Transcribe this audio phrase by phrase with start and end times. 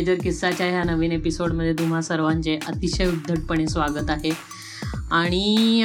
[0.00, 4.30] Major किस्साच्या ह्या नवीन एपिसोडमध्ये तुम्हा सर्वांचे अतिशय उद्धटपणे स्वागत आहे.
[5.10, 5.82] आणि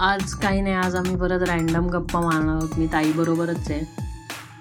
[0.00, 2.78] आज काही नाही आज आम्ही परत रॅन्डम गप्पा मारणार आहोत.
[2.78, 3.80] मी ताईबरोबरच आहे.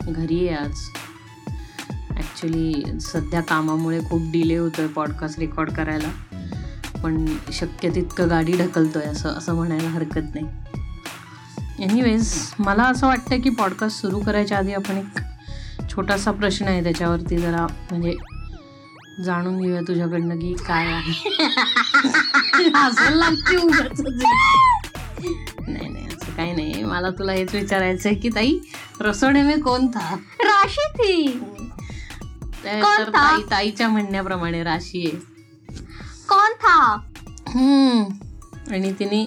[0.07, 0.73] घरी आहे आज.
[2.17, 6.09] ॲक्च्युली सध्या कामामुळे खूप डिले होतो आहे पॉडकास्ट रेकॉर्ड करायला.
[7.03, 10.47] पण शक्य तितकं गाडी ढकलतोय असं असं म्हणायला हरकत नाही.
[11.83, 15.19] एनिवेज मला असं वाटतं की पॉडकास्ट सुरू करायच्या आधी आपण एक
[15.89, 18.15] छोटासा प्रश्न आहे त्याच्यावरती जरा म्हणजे
[19.25, 21.29] जाणून घेऊया तुझ्याकडनं की काय आहे.
[23.09, 23.55] लागते.
[25.67, 26.83] नाही नाही असं काही नाही.
[26.83, 28.57] मला तुला हेच विचारायचं आहे की ताई
[29.01, 30.87] रसोडे में कोण था राशी
[32.83, 33.11] तर था?
[33.13, 35.17] ताई ताईच्या म्हणण्याप्रमाणे राशी आहे.
[36.61, 36.79] था
[37.49, 38.03] हम्म.
[38.73, 39.25] आणि तिने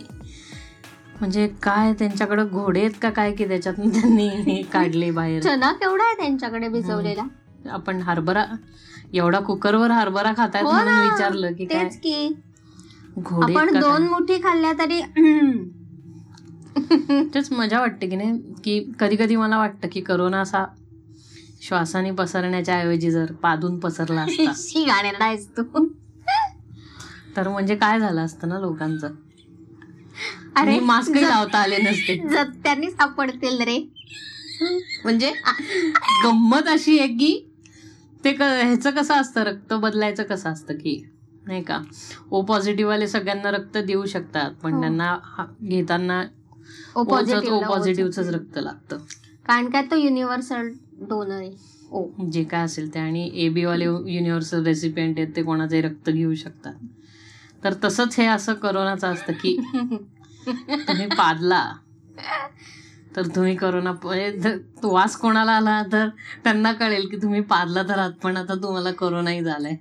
[1.21, 5.43] म्हणजे काय त्यांच्याकडे घोडे आहेत का काय की त्याच्यातून त्यांनी काढले बाहेर?
[5.43, 7.23] चना केवढा आहे त्यांच्याकडे भिजवलेला?
[7.71, 8.45] आपण हरभरा
[9.15, 11.03] एवढा कुकरवर हरभरा खातायत हो म्हणून ना.
[11.03, 11.85] विचारलं की काय?
[11.85, 12.35] तेच की.
[13.19, 15.01] घोडे आपण का दोन मुठी खाल्ल्या तरी.
[15.01, 15.65] काय?
[17.35, 18.39] तेच मजा वाटते की नाही?
[18.65, 20.65] की कधी कधी मला वाटतं की करोना असा
[21.63, 24.53] श्वासाने पसरण्याच्या ऐवजी जर पादून पसरला असता.
[24.57, 25.63] शी गाणेरडा आहेस तू.
[27.37, 29.09] तर म्हणजे काय झालं असतं ना लोकांचं?
[30.57, 32.17] अरे आणि मास्कही लावता आले नसते.
[32.17, 33.89] जप्त्यांनी सापडतील रे.
[35.05, 35.33] म्हणजे
[36.25, 37.50] गंमत अशी आहे की
[38.25, 39.43] ते क ह्याचं कसं असतं?
[39.43, 41.01] रक्त बदलायचं कसं असतं की?
[41.47, 41.81] नाही का?
[42.31, 44.81] ओ पॉझिटिव्ह वाले सगळ्यांना रक्त देऊ शकतात पण हो.
[44.81, 45.17] त्यांना
[45.63, 46.23] घेताना
[46.97, 48.99] ओ ओ पॉझिटिव्ह पॉझिटिव्हच रक्त लागतं.
[49.47, 50.69] कारण काय तो युनिव्हर्सल
[51.09, 51.51] डोनर आहे.
[51.91, 52.99] ओ जे काय असेल ते.
[52.99, 56.75] आणि ए बी वाले युनिव्हर्सल रेसिपियंट आहेत ते कोणाचे रक्त घेऊ शकतात.
[57.65, 59.57] तर तसंच हे असं करोनाचं असतं की
[60.47, 61.63] तुम्ही पादला
[63.17, 66.09] तर तुम्ही करोना म्हणजे तो वास कोणाला आला तर
[66.45, 69.77] त्यांना कळेल की तुम्ही पादला तर आहात पण आता तुम्हाला करोनाही झालाय.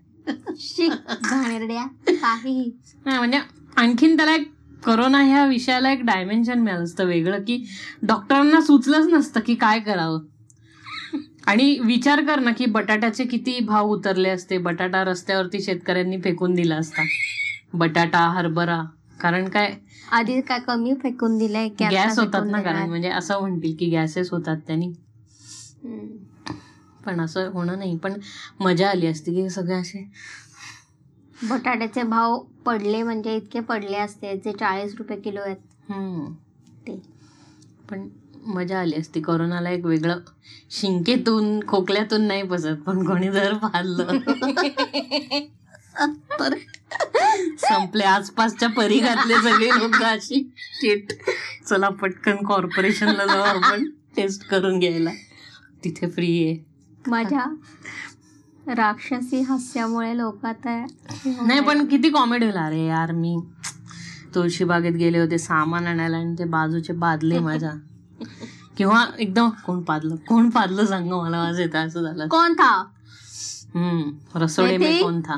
[2.08, 2.72] काही.
[3.06, 3.40] म्हणजे
[3.78, 4.52] आणखीन त्याला एक
[4.86, 7.66] करोना ह्या विषयाला एक डायमेन्शन मिळालं असतं वेगळं की
[8.04, 10.20] डॉक्टरांना सुचलंच नसतं की काय करावं.
[11.48, 14.58] आणि विचार कर ना की बटाट्याचे किती भाव उतरले असते.
[14.58, 17.02] बटाटा रस्त्यावरती शेतकऱ्यांनी फेकून दिला असता.
[17.74, 18.84] बटाटा हरभरा
[19.20, 19.76] कारण काय?
[20.12, 22.90] आधी काय कमी फेकून दिलंय गॅस होतात ना कारण?
[22.90, 24.92] म्हणजे असं म्हणतील की गॅसेस होतात त्यांनी.
[27.06, 27.98] पण असं होणं नाही.
[27.98, 28.14] पण
[28.60, 30.12] मजा आली असती की सगळे असे.
[31.50, 35.58] बटाट्याचे भाव पडले म्हणजे इतके पडले असते जे चाळीस रुपये किलो आहेत.
[36.88, 37.02] ते.
[37.90, 38.08] पण
[38.46, 39.22] मजा आली असती.
[39.22, 40.20] कोरोनाला एक वेगळं
[40.70, 44.06] शिंकेतून खोकल्यातून नाही बसत पण कोणी जर पाहिलं.
[47.60, 48.04] संपले.
[48.04, 50.52] आसपासच्या परिघातले सगळे लोक अशी.
[50.58, 51.12] शेट
[51.70, 53.90] चला पटकन कॉर्पोरेशनला जाऊ आपण.
[54.16, 55.10] टेस्ट करून घ्यायला.
[55.84, 56.66] तिथे फ्री आहे.
[57.08, 57.46] माझ्या
[58.74, 60.86] राक्षसी हास्यामुळे लोक आता
[61.26, 62.58] नाही पण किती कॉमेडी होईल?
[62.58, 63.38] अरे यार मी
[64.36, 67.72] तुळशीबागेत गेले होते सामान आणायला आणि ते बाजूचे बादले माझ्या.
[68.78, 70.16] किंवा एकदम कोण पादलं?
[70.16, 72.28] कोण पादलं सांग मला वाज येतं असं झालं.
[72.28, 72.86] कौन था?
[73.76, 75.02] हम्म रसोडे?
[75.02, 75.36] कोण था?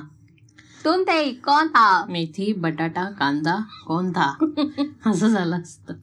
[0.85, 3.55] तुम थे कौन था मेथी बटाटा कांदा
[3.87, 4.29] कोण था
[5.05, 5.93] असं झालं असतं.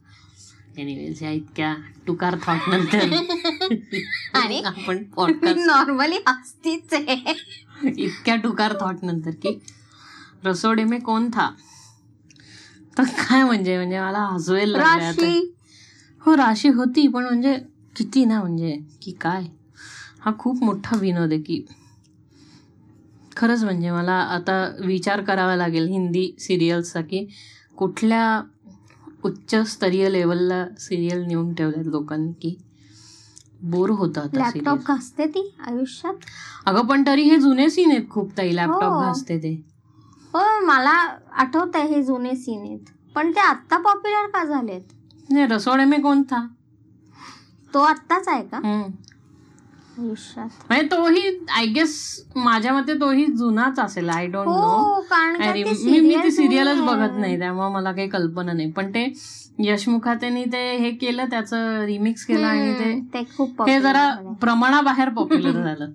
[0.77, 1.73] एनिवेज या इतक्या
[2.07, 3.13] टुकार थॉट नंतर
[4.33, 4.61] आणि?
[4.61, 5.03] आपण
[5.59, 7.33] नॉर्मली हसतीच आहे.
[7.87, 9.57] इतक्या टुकार थॉट नंतर की
[10.45, 11.49] रसोडे में कोण था
[12.97, 13.75] तर काय म्हणजे?
[13.77, 14.75] म्हणजे मला हसवेल
[16.21, 17.55] हो राशी होती पण म्हणजे
[17.95, 18.77] किती ना म्हणजे?
[19.01, 19.45] की काय?
[20.19, 21.65] हा खूप मोठा विनोद आहे की
[23.39, 27.27] खरंच म्हणजे मला आता विचार करावा लागेल हिंदी सिरियल्सचा की
[27.77, 28.41] कुठल्या
[29.23, 32.55] उच्चस्तरीय लेवलला सिरियल नेऊन ठेवल्यात लोकांनी की
[33.61, 36.13] बोर होतं लॅपटॉप घासते ती आयुष्यात?
[36.65, 38.99] अगं पण तरी हे जुने सीन आहेत खूप ताई लॅपटॉप हो.
[38.99, 39.53] घासते ते.
[40.33, 42.79] हो मला आठवत आहे हे जुने सीन आहेत.
[43.15, 44.81] पण ते आत्ता पॉप्युलर का झालेत?
[45.29, 46.47] नाही रसोडे में कोण था?
[47.73, 48.59] तो आत्ताच आहे का.
[49.99, 51.95] आयुष्यात म्हणजे तोही आय गेस
[52.35, 54.09] माझ्या मते तोही जुनाच असेल.
[54.09, 55.01] आय डोंट नो हो
[55.41, 57.17] अरे मी मी ती सिरियलच बघत.
[57.19, 58.71] नाही त्यामुळे मला काही कल्पना नाही.
[58.71, 59.11] पण ते
[59.59, 64.09] यशमुखातेनी ते हे केलं त्याचं रिमिक्स केलं आणि ते खूप हे जरा.
[64.41, 65.89] प्रमाणाबाहेर पॉप्युलर झालं.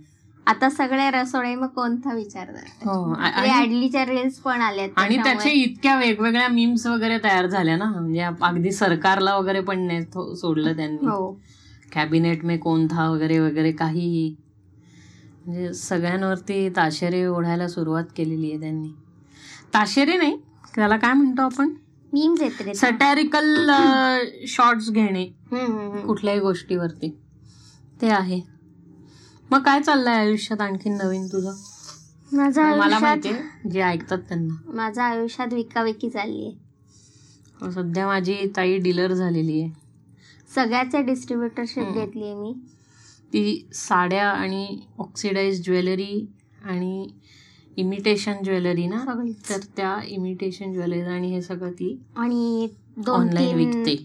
[0.46, 2.48] आता सगळे रसोडे मग कोणता विचार
[2.84, 5.50] हो ऍडलीच्या रील्स पण आल्यात आणि त्याचे.
[5.50, 7.84] इतक्या वेगवेगळ्या मीम्स वगैरे तयार झाल्या ना.
[7.84, 10.02] म्हणजे अगदी सरकारला वगैरे पण नाही
[10.36, 11.06] सोडलं त्यांनी.
[11.06, 11.36] हो.
[11.94, 14.34] कॅबिनेट में कोण था वगैरे वगैरे काहीही.
[15.46, 18.88] म्हणजे सगळ्यांवरती ताशेरे ओढायला सुरुवात केलेली आहे त्यांनी.
[19.74, 20.36] ताशेरे नाही
[20.74, 21.68] त्याला काय म्हणतो आपण?
[22.12, 23.70] मीम्स येत रे सटॅरिकल
[24.46, 25.24] शॉर्ट्स घेणे.
[26.06, 27.08] कुठल्याही गोष्टीवरती.
[28.00, 28.40] ते आहे.
[29.50, 31.54] मग काय चाललंय आयुष्यात आणखीन नवीन तुझं?
[32.32, 34.54] माझ्या मला माहितीये जे ऐकतात त्यांना.
[34.66, 36.56] माझ्या आयुष्यात विकाविकी चालली आहे.
[37.60, 39.83] हो, सध्या माझी ताई डीलर झालेली आहे.
[40.54, 41.94] सगळ्याचे डिस्ट्रीब्युटरशिप हम्म.
[41.94, 42.52] घेतली आहे मी.
[43.32, 46.26] ती साड्या आणि ऑक्सिडाइज ज्वेलरी
[46.64, 47.08] आणि
[47.76, 49.48] इमिटेशन ज्वेलरी ना सगळीच.
[49.48, 53.96] तर त्या इमिटेशन ज्वेलरी आणि हे सगळं ती आणि दोन ऑनलाईन तीन विकते.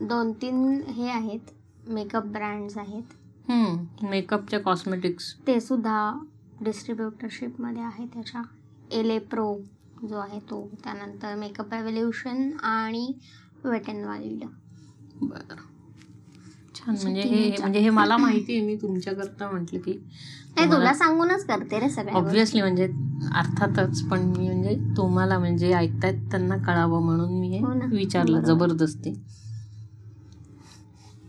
[0.00, 1.50] दोन तीन हे आहेत
[1.88, 3.02] मेकअप ब्रँड्स आहेत.
[3.48, 6.12] हम्म मेकअपच्या कॉस्मेटिक्स ते सुद्धा
[6.60, 8.42] डिस्ट्रीब्युटरशिपमध्ये आहे त्याच्या
[8.92, 9.58] एले प्रो
[10.08, 13.12] जो आहे तो त्यानंतर मेकअप रेव्होल्युशन आणि
[13.64, 14.44] वेट अँड वाईल्ड
[15.22, 15.69] बर.
[16.80, 17.48] छान म्हणजे हे.
[17.60, 19.92] म्हणजे हे मला माहिती आहे मी तुमच्याकरता म्हटलं की
[20.56, 22.10] नाही तुला सांगूनच करते रे गोष्टी.
[22.10, 22.84] ऑब्विसली म्हणजे
[23.34, 28.40] अर्थातच पण मी म्हणजे तुम्हाला म्हणजे ऐकतायत त्यांना कळावं म्हणून मी हो विचारलं.
[28.40, 29.10] जबरदस्ती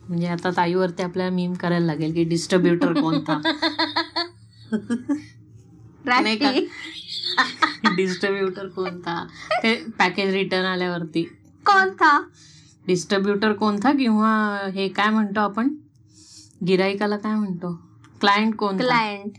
[0.03, 3.39] म्हणजे आता ताईवरती आपल्याला मीम करायला लागेल की डिस्ट्रीब्युटर कोणता
[6.05, 6.51] नाही का?
[7.95, 9.23] डिस्ट्रीब्युटर कोणता
[9.63, 11.23] ते पॅकेज रिटर्न आल्यावरती
[11.65, 12.17] कोणता
[12.87, 14.31] डिस्ट्रीब्युटर कोणता किंवा
[14.73, 15.75] हे काय म्हणतो आपण?
[16.67, 17.73] गिराईकाला काय म्हणतो?
[18.19, 18.83] क्लायंट कोणता?
[18.83, 19.31] क्लायंट.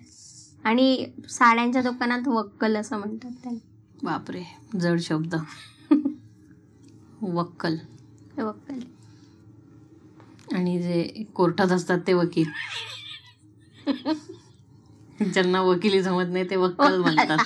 [0.65, 3.59] आणि साड्यांच्या दुकानात वक्कल असं म्हणतात त्याला.
[4.03, 4.43] बापरे
[4.81, 5.35] जड शब्द.
[7.23, 7.77] वक्कल.
[8.39, 8.79] वक्कल.
[10.55, 12.49] आणि जे कोर्टात असतात ते वकील.
[15.25, 17.39] ज्यांना वकिली जमत नाही ते वक्कल म्हणतात.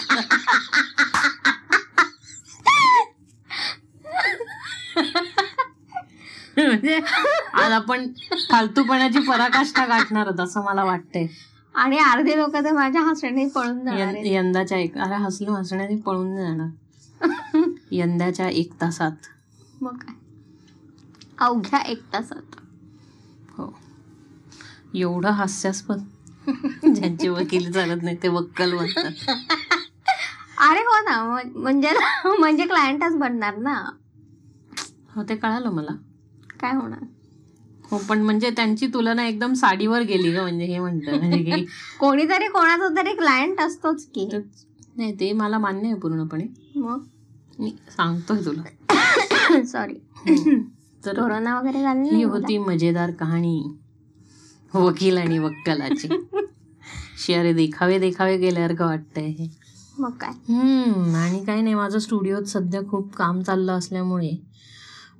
[6.56, 7.00] म्हणजे
[7.52, 8.06] आज आपण
[8.50, 11.26] फालतूपणाची पराकाष्ठा गाठणार आहोत असं मला वाटतंय.
[11.74, 14.26] आणि अर्धे लोक तर माझ्या हसण्याने पळून जाणार यं- आहेत.
[14.26, 16.68] यंदाच्या एक अरे हसलो हसण्याने पळून नाही जाणार.
[17.90, 19.26] यंदाच्या एक तासात.
[19.80, 20.14] मग काय?
[21.38, 22.56] अवघ्या एक तासात.
[23.58, 23.78] हो.
[24.94, 25.98] एवढं हास्यास्पद.
[26.94, 29.30] ज्यांची वकील चालत नाही ते वक्कल म्हणतात.
[30.58, 31.40] अरे हो ना.
[31.54, 31.90] म्हणजे
[32.38, 33.90] म्हणजे क्लायंटच बनणार ना.
[35.16, 35.92] हो ते कळालं मला.
[36.60, 37.04] काय होणार?
[37.90, 41.64] हो पण म्हणजे त्यांची तुलना एकदम साडीवर गेली ग म्हणजे हे म्हणतं म्हणजे की
[42.00, 44.28] कोणीतरी कोणाचा तरी क्लायंट असतोच की.
[44.96, 46.44] नाही ते मला मान्य आहे पूर्णपणे.
[46.76, 46.98] मग?
[47.58, 48.62] मी सांगतोय तुला.
[49.64, 49.94] सॉरी
[51.06, 53.76] तर कोरोना वगैरे झाली ही होती मजेदार कहाणी.
[54.74, 56.08] वकील आणि वक्कलाची.
[57.18, 59.48] शेअरे देखावे देखावे गेल्यासारखं वाटतंय हे.
[59.98, 60.30] मग काय?
[60.48, 64.30] हम्म आणि काही नाही माझं स्टुडिओत सध्या खूप काम चाललं असल्यामुळे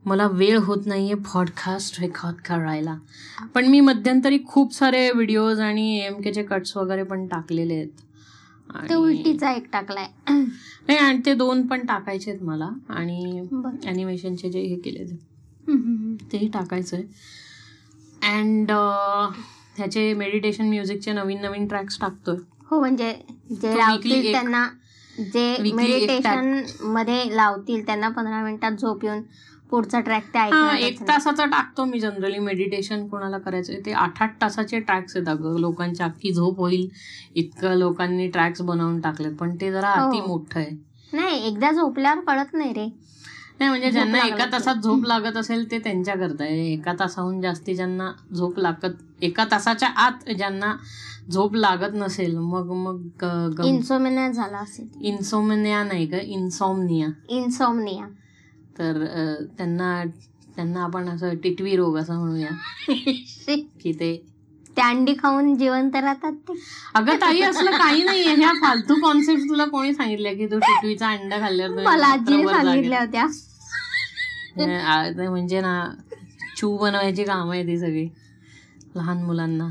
[0.07, 2.97] मला वेळ होत नाहीये पॉडकास्ट रेकॉर्ड करायला.
[3.55, 8.93] पण मी मध्यंतरी खूप सारे व्हिडिओज आणि एम केचे कट्स वगैरे पण टाकलेले आहेत.
[8.93, 10.07] उलटीचा एक टाकलाय.
[10.29, 12.69] नाही आणि ते दोन पण टाकायचे आहेत मला.
[12.89, 13.77] आणि बरं.
[13.85, 15.05] ॲनिमेशनचे जे हे केले
[16.33, 17.05] तेही टाकायचं आहे
[18.33, 18.71] अँड
[19.77, 22.37] ह्याचे मेडिटेशन म्युझिकचे नवीन नवीन ट्रॅक्स टाकतोय.
[22.71, 23.13] हो म्हणजे
[23.63, 24.67] जे लावतील त्यांना
[25.33, 29.23] जे मेडिटेशनमध्ये लावतील त्यांना पंधरा मिनिटात झोप येऊन
[29.71, 34.41] पुढचा ट्रॅक ते हा एक तासाचा टाकतो मी जनरली मेडिटेशन कोणाला करायचं ते आठ आठ
[34.41, 35.59] तासाचे ट्रॅक्स आहेत अगं.
[35.61, 36.89] लोकांची अख्खी झोप होईल.
[37.35, 40.07] इतकं लोकांनी ट्रॅक्स बनवून टाकलेत पण ते जरा हो.
[40.09, 40.71] अति मोठं आहे.
[41.13, 42.87] नाही एकदा झोपल्यावर कळत नाही रे.
[43.59, 44.45] नाही म्हणजे ज्यांना एका.
[44.53, 49.89] तासात झोप लागत असेल ते त्यांच्या करता एका तासाहून जास्ती ज्यांना झोप लागत एका तासाच्या
[49.99, 50.75] आत ज्यांना
[51.31, 53.25] झोप लागत नसेल मग मग
[53.65, 54.89] इन्सोमिनिया झाला असेल.
[55.03, 58.07] इन्सोमनिया नाही का इन्सॉमनिया इन्सोमनिया
[58.79, 59.05] तर
[59.59, 60.05] त्यांना
[60.57, 62.49] त्यांना आपण असं टिटवी रोग असं म्हणूया.
[63.83, 64.17] की ते
[64.77, 66.53] ते अंडी खाऊन जिवंत राहतात ते.
[66.95, 68.35] अगं ताई असलं काही नाहीये.
[68.35, 73.01] ह्या फालतू कॉन्सेप्ट तुला कोणी सांगितलं की तू टिटवीचा अंडा खाल्ल्यावर मला आजीने रात्रभर सांगितल्या.
[73.01, 73.27] होत्या.
[75.31, 75.89] म्हणजे ना
[76.57, 78.09] चू बनवायची कामं आहे ती सगळी.
[78.97, 79.69] लहान मुलांना.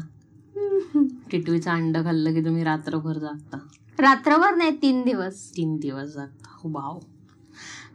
[1.32, 3.58] टिटवीचं अंड खाल्लं की तुम्ही रात्रभर जागता.
[4.00, 5.52] रात्रभर नाही तीन दिवस.
[5.58, 6.50] तीन दिवस जागता.
[6.64, 7.00] हो भाव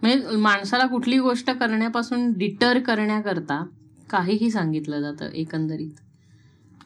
[0.02, 3.64] म्हणजे माणसाला कुठली गोष्ट करण्यापासून डिटर करण्याकरता
[4.10, 5.90] काहीही सांगितलं जातं एकंदरीत.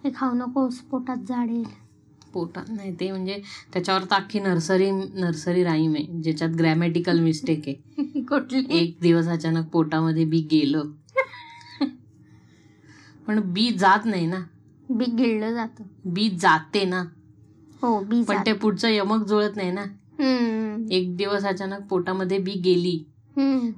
[0.05, 1.63] हे खाऊ नकोस पोटात झाडेल
[2.33, 3.41] पोटात नाही ते म्हणजे
[3.73, 7.75] त्याच्यावर तर अख्खी नर्सरी नर्सरी राईम आहे ज्याच्यात ग्रॅमॅटिकल मिस्टेक आहे.
[8.21, 8.65] कुठली?
[8.71, 10.91] एक दिवस अचानक पोटामध्ये बी गेलं.
[13.27, 14.41] पण बी जात नाही ना.
[14.91, 15.85] बी गिळलं जातं.
[16.05, 17.03] बी जाते ना.
[17.83, 19.85] हो बी पण ते पुढचं यमक जुळत नाही ना.
[20.19, 22.99] एक दिवस अचानक पोटामध्ये बी गेली.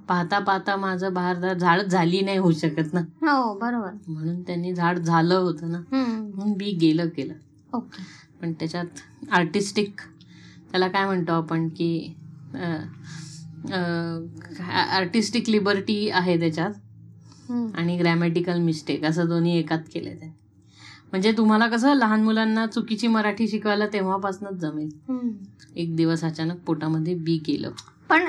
[0.08, 3.00] पाहता पाहता माझं बाहेर झाड झाली नाही होऊ शकत ना.
[3.22, 3.90] हो बरोबर.
[4.08, 5.78] म्हणून त्यांनी झाड झालं होतं ना.
[5.92, 7.34] म्हणून बी गेलं केलं.
[7.72, 8.02] ओके.
[8.42, 9.00] पण त्याच्यात
[9.30, 10.00] आर्टिस्टिक
[10.70, 12.14] त्याला काय म्हणतो आपण की
[14.90, 16.72] आर्टिस्टिक लिबर्टी आहे त्याच्यात.
[17.74, 20.34] आणि ग्रॅमॅटिकल मिस्टेक असं दोन्ही एकात केलं त्यांनी.
[21.12, 24.88] म्हणजे तुम्हाला कसं लहान मुलांना चुकीची मराठी शिकवायला तेव्हापासूनच जमेल.
[25.76, 27.70] एक दिवस अचानक पोटामध्ये बी गेलं.
[28.08, 28.28] पण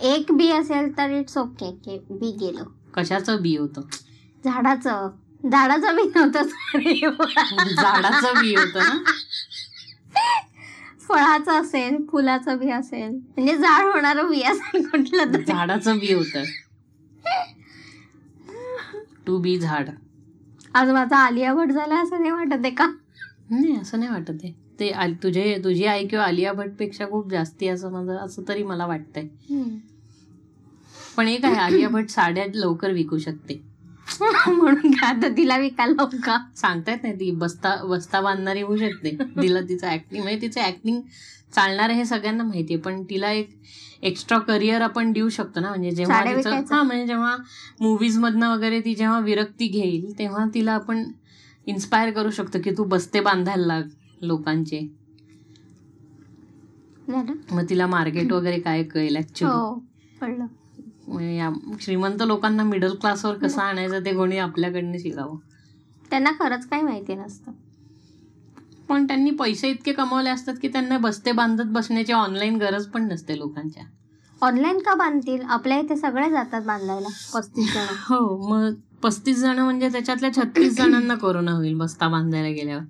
[0.00, 2.64] एक बी असेल तर इट्स ओके की बी गेलो.
[2.94, 3.80] कशाचं बी होतं?
[4.44, 5.08] झाडाचं.
[5.50, 6.42] झाडाचं बी नव्हतं.
[7.76, 8.98] झाडाचं बी होतं ना?
[11.08, 13.10] फळाचं असेल फुलाचं बी असेल.
[13.10, 15.44] म्हणजे झाड होणारं बी असेल कुठलं तरी.
[15.44, 16.42] झाडाचं बी होतं.
[19.26, 19.88] टू बी झाड.
[20.74, 22.86] आज माझा आलिया भट झाला असं नाही वाटत आहे का?
[23.50, 24.52] नाही असं नाही वाटत आहे.
[24.80, 24.90] ते
[25.22, 29.26] तुझे तुझी आई किंवा आलिया भटपेक्षा खूप जास्ती असं माझं असं तरी मला वाटतंय.
[31.16, 33.60] पण एक आहे आलिया भट साड्या लवकर विकू शकते.
[34.48, 36.36] म्हणून काय आता तिला विकायला का?
[36.56, 39.16] सांगता येत नाही ती बस्ता बस्ता बांधणारी होऊ शकते.
[39.42, 41.00] तिला तिचं ऍक्टिंग म्हणजे तिचं ऍक्टिंग
[41.54, 43.50] चालणार आहे हे सगळ्यांना माहिती आहे पण तिला एक
[44.02, 45.68] एक्स्ट्रा करिअर आपण देऊ शकतो ना.
[45.68, 46.24] म्हणजे जेव्हा?
[46.70, 47.36] हा म्हणजे जेव्हा
[47.80, 51.04] मूवीज मधनं वगैरे ती जेव्हा विरक्ती घेईल तेव्हा तिला आपण
[51.66, 53.82] इन्स्पायर करू शकतो की तू बस्ते बांधायला लाग
[54.22, 54.88] लोकांचे.
[57.52, 59.82] मग तिला मार्केट वगैरे काय कळेल ऍक्च्युली हो
[61.80, 65.36] श्रीमंत लोकांना मिडल क्लासवर कसं आणायचं ते कोणी आपल्याकडनं शिकावं.
[66.10, 67.52] त्यांना खरंच काही माहिती नसतं.
[68.88, 73.38] पण त्यांनी पैसे इतके कमवले असतात की त्यांना बस्ते बांधत बसण्याची ऑनलाईन गरज पण नसते
[73.38, 73.84] लोकांच्या.
[74.42, 75.42] ऑनलाईन का बांधतील?
[75.42, 77.86] आपल्या इथे सगळे जातात बांधायला पस्तीस जण.
[78.08, 82.84] हो मग पस्तीस जण म्हणजे त्याच्यातल्या छत्तीस जणांना कोरोना होईल बस्ता बांधायला गेल्यावर.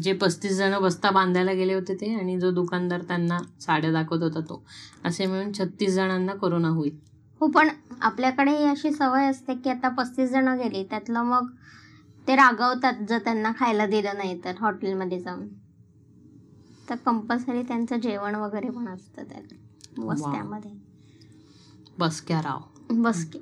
[0.00, 4.40] जे पस्तीस जण बस्ता बांधायला गेले होते ते आणि जो दुकानदार त्यांना साड्या दाखवत होता
[4.40, 4.62] तो
[5.04, 6.96] असे मिळून छत्तीस जणांना कोरोना होईल.
[7.40, 7.68] हो पण
[8.00, 11.46] आपल्याकडे ही अशी सवय असते की आता पस्तीस जण गेली त्यातलं मग
[12.28, 15.48] ते रागवतात जर त्यांना खायला दिलं नाही तर हॉटेलमध्ये जाऊन.
[16.90, 19.42] तर कंपल्सरी त्यांचं जेवण वगैरे पण असतं त्यात.
[19.98, 20.70] वस्त्यामध्ये.
[21.98, 22.60] बसक्या राव.
[22.90, 23.38] बस की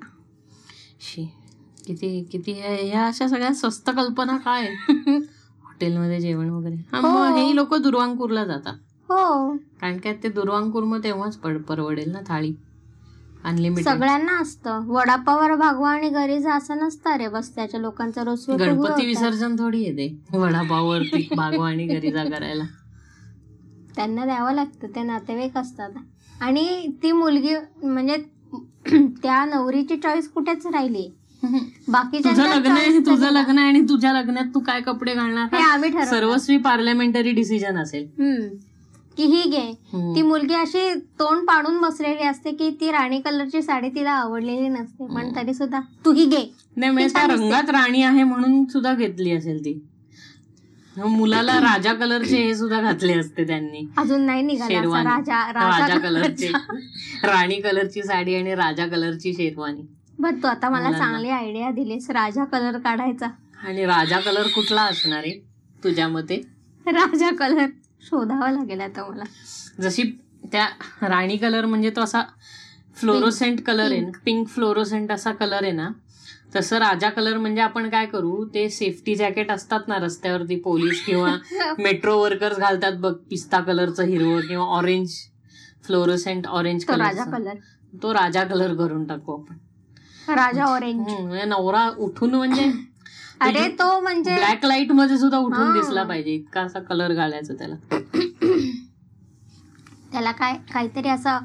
[1.01, 1.25] शी
[1.87, 4.75] किती किती ह्या अशा सगळ्या स्वस्त कल्पना काय?
[5.65, 6.75] हॉटेलमध्ये जेवण वगैरे.
[6.75, 7.53] हा हो.
[7.53, 8.75] लोक दुर्वांकूरला जातात.
[9.09, 9.57] हो.
[9.57, 12.55] कारण काय ते दुर्वांकूर मग तेव्हाच परवडेल ना थाळी.
[13.44, 14.84] अनलिमिटेड सगळ्यांना असतं.
[14.87, 20.08] वडापावर भागवा आणि घरी जा असं नसतं रे बस्त्याच्या लोकांचा रोज गणपती विसर्जन थोडी येते
[20.34, 22.64] वडापाववर पीक भागवा आणि घरी जा करायला.
[23.96, 24.87] त्यांना द्यावं लागतं.
[24.87, 25.90] ते नातेवाईक असतात.
[26.40, 28.16] आणि ती मुलगी म्हणजे
[29.22, 31.08] त्या नवरीची चॉईस कुठेच राहिली.
[31.88, 35.54] बाकीच्या तुझं लग्न आहे तुझं लग्न आहे आणि तुझ्या लग्नात तू काय कपडे घालणार?
[35.54, 36.04] आम्ही ठरवलं.
[36.04, 38.06] सर्वस्वी पार्लमेंटरी डिसिजन असेल.
[38.18, 38.46] हम्म.
[39.16, 39.73] की ही घे.
[40.14, 40.88] ती मुलगी अशी
[41.19, 45.07] तोंड पाडून बसलेली असते की ती राणी कलरची साडी तिला आवडलेली नसते.
[45.07, 46.45] पण तरी सुद्धा तू ही घे.
[46.76, 47.26] नाही म्हणजे.
[47.26, 49.81] रंगात राणी आहे म्हणून सुद्धा घेतली असेल ती.
[50.97, 53.87] मुलाला राजा कलरचे हे सुद्धा घातले असते त्यांनी.
[53.97, 56.52] अजून नाही निघाला राजा राजा कलरची.
[57.25, 59.83] राणी कलरची साडी आणि राजा कलरची शेरवानी.
[60.19, 60.92] बर तू आता मला.
[60.92, 62.11] चांगली आयडिया दिलीस.
[62.11, 63.26] राजा कलर काढायचा.
[63.66, 65.38] आणि राजा कलर कुठला असणार आहे
[65.85, 66.37] तुझ्या मते?
[66.87, 67.66] राजा कलर.
[68.02, 69.25] शोधावा लागेल आता मला.
[69.82, 70.02] जशी
[70.52, 70.66] त्या
[71.02, 72.23] राणी कलर म्हणजे तो असा
[72.97, 74.00] फ्लोरोसेंट कलर आहे.
[74.25, 75.88] पिंक फ्लोरोसेंट असा कलर आहे ना
[76.54, 81.37] तसं राजा कलर म्हणजे आपण काय करू ते सेफ्टी जॅकेट असतात ना रस्त्यावरती पोलीस किंवा
[81.78, 85.14] मेट्रो वर्कर्स घालतात बघ पिस्ता कलरचं हिरवं किंवा ऑरेंज
[85.87, 87.54] फ्लोरोसेंट ऑरेंज तो राजा कलर कलर.
[87.92, 89.54] तो राजा कलर करून टाकू आपण.
[90.28, 91.09] राजा ऑरेंज
[91.49, 92.71] नवरा उठून म्हणजे
[93.42, 95.72] अरे तो म्हणजे ब्लॅक लाइटमध्ये सुद्धा उठून.
[95.72, 97.75] दिसला पाहिजे इतका असा कलर घालायचा त्याला.
[100.12, 101.38] त्याला काय काहीतरी असं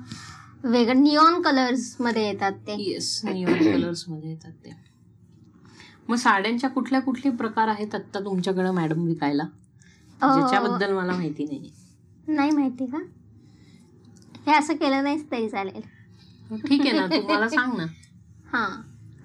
[0.64, 2.76] वेगळं निऑन कलर्समध्ये येतात ते.
[2.84, 4.76] येस निऑन कलर्समध्ये येतात ते.
[6.10, 9.44] मग साड्यांच्या कुठल्या कुठले प्रकार आहेत आता तुमच्याकडे मॅडम विकायला?
[10.22, 11.70] अं, ज्याच्याबद्दल मला माहिती नाही
[12.28, 12.98] नाही माहिती का?
[14.48, 15.82] हे असं केलं नाहीच तरी चालेल.
[16.68, 17.86] ठीक आहे ना तू मला सांग ना.
[18.54, 18.70] हां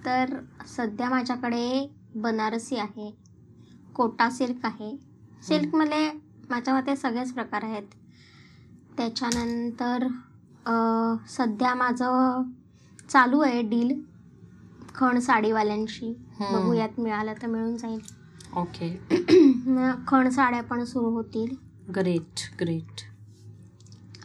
[0.04, 3.16] तर सध्या माझ्याकडे बनारसी आहे
[3.94, 4.96] कोटा सिल्क आहे.
[5.42, 6.12] सिल्कमध्ये
[6.50, 7.82] माझ्या मते सगळेच प्रकार आहेत.
[8.96, 10.06] त्याच्यानंतर
[11.28, 12.42] सध्या माझं
[13.08, 14.00] चालू आहे डील
[14.94, 16.14] खण साडीवाल्यांशी.
[16.40, 18.00] बघूयात मिळालं तर मिळून जाईल.
[18.56, 19.00] ओके.
[20.06, 21.54] खण साड्या पण सुरू होतील.
[21.90, 23.00] Great great.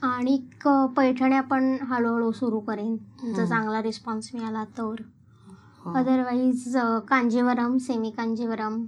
[0.01, 2.97] आणि क- पैठण्या पण हळूहळू सुरू करेन.
[3.33, 3.45] जर.
[3.45, 4.95] चांगला रिस्पॉन्स मिळाला तर.
[5.95, 6.75] Otherwise
[7.09, 8.83] Kanjivaram semi Kanjivaram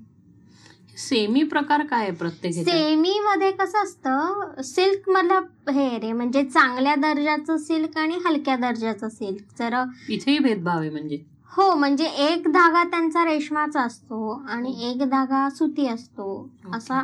[0.97, 2.75] semi प्रकार काय आहे प्रत्येक ह्याच्यात?
[2.77, 9.09] सेमी मध्ये कसं असतं सिल्क मधलं हे रे म्हणजे चांगल्या दर्जाचं सिल्क आणि हलक्या दर्जाचं
[9.09, 9.43] सिल्क.
[9.59, 9.75] जर
[10.09, 11.17] इथेही भेदभाव आहे म्हणजे?
[11.51, 16.49] हो म्हणजे एक धागा त्यांचा रेशमाचा असतो आणि एक धागा सुती असतो.
[16.73, 17.01] असा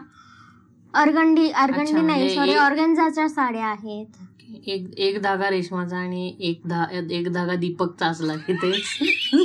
[0.94, 4.06] अर्गंडी अर्गंडी अच्छा, नाही म्हणजे सॉरी एक- ऑर्गन्झाच्या साड्या आहेत.
[4.68, 8.72] एक एक धागा रेशमाचा आणि एक धा एक धागा दीपकचा असला की ते.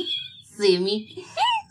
[0.61, 1.25] Semi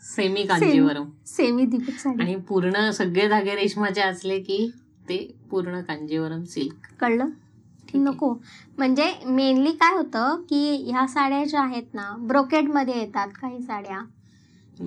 [0.04, 1.10] semi Kanjivaram.
[1.26, 4.72] Semi Deepak sari आणि पूर्ण सगळे धागे रेशमाचे असले की
[5.10, 6.88] ते पूर्ण कांजीवरम सिल्क.
[7.00, 7.30] कळलं.
[7.94, 8.34] नको.
[8.78, 14.00] म्हणजे मेनली काय होतं की ह्या साड्या ज्या आहेत ना ब्रोकेडमध्ये येतात काही साड्या.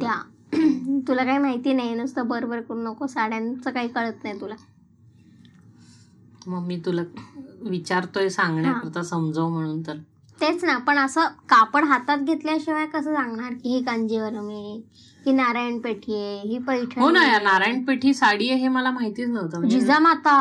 [0.01, 0.23] त्या.
[1.09, 4.55] तुला काही माहिती नाही नुसतं बरोबर करू नको साड्यांचं काही कळत नाही तुला.
[6.47, 7.03] मग मी तुला
[7.61, 9.97] विचारतोय सांगण्याकरता समजव म्हणून तर.
[10.43, 14.75] तेच ना पण असं कापड हातात घेतल्याशिवाय कसं सांगणार की ही कांजीवरम आहे
[15.27, 17.23] ही नारायण पेठी आहे ही पैठणी हो ना.
[17.23, 19.59] या नारायण पेठी साडी आहे हे मला माहितीच नव्हतं.
[19.59, 20.37] म्हणजे जिजामाता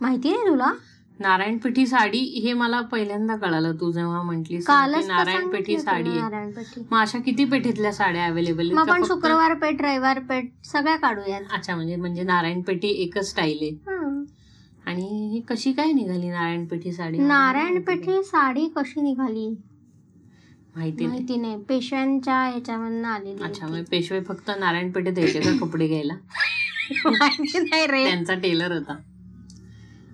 [0.00, 0.72] माहिती नाही तुला?
[1.20, 3.72] नारायण पेठी साडी हे मला पहिल्यांदा कळालं.
[3.72, 4.22] तू जेव्हा
[4.68, 6.10] तर नारायण पेठी साडी
[6.90, 11.42] मग अशा किती पेठीतल्या साड्या अवेलेबल मग आपण शुक्रवार पेठ रविवार पेठ सगळ्या काढूयात.
[11.52, 13.97] अच्छा म्हणजे म्हणजे नारायण पेठी एकच स्टाईल आहे.
[14.88, 17.18] आणि ही कशी काय निघाली नारायण पेठी साडी?
[17.18, 19.48] नारायण पेठी साडी कशी निघाली?
[20.76, 21.06] माहिती नाही.
[21.06, 21.56] माहिती नाही.
[21.62, 23.66] पेशव्यांच्या ह्याच्यामधनं आलेली अच्छा.
[23.66, 26.14] मग पेशवे फक्त नारायण पेठेत यायचे का कपडे घ्यायला?
[27.04, 28.04] माहिती नाही रे.
[28.04, 28.96] त्यांचा टेलर होता.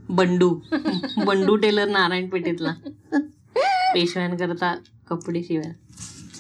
[0.09, 0.61] बंडू.
[1.25, 2.75] बंडू टेलर नारायण पेठेतला.
[3.95, 4.75] पेशव्यांकरता
[5.11, 5.73] कपडे शिवाय.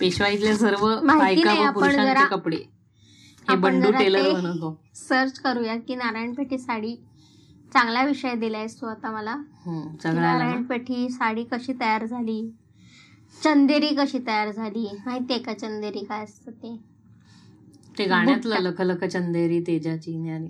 [0.00, 2.56] पेशवाईतले सर्व बायका व पुरुषांचे कपडे.
[3.50, 6.96] हे बंडू टेलर ते- बनवतो सर्च करूया की नारायण पेठी साडी
[7.74, 10.66] चांगला विषय दिलायस तू आता मला हम्म, की सगळ्याला नारायण ना.
[10.68, 12.40] पेठी साडी कशी तयार झाली
[13.34, 16.76] चंदेरी कशी तयार झाली माहितीये का चंदेरी काय असतं ते
[17.98, 18.68] ते गाण्यातलं बुट्टा.
[18.70, 20.48] लख लख चंदेरी तेजाची न्यारी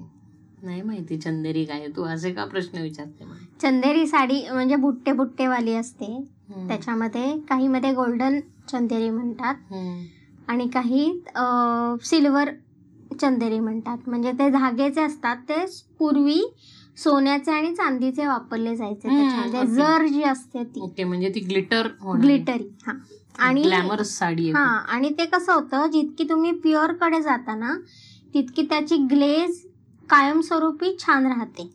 [0.63, 1.87] नाही माहिती चंदेरी काय.
[1.97, 3.25] तू असे का प्रश्न विचारते?
[3.61, 6.67] चंदेरी साडी म्हणजे बुट्टे बुट्टेवाली असते हम्म.
[6.69, 8.39] त्याच्यामध्ये काही मध्ये गोल्डन
[8.69, 9.55] चंदेरी म्हणतात.
[10.49, 11.11] आणि काही
[12.03, 12.51] सिल्वर
[13.21, 15.65] चंदेरी म्हणतात म्हणजे ते धागेचे असतात ते
[15.99, 16.41] पूर्वी
[16.97, 19.65] सोन्याचे आणि चांदीचे वापरले जायचे त्याच्यामध्ये.
[19.67, 20.81] जर जी असते ती.
[20.81, 21.87] ओके म्हणजे ती ग्लिटर
[22.21, 22.93] ग्लिटरी हा.
[23.39, 27.75] आणि ग्लॅमरस साडी हा आणि ते कसं होतं जितकी तुम्ही प्युअरकडे जाता ना
[28.35, 29.61] तितकी त्याची ग्लेज
[30.11, 31.71] कायमस्वरूपी छान राहते.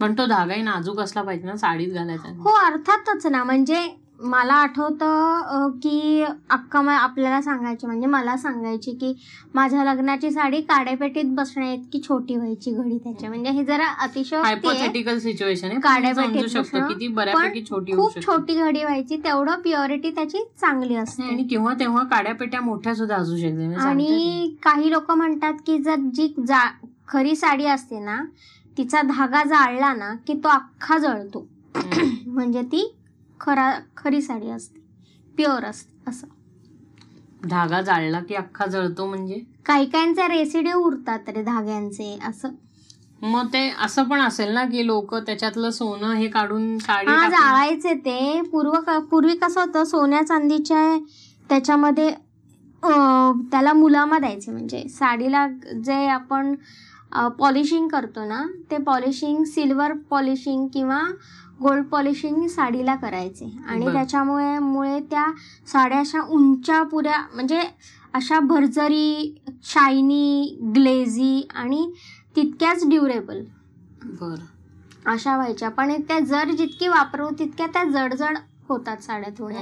[0.00, 2.28] पण तो धागाही नाजूक असला पाहिजे ना साडीत घालायचा.
[2.38, 3.42] हो अर्थातच ना.
[3.44, 3.80] म्हणजे
[4.22, 9.14] मला आठवतं की अक्का मा- आपल्याला सांगायची म्हणजे मला सांगायची की
[9.54, 13.28] माझ्या लग्नाची साडी काड्यापेटीत बसण्या इतकी छोटी व्हायची घडी त्याच्या.
[13.28, 13.86] म्हणजे हे जरा.
[14.42, 15.76] हायपोथेटिकल सिच्युएशन आहे.
[17.70, 21.22] छोटी खूप छोटी घडी व्हायची तेवढं प्युरिटी त्याची चांगली असते.
[21.22, 21.46] आणि
[21.80, 23.74] तेव्हा काड्या पेट्या मोठ्या सुद्धा असू शकते.
[23.88, 26.70] आणि काही लोक म्हणतात की जर जी जा
[27.08, 28.22] खरी साडी असते ना
[28.78, 31.46] तिचा धागा जाळला ना की तो अख्खा जळतो.
[32.26, 32.94] म्हणजे ती
[33.42, 34.80] खरा खरी साडी असते.
[35.36, 36.26] प्युअर असते असं.
[37.48, 39.40] धागा जाळला की अख्खा जळतो म्हणजे?
[39.66, 42.48] काही काहींचे रेसिड्यू उरतात रे धाग्यांचे असं.
[43.22, 47.30] मग ते असं पण असेल ना की लोक त्याच्यातलं सोनं हे काढून साडी हा टाकून-
[47.30, 48.40] जाळायचे ते.
[48.42, 50.98] पूर्व पूर्वी कसं होतं सोन्या चांदीच्या
[51.48, 52.14] त्याच्यामध्ये
[52.82, 54.50] अं, त्याला मुलामा द्यायचे.
[54.52, 55.46] म्हणजे साडीला
[55.84, 56.54] जे आपण
[57.38, 61.00] पॉलिशिंग करतो ना ते पॉलिशिंग सिल्वर पॉलिशिंग किंवा
[61.60, 63.58] गोल्ड पॉलिशिंग साडीला करायचे.
[63.66, 63.92] आणि.
[63.92, 65.26] त्याच्यामुळे मुळे त्या
[65.66, 67.60] साड्या अशा उंच्या पुऱ्या म्हणजे
[68.12, 71.92] अशा भरजरी शायनी ग्लेझी आणि
[72.36, 73.44] तितक्याच ड्युरेबल.
[74.04, 74.34] बर.
[75.06, 75.68] अशा व्हायच्या.
[75.68, 78.38] पण त्या जर जितकी वापरू तितक्या त्या जडजड
[78.68, 79.60] होतात साड्या थोड्या.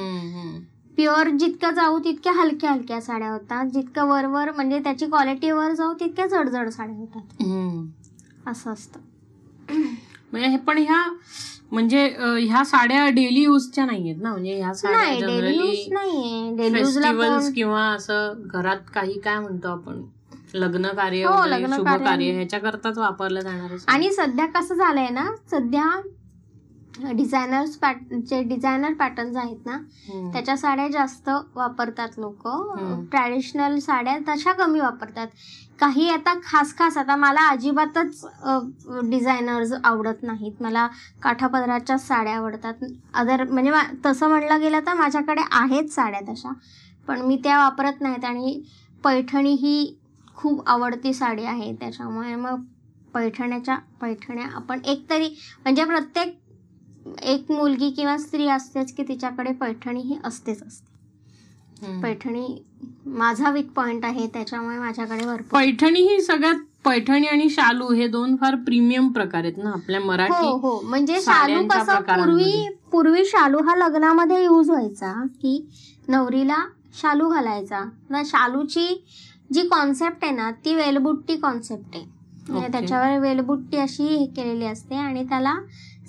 [0.97, 3.67] प्युअर जितकं जाऊ तितक्या हलक्या हलक्या साड्या होतात.
[3.67, 7.43] जितकं वरवर म्हणजे त्याची क्वालिटी वर जाऊ तितक्या जडजड साड्या होतात.
[8.47, 9.01] असं असतं.
[10.33, 11.05] म्हणजे हे पण ह्या
[11.73, 12.05] म्हणजे
[12.41, 15.89] ह्या साड्या डेली युजच्या नाहीयेत ना म्हणजे ह्या साड्या जनरली
[16.73, 20.01] फेस्टिवल्स किंवा असं घरात काही काय म्हणतो आपण
[20.55, 21.33] लग्न कार्य हो,
[21.77, 22.05] शुभ कार्य.
[22.05, 23.77] कार्य ह्याच्या करताच वापरल्या जाणारे.
[23.89, 25.85] आणि सध्या कसं झालंय ना सध्या
[27.17, 29.77] डिझायनर्स पॅट जे डिझायनर पॅटर्न्स आहेत ना.
[30.33, 32.47] त्याच्या साड्या जास्त वापरतात लोक.
[33.11, 35.27] ट्रॅडिशनल साड्या तशा कमी वापरतात.
[35.81, 38.25] काही आता खास खास आता मला अजिबातच
[39.11, 40.53] डिझायनर्स आवडत नाहीत.
[40.61, 40.87] मला
[41.23, 42.85] काठापदराच्या साड्या आवडतात.
[43.15, 43.73] अदर म्हणजे
[44.05, 46.53] तसं म्हणलं गेलं तर माझ्याकडे आहेत साड्या तशा
[47.09, 48.61] पण मी त्या वापरत नाहीत आणि
[49.05, 49.97] पैठणी ही
[50.37, 51.73] खूप आवडती साडी आहे.
[51.81, 52.61] त्याच्यामुळे मग
[53.15, 55.29] पैठण्याच्या पैठण्या आपण एकतरी
[55.63, 56.39] म्हणजे प्रत्येक
[57.25, 60.89] एक मुलगी किंवा स्त्री असतेच की तिच्याकडे पैठणी ही असतेच असते.
[62.03, 62.47] पैठणी
[63.09, 68.35] माझा वीक पॉइंट आहे त्याच्यामुळे माझ्याकडे भरपूर पैठणी ही सगळ्यात पैठणी आणि शालू हे दोन
[68.37, 72.01] फार प्रीमियम प्रकार आहेत ना आपल्या हो मराठी हो म्हणजे शालू कसं.
[72.05, 75.59] पूर्वी पूर्वी शालू हा लग्नामध्ये यूज व्हायचा की
[76.09, 76.57] नवरीला
[77.01, 78.87] शालू घालायचा ना शालूची
[79.51, 82.05] जी कॉन्सेप्ट आहे ना ती वेलबुट्टी कॉन्सेप्ट आहे
[82.49, 82.69] म्हणजे.
[82.73, 85.55] त्याच्यावर वेलबुट्टी अशी हे केलेली असते आणि त्याला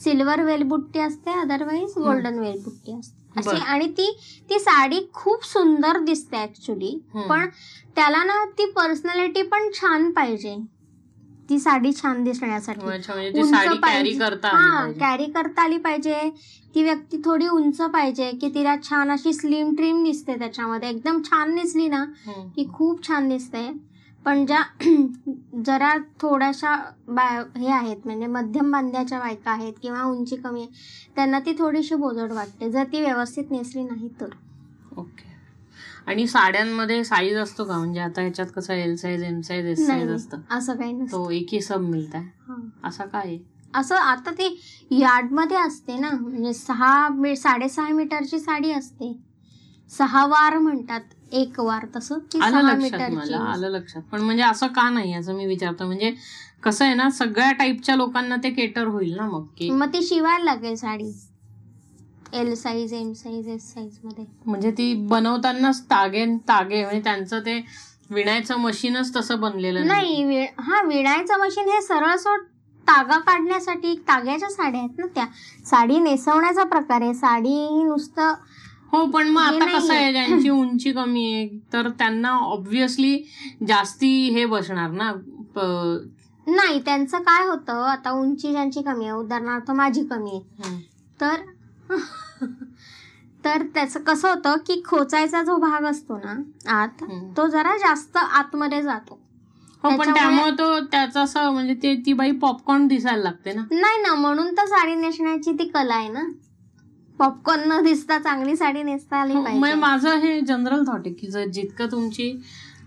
[0.03, 3.21] सिल्वर वेलबुट्टी असते अदरवाईज गोल्डन वेलबुट्टी असते.
[3.35, 3.49] अशी.
[3.63, 4.17] आणि ती
[4.49, 6.99] ती साडी खूप सुंदर दिसते ऍक्च्युली.
[7.29, 7.47] पण
[7.95, 10.57] त्याला ना ती पर्सनॅलिटी पण छान पाहिजे.
[11.49, 12.81] ती साडी छान दिसण्यासाठी
[14.57, 14.99] हा पाहिजे.
[14.99, 16.29] कॅरी करता आली पाहिजे.
[16.75, 20.89] ती व्यक्ती थोडी उंच पाहिजे की तिला छान अशी स्लिम ट्रिम दिसते त्याच्यामध्ये.
[20.89, 22.05] एकदम छान दिसली ना.
[22.55, 23.90] की खूप छान दिसते.
[24.25, 24.61] पण ज्या
[25.65, 26.75] जरा थोड्याशा
[27.07, 30.69] बा हे आहेत म्हणजे मध्यम बांध्याच्या बायका आहेत किंवा उंची कमी आहे
[31.15, 32.71] त्यांना ती थोडीशी बोजड वाटते.
[32.71, 34.29] जर ती व्यवस्थित नेसली नाही तर.
[34.97, 35.29] ओके.
[36.07, 37.77] आणि साड्यांमध्ये साईज असतो का?
[37.77, 40.37] म्हणजे आता ह्याच्यात कसं L size M size S नाही साईज नाही, असतं?
[40.49, 41.17] असं काही नसतं.
[41.17, 42.55] तो एक ही सब मिळत आहे हा.
[42.83, 43.39] असा काय आहे?
[43.73, 44.47] असं आता ते
[44.91, 46.09] यार्डमध्ये असते ना.
[46.11, 49.21] म्हणजे सहा साडेसहा मीटरची साडी असते.
[49.89, 51.01] सहा वार म्हणतात.
[51.31, 54.01] एक वार तसं आलं लक्षात मला आलं लक्षात.
[54.11, 55.85] पण म्हणजे असं का नाही असं मी विचारतो.
[55.85, 56.13] म्हणजे
[56.63, 60.43] कसं आहे ना सगळ्या टाईपच्या लोकांना ते केटर होईल ना मग की मग ती शिवायला
[60.43, 61.11] लागेल sari.
[62.33, 64.25] L size M size S साईजमध्ये.
[64.45, 67.59] म्हणजे ती बनवतानाच तागे तागे म्हणजे त्यांचं ते
[68.09, 70.45] विणायचं मशीनच तसं बनलेलं नाही.
[70.59, 72.39] हा विणायचं मशीन हे सरळ सोड
[72.87, 75.25] तागा काढण्यासाठी ताग्याच्या साड्या आहेत ना त्या.
[75.65, 77.13] साडी नेसवण्याचा प्रकार आहे.
[77.13, 78.33] साडी ही नुसतं
[78.93, 79.93] हो पण मग आता कसं.
[79.93, 83.17] आहे ज्यांची उंची कमी आहे तर त्यांना ऑब्विसली
[83.67, 85.11] जास्ती हे बसणार ना
[86.47, 90.75] नाही त्यांचं काय होतं आता उंची ज्यांची कमी आहे उदाहरणार्थ माझी कमी आहे.
[91.19, 91.41] तर
[93.43, 96.35] तर त्याचं कसं होतं की खोचायचा जो भाग असतो ना
[96.73, 97.03] आत.
[97.37, 99.19] तो जरा जास्त आतमध्ये जातो
[99.83, 104.01] हो पण त्यामुळे तो त्याचं असं म्हणजे ते ती बाई पॉपकॉर्न दिसायला लागते ना नाही
[104.01, 106.23] ना म्हणून तर साडी नेसण्याची ती कला आहे ना
[107.21, 109.59] पॉपकॉर्न न दिसता चांगली साडी नेसता आली हो, पाहिजे.
[109.59, 112.31] मग माझं हे जनरल थॉट आहे की जर जितकं तुमची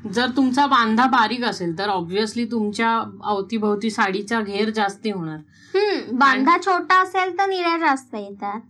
[0.07, 2.91] जर तुमचा बांधा बारीक असेल तर ऑब्व्हियसली तुमच्या
[3.25, 5.37] अवतीभोवती साडीचा घेर जास्ती होणार.
[5.75, 8.61] हम्म बांधा छोटा असेल तर निऱ्या जास्त येतात.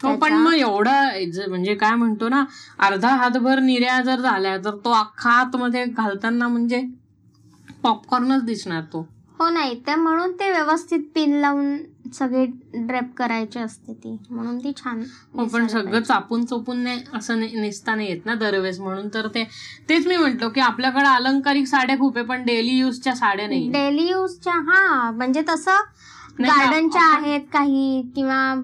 [0.00, 1.00] हो पण मग एवढा
[1.32, 2.44] ज- म्हणजे काय म्हणतो ना
[2.78, 6.82] अर्धा हातभर निर्या जर झाल्या तर तो अख्खा हातमध्ये घालताना म्हणजे
[7.82, 9.06] पॉपकॉर्नच दिसणार तो.
[9.38, 11.76] हो नाही तर म्हणून ते व्यवस्थित पिन लावून
[12.12, 12.44] सगळी
[12.76, 14.16] ड्रेप करायची असते ती.
[14.30, 15.02] म्हणून ती छान
[15.34, 16.00] हो पण सगळं.
[16.00, 18.80] चापून चोपून नाही असं नेसता नाही येत ना दरवेळेस.
[18.80, 19.44] म्हणून तर ते
[19.88, 23.68] तेच मी म्हंटलो की आपल्याकडे अलंकारिक साड्या खूप आहे पण डेली युजच्या साड्या नाही.
[23.72, 25.80] डेली यूजच्या हा म्हणजे तसं
[26.40, 28.54] गार्डनच्या आहेत काही किंवा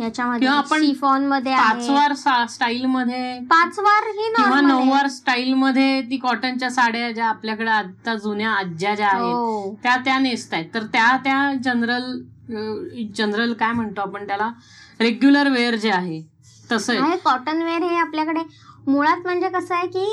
[0.00, 0.82] याच्यामध्ये आपण
[1.22, 2.12] मध्ये पाचवार
[2.48, 4.60] स्टाईल मध्ये पाच वार ही किंवा.
[4.60, 9.74] नऊवार स्टाईल मध्ये ती कॉटनच्या साड्या ज्या आपल्याकडे आता जुन्या आज्या ज्या आहेत हो.
[9.82, 10.64] त्या त्या नेसतायत.
[10.74, 12.12] तर त्या त्या जनरल
[13.14, 14.50] जनरल काय म्हणतो आपण त्याला?
[15.00, 16.20] रेग्युलर वेअर जे आहे
[16.70, 17.16] तसं आहे.
[17.24, 18.40] कॉटन वेअर हे आपल्याकडे
[18.86, 20.04] मुळात म्हणजे कसं आहे की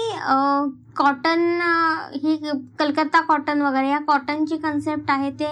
[0.96, 1.60] कॉटन
[2.14, 2.38] ही
[2.80, 5.50] कलकत्ता कॉटन वगैरे या कॉटनची कन्सेप्ट आहे ते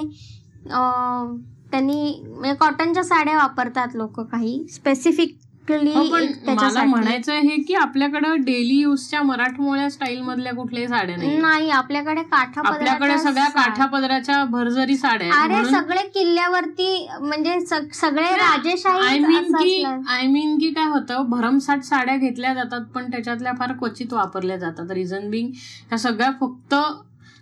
[1.72, 5.38] त्यांनी म्हणजे कॉटनच्या साड्या वापरतात लोक काही स्पेसिफिक
[5.70, 11.38] हो, पण मला म्हणायचं हे की आपल्याकडे डेली युजच्या मराठमोळ्या स्टाईल मधल्या कुठल्याही साड्या नाही
[11.38, 13.48] नाही आपल्याकडे काठा आपल्याकडे सगळ्या.
[13.52, 15.52] काठा पदराच्या भरजरी साड्या आहेत.
[15.52, 17.60] अरे सगळे किल्ल्यावरती म्हणजे
[17.94, 19.84] सगळे आय राजेशाही मीन असं की.
[20.10, 24.92] आय मीन की काय होतं भरमसाठ साड्या घेतल्या जातात पण त्याच्यातल्या फार क्वचित वापरल्या जातात
[24.92, 25.50] रिझन बिंग
[25.90, 26.76] ह्या सगळ्या फक्त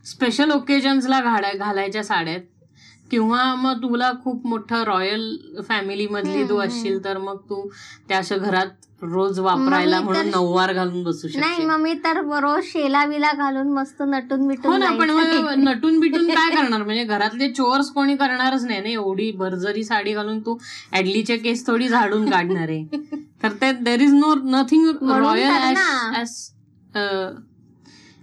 [0.05, 2.45] स्पेशल ओकेजन्सला घालाय घालायच्या साड्या आहेत
[3.11, 7.69] किंवा मग तुला खूप मोठं रॉयल फॅमिली मधली तू असशील तर मग तू
[8.07, 12.63] त्या अशा घरात रोज वापरायला म्हणून नऊवार घालून बसू नाही शकते मग मी तर रोज
[12.63, 15.09] शेला बिला घालून मस्त नटून हो बिटून ना पण
[15.63, 16.83] नटून बिटून काय करणार?
[16.83, 18.89] म्हणजे घरातले चोर्स कोणी करणारच नाही ना?
[18.89, 20.57] एवढी भरजरी साडी घालून तू
[20.93, 22.85] ऍडलीचे केस थोडी झाडून काढणार आहे.
[23.43, 24.33] तर ते there is no.
[24.45, 25.75] Nothing royal.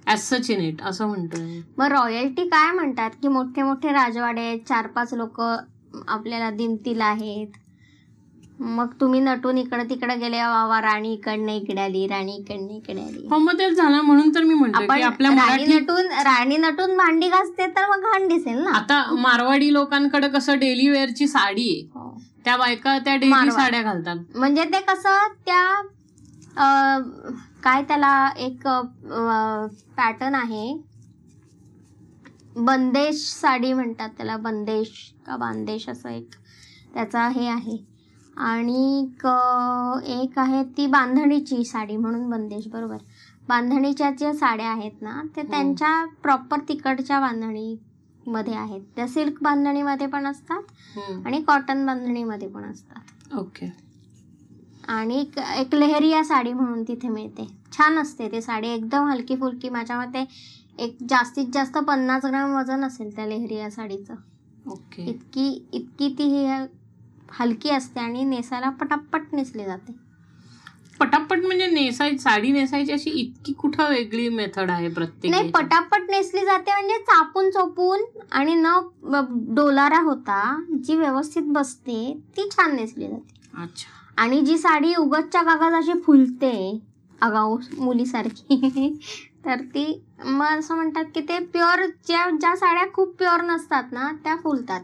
[0.07, 1.61] As such in it असं म्हणतोय.
[1.79, 3.11] मग रॉयल्टी काय म्हणतात?
[3.23, 7.47] की मोठे मोठे राजवाडे आहेत चार पाच लोक आपल्याला दिमतील आहेत.
[8.61, 13.27] मग तुम्ही नटून इकडे तिकडे गेले वावा राणी इकडनं इकडे आली राणी इकडनं इकडे आली.
[13.31, 16.97] हो मग तेच झालं म्हणून तर मी म्हणतोय आपण आपल्या राणी मराठी नटून राणी नटून
[16.97, 18.71] भांडी घासते तर मग घाण दिसेल ना?
[18.71, 21.89] आता मारवाडी लोकांकडे कसं डेली वेअरची साडी आहे.
[21.95, 22.17] हो.
[22.45, 23.51] त्या बायका त्या डेली.
[23.51, 24.17] साड्या घालतात.
[24.35, 25.63] म्हणजे ते कसं त्या
[26.57, 27.03] अं,
[27.65, 28.67] काय त्याला एक
[29.97, 30.73] पॅटर्न आहे?
[32.57, 34.89] बंदेश साडी म्हणतात त्याला बंदेश
[35.27, 36.29] का बांदेश असं एक
[36.95, 37.77] त्याचा हे आहे.
[38.37, 42.97] आणि क- एक आहे ती बांधणीची साडी म्हणून बंदेश बरोबर?
[43.49, 47.77] बांधणीच्या ज्या साड्या आहेत ना ते त्यांच्या प्रॉपर तिकडच्या बांधणी
[48.27, 48.81] मध्ये आहेत.
[48.97, 50.63] त्या सिल्क बांधणीमध्ये पण असतात
[51.27, 53.35] आणि कॉटन बांधणीमध्ये पण असतात.
[53.39, 53.84] ओके
[54.89, 57.47] आणि एक- एक लेहरिया साडी म्हणून तिथे मिळते.
[57.73, 58.69] छान असते ती साडी.
[58.69, 60.25] एकदम हलकी फुलकी माझ्या मते
[60.79, 64.15] एक जास्तीत जास्त पन्नास ग्राम वजन असेल त्या लेहरिया साडीचं.
[64.67, 65.03] ओके.
[65.03, 66.67] इतकी इतकी ती ही
[67.33, 69.93] हलकी असते आणि नेसायला पटापट नेसली जाते.
[71.01, 75.65] पटापट म्हणजे नेसायची साडी नेसायची अशी इतकी कुठं वेगळी मेथड आहे प्रत्येक नाही याच्यात?
[75.65, 78.01] पटापट नेसली जाते म्हणजे चापून चोपून
[78.33, 78.67] आणि न
[79.03, 83.63] ब- डोलारा होता जी व्यवस्थित बसते ती छान नेसली जाते.
[83.63, 84.04] अच्छा.
[84.19, 86.81] आणि जी साडी उगतच्या कागद अशी फुलते
[87.23, 88.57] अगाऊ मुलीसारखी
[89.45, 89.85] तर ती
[90.25, 94.81] मग असं म्हणतात की ते प्युअर ज्या ज्या साड्या खूप प्युअर नसतात ना त्या फुलतात.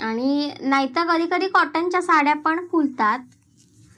[0.00, 3.18] आणि नाहीतर कधी कधी कॉटनच्या साड्या पण फुलतात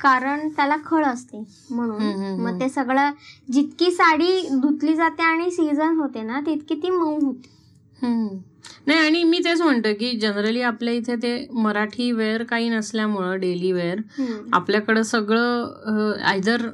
[0.00, 2.02] कारण त्याला खळ असते म्हणून
[2.40, 3.10] मग ते सगळं
[3.52, 7.50] जितकी साडी धुतली जाते आणि सीझन होते ना तितकी ती मऊ होते.
[8.86, 13.72] नाही आणि मी तेच म्हणतो की जनरली आपल्या इथे ते मराठी वेअर काही नसल्यामुळं डेली
[13.72, 14.00] वेअर
[14.52, 16.66] आपल्याकडं सगळं आयदर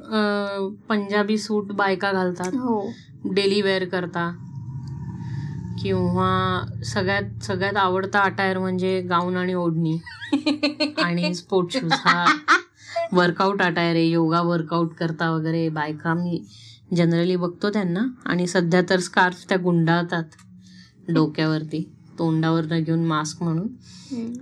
[0.89, 2.91] पंजाबी सूट बायका घालतात हो.
[3.25, 4.29] डेली वेअर करता
[5.81, 9.97] किंवा सगळ्यात सगळ्यात आवडता अटायर म्हणजे गाऊन आणि ओढणी
[11.03, 12.25] आणि स्पोर्ट शूज हा
[13.13, 16.43] वर्कआउट अटायर आहे योगा वर्कआउट करता वगैरे बायका मी
[16.95, 18.01] जनरली बघतो त्यांना.
[18.25, 20.23] आणि सध्या तर स्कार्फ त्या गुंडाळतात.
[21.13, 21.83] डोक्यावरती
[22.19, 23.67] तोंडावरनं घेऊन मास्क म्हणून.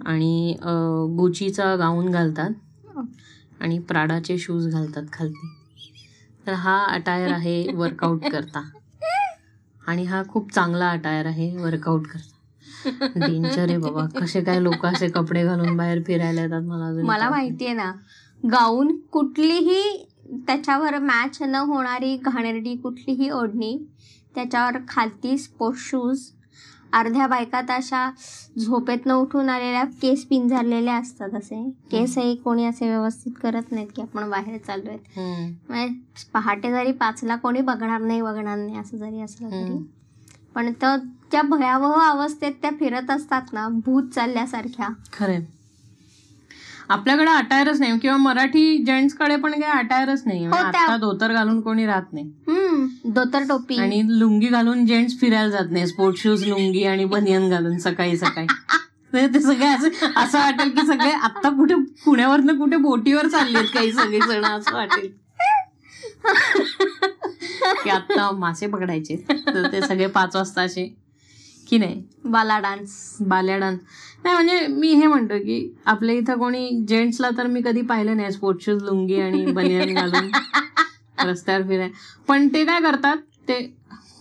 [0.05, 0.55] आणि
[1.17, 2.51] गुचीचा गाऊन घालतात.
[3.61, 5.53] आणि प्राडाचे शूज घालतात खालती.
[6.47, 8.61] तर हा अटायर आहे वर्कआउट करता.
[9.87, 12.33] आणि हा खूप चांगला अटायर आहे वर्कआउट करता.
[13.15, 14.05] डेंजर आहे बाबा.
[14.19, 17.29] कसे काय लोक असे कपडे घालून बाहेर फिरायला येतात मला मला.
[17.29, 17.91] माहितीये ना
[18.43, 20.05] गाऊन कुठलीही
[20.47, 23.77] त्याच्यावर मॅच न होणारी घाणेरडी कुठलीही ओढणी
[24.35, 26.19] त्याच्यावर खालती स्पोर्ट शूज
[26.93, 28.11] अर्ध्या बायका तर अशा
[28.59, 31.69] झोपेतनं उठून आलेल्या केस पिंजारलेल्या असतात असे.
[31.91, 34.95] केसही कोणी असे व्यवस्थित करत नाहीत की आपण बाहेर चाललोय.
[34.95, 39.85] हम्म, म्हणजे पहाटे जरी पाचला कोणी बघणार नाही बघणार नाही असं जरी असलं तरी.
[40.55, 40.97] पण तर
[41.31, 44.89] त्या भयावह अवस्थेत त्या फिरत असतात ना भूत चालल्यासारख्या.
[45.13, 45.41] खरंय.
[46.89, 50.45] आपल्याकडे अटायरच नाही किंवा मराठी जेंट्सकडे पण काही अटायरच नाही.
[50.45, 52.31] हो, आता धोतर घालून कोणी राहत नाही.
[53.09, 53.77] धोतर टोपी.
[53.77, 55.87] आणि लुंगी घालून जेंट्स फिरायला जात नाही.
[55.87, 58.47] स्पोर्ट शूज लुंगी आणि बनियन घालून सकाळी सकाळी.
[59.33, 64.19] ते सगळे असं असं वाटेल की सगळे आता कुठे पुण्यावरनं कुठे बोटीवर चाललेत काही सगळे
[64.19, 65.07] जण असं वाटेल.
[67.83, 69.15] की आता मासे पकडायचे.
[69.47, 70.85] तर ते सगळे पाच वाजता असे.
[71.69, 72.03] की नाही?
[72.25, 73.79] बाला डान्स बाल्या डान्स
[74.23, 78.31] नाही म्हणजे मी हे म्हणतो की आपल्या इथं कोणी जेंट्सला तर मी कधी पाहिलं नाही
[78.31, 80.29] स्पोर्ट शूज लुंगी आणि बनियन घालून
[81.27, 81.89] रस्त्यावर फिराय.
[82.27, 83.61] पण ते काय करतात ते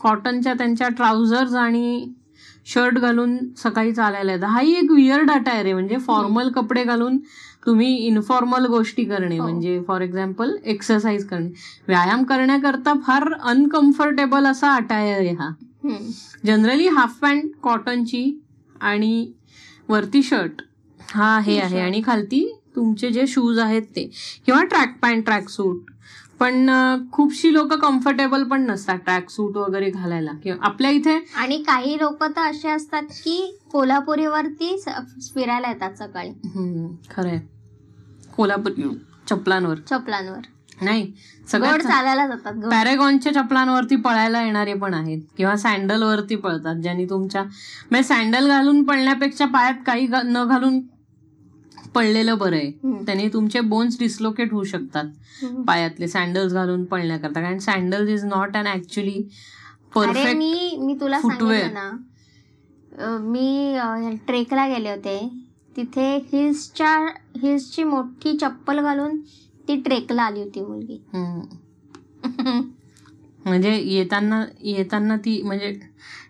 [0.02, 2.12] कॉटनच्या त्यांच्या ट्राउझर्स आणि
[2.66, 4.48] शर्ट घालून सकाळी चालायला येतात.
[4.48, 7.18] हाही एक वियर्ड अटायर आहे म्हणजे फॉर्मल कपडे घालून
[7.66, 9.42] तुम्ही इनफॉर्मल गोष्टी करणे हो.
[9.42, 11.48] म्हणजे फॉर एक्झाम्पल एक्सरसाइज करणे.
[11.88, 15.50] व्यायाम करण्याकरता फार अनकम्फर्टेबल असा अटायर आहे हा.
[16.46, 18.24] जनरली हाफ पॅन्ट कॉटनची
[18.80, 19.32] आणि
[19.88, 20.62] वरती शर्ट
[21.00, 21.80] हा हे आहे.
[21.80, 22.44] आणि खालती
[22.76, 24.10] तुमचे जे शूज आहेत ते.
[24.46, 25.90] किंवा ट्रॅक पॅन्ट ट्रॅक सूट
[26.40, 26.68] पण
[27.12, 30.32] खूपशी लोक कम्फर्टेबल पण नसतात ट्रॅक सूट वगैरे घालायला.
[30.42, 34.76] किंवा आपल्या इथे आणि काही लोक तर असे असतात की कोल्हापुरीवरती
[35.34, 36.32] फिरायला येतात सकाळी.
[37.10, 37.38] खरंय.
[38.36, 38.72] कोल्हापूर
[39.30, 39.78] चपलांवर.
[39.90, 40.40] चपलांवर.
[40.82, 41.12] नाही
[41.48, 42.54] सगळ्यात चालायला जातात.
[42.70, 48.82] पॅरेगॉनच्या चपलांवरती पळायला येणारे पण आहेत किंवा सँडल वरती पळतात ज्यांनी तुमच्या म्हणजे सँडल घालून
[48.84, 50.80] पळण्यापेक्षा पायात काही न घालून
[51.94, 52.70] पडलेलं बरं आहे.
[53.04, 55.04] त्याने तुमचे बोन्स डिस्लोकेट होऊ शकतात.
[55.66, 59.22] पायातले सँडल्स घालून पळण्याकरता कारण sandals is not an actually
[59.94, 61.20] perfect मी मी तुला.
[61.20, 61.90] सांगितलं ना
[63.20, 65.18] मी ट्रेकला गेले होते
[65.76, 66.94] तिथे हिल्सच्या
[67.40, 69.16] हिल्सची मोठी चप्पल घालून
[69.68, 70.98] ती ट्रेकला आली होती मुलगी.
[73.44, 75.80] म्हणजे येताना येताना ती म्हणजे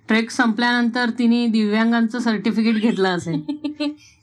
[0.09, 3.41] ट्रेक संपल्यानंतर तिने दिव्यांगांचं सर्टिफिकेट घेतलं असेल.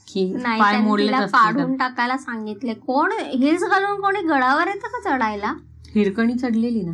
[0.08, 1.26] की पाय.
[1.26, 2.74] पाडून टाकायला सांगितले.
[2.74, 5.54] कोण हिल्स घालून कोणी गडावर येतं का चढायला?
[5.96, 6.92] हिरकणी चढलेली ना.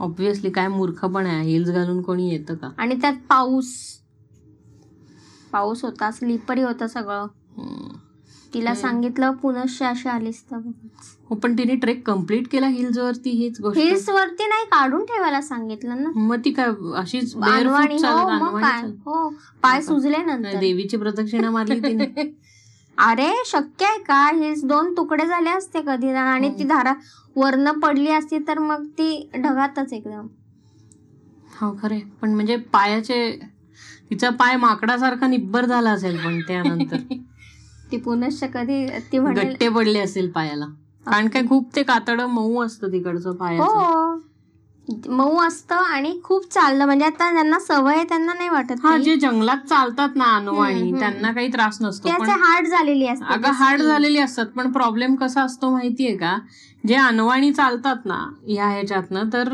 [0.00, 1.50] ऑब्विसली काय मूर्खपण आहे.
[1.50, 2.68] हिल्स घालून कोणी येतं का?
[2.78, 3.74] आणि त्यात पाऊस.
[5.52, 7.26] पाऊस होता स्लिपरी होतं सगळं.
[8.54, 10.56] तिला सांगितलं पुनश्च अशी आलीस तर
[11.28, 13.78] हो पण तिने ट्रेक कंप्लीट केला हिल्स वरती हीच गोष्ट.
[13.78, 16.10] हिल्स वरती नाही काढून ठेवायला सांगितलं ना.
[16.14, 18.88] मग ती काय अशीच अनवाणी हो.
[19.06, 19.28] हो
[19.62, 19.82] पाय हो?
[19.82, 20.58] सुजले नंतर.
[20.58, 22.06] देवीची प्रदक्षिणा मारली तिने.
[22.98, 24.28] अरे शक्य आहे का?
[24.30, 26.58] हिल्स दोन तुकडे झाले असते कधी ना आणि हम्म.
[26.58, 26.92] ती धारा
[27.36, 30.26] वरनं पडली असती तर मग ती ढगातच एकदम.
[31.60, 33.18] हो खरे पण म्हणजे पायाचे
[34.10, 36.96] तिचा पाय माकडासारखा निब्बर झाला असेल पण त्यानंतर.
[37.92, 40.66] ती पुनश्च कधी ती गट्टे पडले असेल पायाला.
[41.06, 43.64] कारण काय खूप ते कातड मऊ असतं तिकडचं पायाचं.
[43.64, 44.20] हो.
[45.08, 46.84] मऊ असतं आणि खूप चाललं.
[46.84, 48.96] म्हणजे आता ज्यांना सवय आहे त्यांना नाही वाटत हा.
[48.96, 50.92] जे जंगलात चालतात ना अनवाणी.
[50.92, 52.08] त्यांना काही त्रास नसतो.
[52.30, 54.46] हार्ड झालेली असते अगं हार्ड झालेली असतात.
[54.46, 56.38] पण प्रॉब्लेम कसा असतो माहितीये का?
[56.84, 58.14] जे अनवाणी चालतात ना
[58.46, 59.48] ह्या ह्याच्यातनं तर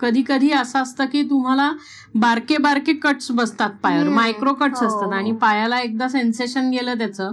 [0.00, 1.70] कधी कधी असं असतं की तुम्हाला
[2.14, 4.08] बारके बारके कट्स बसतात पायावर.
[4.08, 4.86] मायक्रो कट्स हो.
[4.86, 7.32] असतात आणि पायाला एकदा सेन्सेशन गेलं त्याचं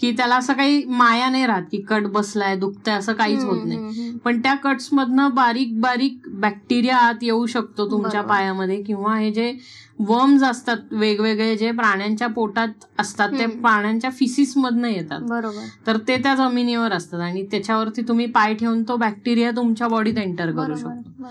[0.00, 4.10] की त्याला असं काही माया नाही राहत की कट बसलाय दुखतंय असं काहीच होत नाही
[4.24, 8.22] पण त्या कट्स मधनं बारीक बारीक बॅक्टेरिया आत येऊ शकतो तुमच्या.
[8.22, 9.52] पायामध्ये किंवा हे जे
[9.98, 13.46] वर्म्स असतात वेगवेगळे जे प्राण्यांच्या पोटात असतात ते.
[13.46, 15.20] प्राण्यांच्या फिसिस मधनं येतात.
[15.20, 15.64] बरोबर.
[15.86, 20.50] तर ते त्या जमिनीवर असतात आणि त्याच्यावरती तुम्ही पाय ठेवून तो बॅक्टेरिया तुमच्या बॉडीत एंटर
[20.50, 21.24] करू शकतो.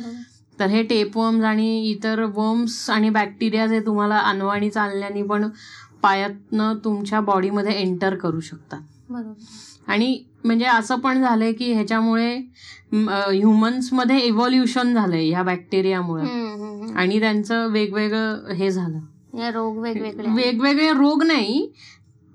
[0.59, 5.49] तर हे टेपवर्म्स आणि इतर वर्म्स आणि बॅक्टेरिया जे तुम्हाला अनवाणी चालल्याने पण
[6.01, 8.81] पायातनं तुमच्या बॉडीमध्ये एंटर करू शकतात.
[9.87, 12.35] आणि म्हणजे असं पण झालंय की ह्याच्यामुळे
[12.93, 16.23] ह्युमन्समध्ये इव्हॉल्युशन झालंय ह्या बॅक्टेरियामुळे.
[16.95, 20.27] आणि त्यांचं वेगवेगळं हे झालं रोग वेगवेगळे.
[20.35, 21.71] वेगवेगळे रोग नाही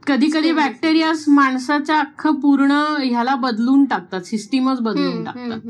[0.06, 2.72] कधी कधी बॅक्टेरिया माणसाच्या अख्खं पूर्ण
[3.02, 5.68] ह्याला बदलून टाकतात सिस्टीमच बदलून टाकतात.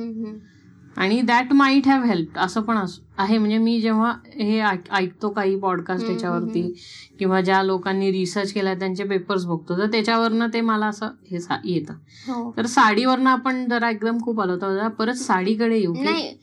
[0.96, 2.84] आणि दॅट माईट हॅव हेल्प असं पण
[3.18, 3.38] आहे.
[3.38, 6.74] म्हणजे मी जेव्हा हे ऐक- ऐकतो काही पॉडकास्ट त्याच्यावरती
[7.18, 11.94] किंवा ज्या लोकांनी रिसर्च केला त्यांचे पेपर्स बघतो तर त्याच्यावरनं ते मला असं हे येतं.
[12.28, 12.54] हो.
[12.56, 14.74] तर साडीवरनं आपण जरा एकदम खूप आलो होतो.
[14.74, 16.38] जरा परत साडीकडे येऊ नाही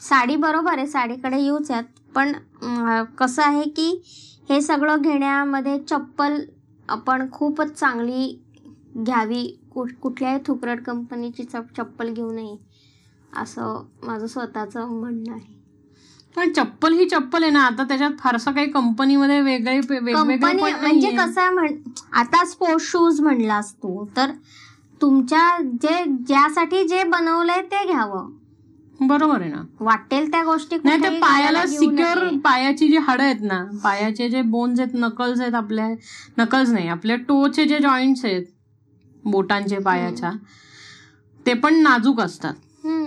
[0.00, 2.32] साडी बरोबर आहे साडीकडे येऊच आहेत पण
[3.18, 4.02] कसं आहे की
[4.48, 6.40] हे सगळं घेण्यामध्ये चप्पल
[6.88, 8.42] आपण खूपच चांगली
[8.96, 9.56] घ्यावी.
[10.00, 12.69] कुठल्याही थुकरट कंपनीची चप- चप्पल घेऊ नये.
[13.32, 15.58] असं माझं स्वतःचं म्हणणं आहे
[16.36, 21.10] पण चप्पल ही चप्पल आहे ना आता त्याच्यात फारसं काही कंपनीमध्ये वेगळे कंपनी म्हणजे.
[21.10, 21.76] कसं आहे म्हण
[22.12, 24.30] आता स्पोर्ट्स शूज म्हणलास तू तर
[25.00, 25.46] तुमच्या
[25.82, 28.28] जे ज्यासाठी जे बनवलंय ते घ्यावं
[29.00, 32.18] बरोबर आहे ना वाटेल त्या गोष्टी नाही ते कुठेही पायाला सिक्युअर.
[32.44, 35.88] पायाची जी हाडं आहेत ना पायाचे जे बोन्स आहेत नकल्स आहेत आपल्या
[36.38, 38.44] नकल्स नाही आपल्या टोचे जे जॉईंट्स आहेत
[39.24, 40.30] बोटांचे पायाच्या
[41.46, 42.54] ते पण नाजूक असतात.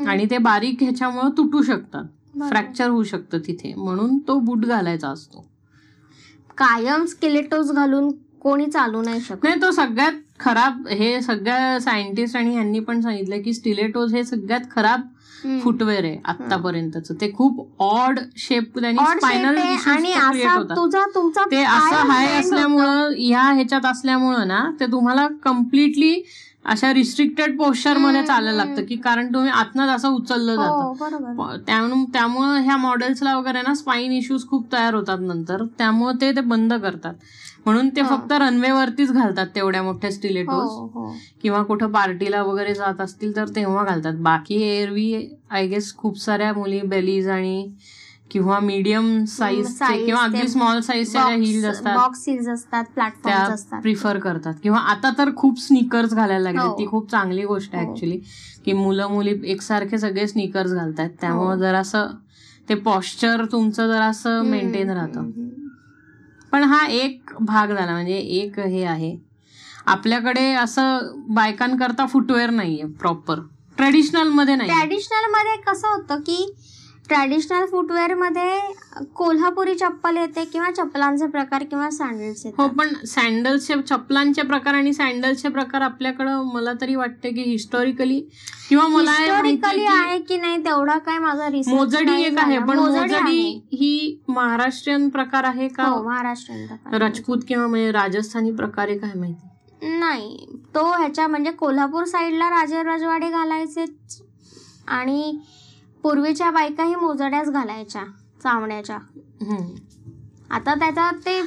[0.08, 2.04] आणि ते बारीक ह्याच्यामुळे तुटू शकतात.
[2.50, 3.74] फ्रॅक्चर होऊ शकतं तिथे.
[3.78, 5.46] म्हणून तो बूट घालायचा असतो.
[6.58, 9.44] कायम स्केलेटोज घालून कोणी चालू नाही शकत.
[9.44, 14.62] नाही तो सगळ्यात खराब हे सगळ्या सायंटिस्ट आणि ह्यांनी पण सांगितलं की स्टिलेटोज हे सगळ्यात
[14.72, 15.02] खराब.
[15.64, 19.58] फुटवेअर आहे आतापर्यंतच ते खूप ऑड शेप त्यांनी स्पायनल
[21.52, 26.24] ते असं हाय असल्यामुळं ह्या ह्याच्यात असल्यामुळं ना ते तुम्हाला कम्प्लिटली
[26.66, 28.64] अशा रिस्ट्रिक्टेड पोस्चरमध्ये चालायला.
[28.64, 30.56] लागतं की कारण तुम्ही आतनं असं उचललं.
[30.56, 31.58] जातं हो बरोबर
[32.12, 36.74] त्यामुळे ह्या मॉडेल्सला वगैरे ना स्पाईन इश्यूज खूप तयार होतात नंतर त्यामुळे ते ते बंद
[36.74, 37.14] करतात
[37.66, 38.02] म्हणून ते.
[38.04, 43.50] फक्त रनवेवरतीच घालतात तेवढ्या मोठ्या स्टिलेटोज हो हो किंवा कुठं पार्टीला वगैरे जात असतील तर
[43.56, 45.14] तेव्हा घालतात बाकी एरवी
[45.50, 47.68] आय गेस खूप साऱ्या मुली बेलीज आणि
[48.34, 53.82] किंवा मीडियम साईज size किंवा अगदी स्मॉल साईजच्या हिल्स असतात बॉक्स हिल्स असतात प्लॅटफॉर्म असतात.
[53.82, 54.54] प्रिफर करतात.
[54.64, 56.80] किंवा आता तर खूप स्नीकर्स घालायला लागले हो.
[56.80, 57.92] ती खूप चांगली गोष्ट आहे हो.
[57.92, 58.18] ऍक्च्युली
[58.66, 61.10] की मुलं मुली एकसारखे सगळे स्नीकर्स घालतात.
[61.22, 61.56] त्यामुळे हो.
[61.56, 62.08] जरासं
[62.70, 65.30] ते पॉश्चर तुमचं जरासं मेंटेन राहतं.
[66.52, 69.18] पण हा एक भाग झाला म्हणजे एक हे आहे.
[69.86, 73.40] आपल्याकडे असं बायकांकरता फुटवेअर नाहीये प्रॉपर
[73.78, 76.54] ट्रेडिशनलमध्ये नाही ट्रॅडिशनलमध्ये कसं होतं की
[77.10, 84.74] ट्रॅडिशनल फुटवेअरमध्ये कोल्हापुरी चप्पल येते किंवा चप्पलांचे प्रकार किंवा सँडल्स हो पण सँडल्सचे चप्पलांचे प्रकार
[84.74, 88.20] आणि सँडल्सचे प्रकार आपल्याकडं मला तरी वाटते की हिस्टॉरिकली
[88.70, 93.42] किंवा मला हिस्टोरिकली आहे की नाही तेवढा काय माझा रिसर्च मोजडी एक आहे पण मोजडी.
[93.72, 96.68] ही महाराष्ट्रीयन प्रकार आहे का हो महाराष्ट्रीयन.
[96.94, 102.84] राजपूत किंवा म्हणजे राजस्थानी प्रकार आहे काय माहिती नाही तो ह्याच्या म्हणजे कोल्हापूर साईडला राजे
[102.84, 104.22] रजवाडे घालायचेच
[104.90, 105.38] आणि
[106.04, 108.04] पूर्वीच्या बायकाही मोजड्याच घालायच्या
[108.44, 108.98] चामड्याच्या.
[110.50, 111.42] आता त्याचा ते.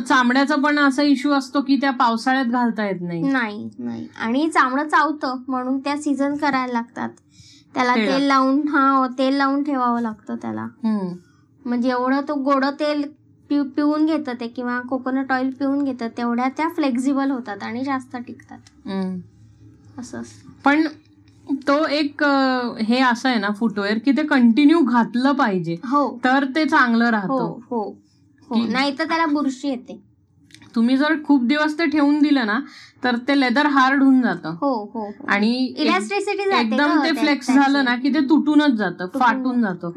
[0.00, 4.88] चामड्याचा पण असा इश्यू असतो की त्या पावसाळ्यात घालता येत नाही नाही नाही आणि चामडं
[4.88, 7.08] चावतं म्हणून त्या सीझन करायला लागतात
[7.74, 7.94] त्याला.
[7.96, 10.66] तेल लावून हा तेल लावून ठेवावं लागतं त्याला.
[11.64, 13.02] म्हणजे एवढं तो गोड तेल
[13.50, 18.16] पिऊ पिऊन घेतं ते किंवा कोकोनट ऑइल पिऊन घेतं तेवढ्या त्या फ्लेक्झिबल होतात आणि जास्त
[18.16, 18.58] टिकतात.
[19.98, 20.50] असं असतं.
[20.64, 20.86] पण
[21.54, 22.24] तो एक
[22.82, 25.76] हे असं आहे ना फुटवेअर की ते कंटिन्यू घातलं पाहिजे.
[25.84, 26.20] हो.
[26.24, 27.56] तर ते चांगलं हो राहतं.
[27.70, 27.96] हो
[28.50, 30.10] हो की- नाही तर त्याला बुरशी येते.
[30.74, 32.60] तुम्ही जर खूप दिवस ते ठेवून दिलं ना
[33.04, 34.56] तर ते लेदर हार्ड होऊन जातं.
[34.60, 35.26] हो हो हो.
[35.28, 37.46] आणि एकदम ते फ्लेक्स.
[37.50, 39.90] झालं ना की ते तुटूनच जातं फाटून जातं.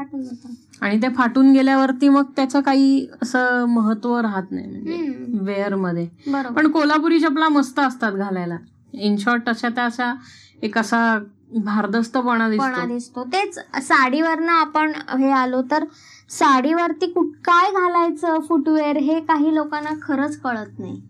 [0.81, 5.15] आणि ते फाटून गेल्यावरती मग त्याचं काही असं महत्त्व राहत नाही म्हणजे.
[5.39, 6.09] वेअरमध्ये.
[6.27, 6.55] बरोबर.
[6.55, 8.57] पण कोल्हापुरी चपला मस्त असतात घालायला.
[8.93, 10.13] इन शॉर्ट अशा त्या अशा
[10.61, 11.19] एक असा
[11.59, 13.23] भारदस्तपणा पणा दिसतो.
[13.23, 15.83] तेच साडीवरनं आपण हे आलो तर
[16.29, 21.01] साडीवरती कुठ काय घालायचं फुटवेअर हे काही लोकांना खरंच कळत नाही.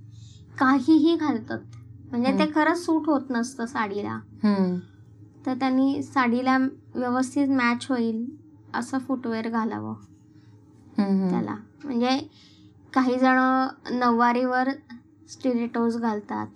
[0.59, 1.59] काहीही घालतात.
[2.11, 2.51] म्हणजे ते.
[2.55, 4.19] खरंच सूट होत नसतं साडीला.
[5.45, 6.57] तर त्यांनी साडीला
[6.95, 8.25] व्यवस्थित मॅच होईल
[8.73, 9.93] असं फुटवेअर घालावं.
[11.29, 11.55] त्याला.
[11.83, 12.29] म्हणजे
[12.93, 14.69] काही जण नऊवारीवर
[15.29, 16.47] स्टिरेटोज घालतात.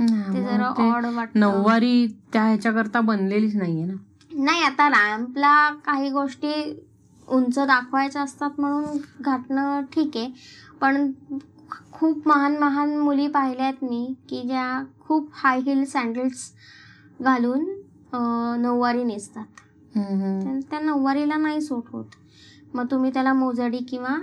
[0.00, 1.36] ते जरा ऑड वाटत.
[1.36, 3.94] नऊवारी त्या ह्याच्याकरता बनलेलीच नाहीये ना?
[4.34, 5.54] नाही आता रॅम्पला
[5.86, 6.52] काही गोष्टी
[7.28, 10.30] उंच दाखवायच्या असतात म्हणून घातणं ठीक आहे.
[10.80, 11.10] पण
[11.92, 16.50] खूप महान महान मुली पाहिल्या आहेत मी की ज्या खूप हाय हिल सँडल्स
[17.20, 17.64] घालून
[18.62, 19.44] नऊवारी नेसतात.
[20.70, 22.04] त्या नऊवारीला नाही सूट होत.
[22.74, 24.16] मग तुम्ही त्याला मोजडी किंवा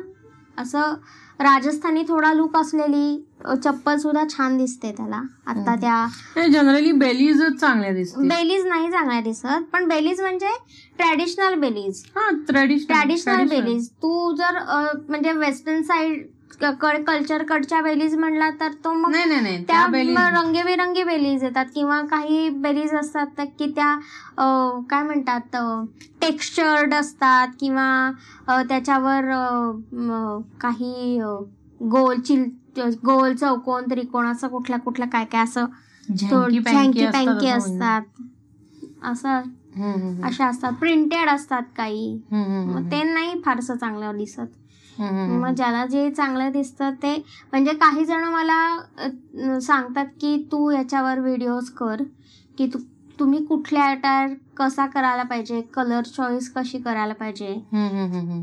[0.58, 0.94] असं
[1.40, 3.18] राजस्थानी थोडा लुक असलेली
[3.56, 5.22] चप्पल सुद्धा छान दिसते त्याला.
[5.48, 5.76] आता.
[5.76, 10.50] त्या जनरली बेलीजच चांगल्या दिसते बेलीज नाही चांगल्या दिसत पण बेलीज म्हणजे
[10.98, 14.60] ट्रॅडिशनल बेलीज हा ट्रॅडिशनल बेलीज तू जर
[15.10, 16.26] म्हणजे वेस्टर्न साईड
[16.62, 19.14] कल्चर कडच्या बेलीज म्हणला तर तो मग
[19.68, 23.94] त्या बेलीज रंगीबेरंगी बेलीज येतात किंवा काही बेलीज असतात की त्या
[24.90, 25.56] काय म्हणतात
[26.22, 28.12] टेक्स्चर्ड असतात किंवा
[28.70, 29.32] त्याच्यावर
[30.62, 31.20] काही
[31.92, 32.44] गोल चिल
[33.06, 35.66] गोल चौकोन त्रिकोण असं कुठल्या कुठल्या काय काय असं
[36.10, 38.02] झँकी पँकी पँकी असतात.
[39.04, 39.42] असं
[39.78, 40.24] म्हणजे.
[40.24, 40.74] अशा असतात.
[40.74, 42.20] प्रिंटेड असतात काही.
[42.32, 44.48] मग ते नाही फारसं चांगलं दिसत.
[45.00, 47.16] मग ज्याला जे चांगलं दिसतं ते
[47.52, 52.04] म्हणजे काही जण मला सांगतात की तू याच्यावर व्हिडिओज कर
[52.58, 52.80] की तू
[53.20, 57.54] तुम्ही कुठल्या अटायर कसा करायला पाहिजे कलर चॉईस कशी करायला पाहिजे.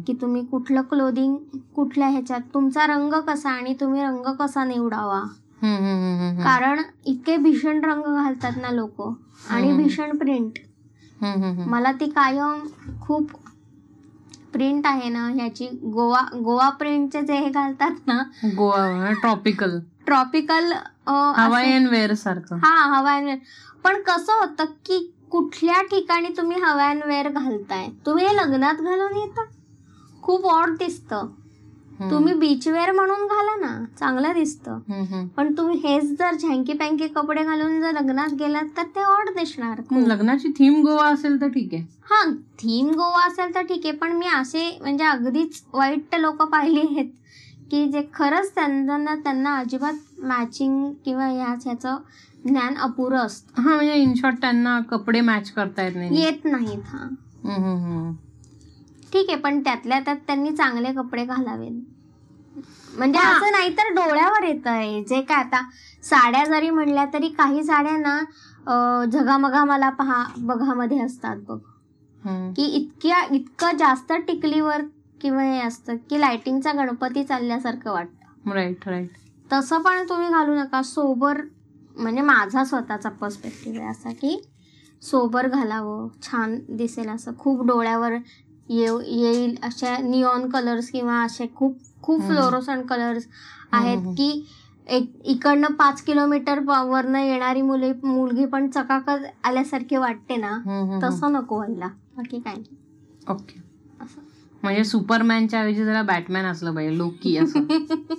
[0.07, 1.37] की तुम्ही कुठलं क्लोदिंग
[1.77, 5.21] कुठल्या ह्याच्यात तुमचा रंग कसा आणि तुम्ही रंग कसा निवडावा.
[6.45, 9.01] कारण इतके भीषण रंग घालतात ना लोक
[9.51, 9.73] आणि.
[9.73, 10.59] भीषण प्रिंट.
[11.67, 12.67] मला ती कायम
[13.01, 13.31] खूप
[14.53, 18.19] प्रिंट आहे ना ह्याची गोवा गोवा प्रिंटचे जे हे घालतात ना
[18.57, 20.73] Goa tropical tropical
[21.07, 23.39] Hawaiian wear सारखं हा हवाईन वेअर
[23.85, 24.99] पण कसं होतं की
[25.31, 29.45] कुठल्या ठिकाणी तुम्ही हवाईन वेअर घालताय तुम्ही हे लग्नात घालून येता
[30.23, 31.27] खूप ऑड दिसतं.
[32.11, 33.69] तुम्ही बीच वेअर म्हणून घाला ना
[33.99, 34.79] चांगलं दिसतं.
[35.37, 39.81] पण तुम्ही हेच जर झँकी पँकी कपडे घालून जर लग्नात गेलात तर ते ऑड दिसणार.
[40.07, 42.23] लग्नाची थीम गोवा असेल तर ठीक आहे हा
[42.59, 47.11] थीम गोवा असेल तर ठीक आहे पण मी असे म्हणजे अगदीच वाईट लोक पाहिली आहेत
[47.71, 51.97] की जे खरंच त्यांना त्यांना अजिबात मॅचिंग किंवा ह्याच ह्याचं
[52.45, 53.61] ज्ञान अपुरं असतं.
[53.63, 56.23] हा म्हणजे इन शॉर्ट त्यांना कपडे मॅच करता येत नाही.
[56.23, 56.99] येत नाहीत हा.
[56.99, 58.13] हम्म, हम्म, हम्म.
[59.13, 61.81] ठीक आहे पण त्यातल्या त्यात त्यांनी चांगले कपडे घालावेत.
[62.99, 63.31] म्हणजे हा.
[63.33, 65.61] असं नाही तर डोळ्यावर येत आहे जे काय आता
[66.03, 68.19] साड्या जरी म्हणल्या तरी काही साड्या ना
[68.67, 71.59] अं, झगामगा मला पहा बघामध्ये असतात बघ.
[72.23, 72.51] हम्म.
[72.53, 74.83] की इतक्या इतकं जास्त टिकलीवर
[75.21, 78.51] किंवा हे असतं की लाइटिंगचा गणपती चालल्यासारखं वाटतं.
[78.53, 79.11] राईट राईट
[79.51, 80.83] तसं पण तुम्ही घालू नका.
[80.83, 81.41] सोबर
[81.97, 84.37] म्हणजे माझा स्वतःचा पर्स्पेक्टिव्ह आहे असा की
[85.03, 88.17] सोबर घालावं छान दिसेल असं खूप डोळ्यावर
[88.69, 92.33] येऊ येईल अशा निऑन कलर्स किंवा असे खूप खूप हम्म.
[92.33, 93.27] फ्लोरोसंट कलर्स
[93.73, 93.99] आहेत.
[94.17, 94.45] की
[94.87, 100.57] एक इकडनं पाच किलोमीटर वरनं येणारी मुले मुलगी पण चकाकत आल्यासारखी वाटते ना.
[101.03, 101.87] तसं नको व्हायला
[102.17, 102.55] बाकी काय.
[103.31, 103.61] ओके
[104.63, 107.67] म्हणजे सुपरमॅनच्या ऐवजी जरा बॅटमॅन असलं पाहिजे लोकी असं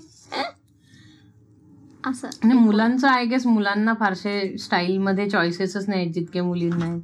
[2.05, 2.27] असं.
[2.43, 7.01] आणि मुलांचं आय गेस मुलांना फारसे स्टाईल मध्ये चॉईसेसच नाही जितके मुलींना आहेत.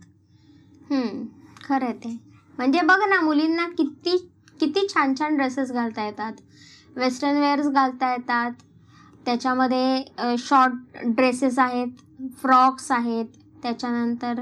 [1.63, 2.17] खरं आहे ते.
[2.57, 4.17] म्हणजे बघ ना मुलींना किती
[4.59, 6.33] किती छान छान ड्रेसेस घालता येतात.
[6.95, 8.51] वेस्टर्न वेअर्स घालता येतात.
[9.25, 10.73] त्याच्यामध्ये शॉर्ट
[11.05, 13.25] ड्रेसेस आहेत फ्रॉक्स आहेत.
[13.63, 14.41] त्याच्यानंतर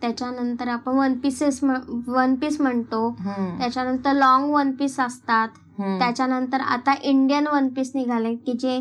[0.00, 3.10] त्याच्यानंतर आपण वन पीसेस वन पीस म्हणतो.
[3.58, 5.48] त्याच्यानंतर लॉंग वन पीस असतात.
[5.78, 8.80] त्याच्यानंतर आता इंडियन वन पीस निघाले की जे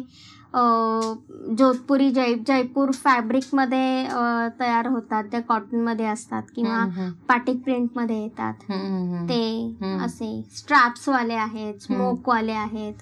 [1.58, 4.04] जोधपुरी जय जयपूर फॅब्रिकमध्ये
[4.60, 6.78] तयार होतात ते कॉटनमध्ये असतात किंवा.
[7.28, 8.54] पाटिक प्रिंटमध्ये येतात.
[9.30, 9.78] ते.
[10.06, 12.94] असे स्ट्रॅप्सवाले आहेत स्मोकवाले आहेत.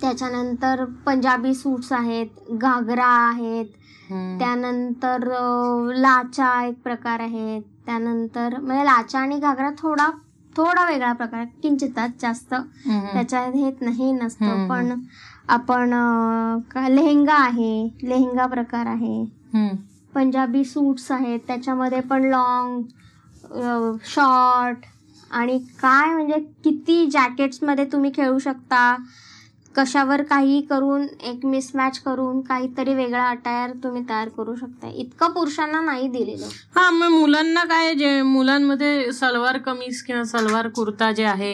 [0.00, 3.66] त्याच्यानंतर पंजाबी सूट्स आहेत घागरा आहेत.
[4.38, 5.26] त्यानंतर
[5.96, 10.08] लाचा एक प्रकार आहे त्यानंतर म्हणजे लाचा आणि घागरा थोडा
[10.56, 13.06] थोडा वेगळा प्रकार किंचितच जास्त हम्म.
[13.12, 14.68] त्याच्यात हे नाही नसतं.
[14.68, 15.00] पण
[15.48, 15.92] आपण
[16.88, 17.72] लेहेंगा आहे
[18.02, 19.24] लेहेंगा प्रकार आहे.
[20.14, 22.82] पंजाबी सूट्स आहेत त्याच्यामध्ये पण लॉंग
[24.04, 24.86] शॉर्ट
[25.30, 28.96] आणि काय म्हणजे किती जॅकेट्समध्ये तुम्ही खेळू शकता
[29.74, 34.88] कशावर काही करून एक मिसमॅच करून काहीतरी वेगळा अटायर तुम्ही तयार करू शकता.
[34.88, 36.46] इतकं पुरुषांना नाही दिलेलं.
[36.76, 41.52] हा मग मुलांना काय जे मुलांमध्ये सलवार कमीज किंवा सलवार कुर्ता जे आहे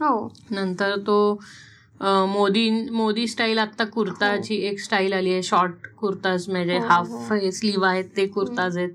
[0.00, 0.28] हो.
[0.50, 1.18] नंतर तो
[2.00, 7.08] अं, मोदी मोदी स्टाईल आता कुर्ताची एक स्टाईल आली आहे शॉर्ट कुर्ताज म्हणजे हो, हाफ
[7.32, 7.50] हो.
[7.50, 8.94] स्लीव आहेत ते कुर्ताज आहेत.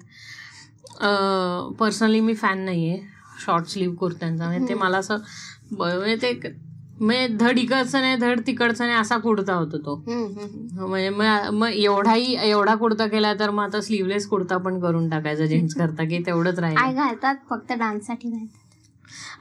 [1.80, 3.00] पर्सनली मी फॅन नाही आहे
[3.46, 4.48] शॉर्ट स्लीव कुर्त्यांचा.
[4.48, 4.74] म्हणजे ते.
[4.74, 5.18] मला असं
[5.72, 6.34] ब- म्हणजे ते
[6.96, 10.86] म्हणजे धड इकडचं नाही धड तिकडचं नाही असा कुर्ता होतो तो हम्म.
[10.86, 11.10] म्हणजे
[11.52, 16.04] मग एवढाही एवढा कुर्ता केला तर मग आता स्लीवलेस कुर्ता पण करून टाकायचा जेंट्स करता
[16.04, 18.64] की तेवढंच राहील घालतात फक्त डान्ससाठी घालतात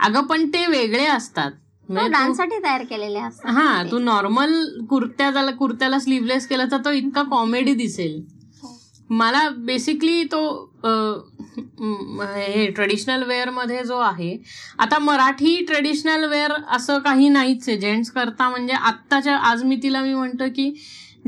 [0.01, 1.51] अगं पण ते वेगळे असतात
[1.89, 3.99] म्हणजे तू- डान्ससाठी तयार केलेले असतात हा ते.
[4.01, 4.53] नॉर्मल
[4.91, 8.21] कुर्त्याला कुर्त्याला स्लीवलेस केला तर तो इतका कॉमेडी दिसेल
[8.63, 8.77] हो.
[9.11, 10.41] मला बेसिकली तो
[10.85, 14.37] हे ट्रेडिशनल वेअरमध्ये जो आहे
[14.79, 17.79] आता मराठी ट्रेडिशनल वेअर असं काही नाहीच आहे.
[17.79, 20.73] जेंट्स करता म्हणजे आत्ताच्या आज मी तिला मी म्हणतो की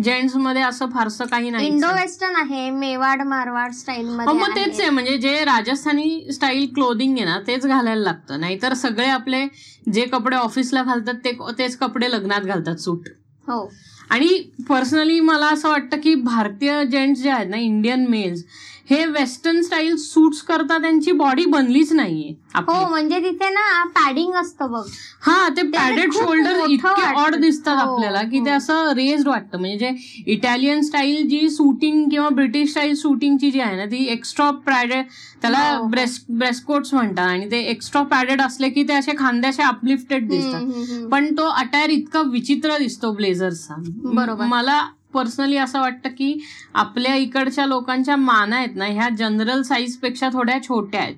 [0.05, 4.89] जेंट्समध्ये असं फारसं काही नाही इंडो वेस्टर्न आहे मेवाड मारवाड स्टाईल हो मग तेच आहे
[4.91, 8.41] म्हणजे जे राजस्थानी स्टाईल क्लोदिंग आहे ना तेच घालायला लागतं.
[8.41, 9.45] नाहीतर सगळे आपले
[9.93, 13.09] जे कपडे ऑफिसला घालतात ते तेच कपडे लग्नात घालतात सूट.
[13.49, 13.69] हो.
[14.11, 14.29] आणि
[14.69, 18.45] पर्सनली मला असं वाटतं की भारतीय जेंट्स जे आहेत ना इंडियन मेल्स
[18.89, 22.35] हे वेस्टर्न स्टाईल सूट्स करता त्यांची बॉडी बनलीच नाहीये.
[22.59, 24.83] हो म्हणजे तिथे ना पॅडिंग असतं बघ
[25.23, 27.03] हा ते पॅडेड शोल्डर इतके.
[27.15, 28.57] ऑड दिसतात हो, आपल्याला की ते हो.
[28.57, 29.91] असं रेस्ड वाटतं म्हणजे
[30.27, 35.05] इटालियन स्टाईल जी शूटिंग किंवा ब्रिटिश स्टाईल शूटिंगची जी आहे ना ती एक्स्ट्रा पॅडेड
[35.43, 35.89] त्याला हो, हो.
[35.89, 41.09] ब्रेस्ट ब्रेस्टकोट्स म्हणतात आणि ते एक्स्ट्रा पॅडेड असले की ते असे खांद्याचे अपलिफ्टेड दिसतात.
[41.13, 44.45] पण तो अटायर इतका विचित्र दिसतो ब्लेझरचा बरोबर.
[44.45, 44.81] मला
[45.17, 46.33] पर्सनली असं वाटतं की
[46.75, 51.15] आपल्या इकडच्या लोकांच्या माना आहेत ना ह्या जनरल साईजपेक्षा थोड्या छोट्या आहेत.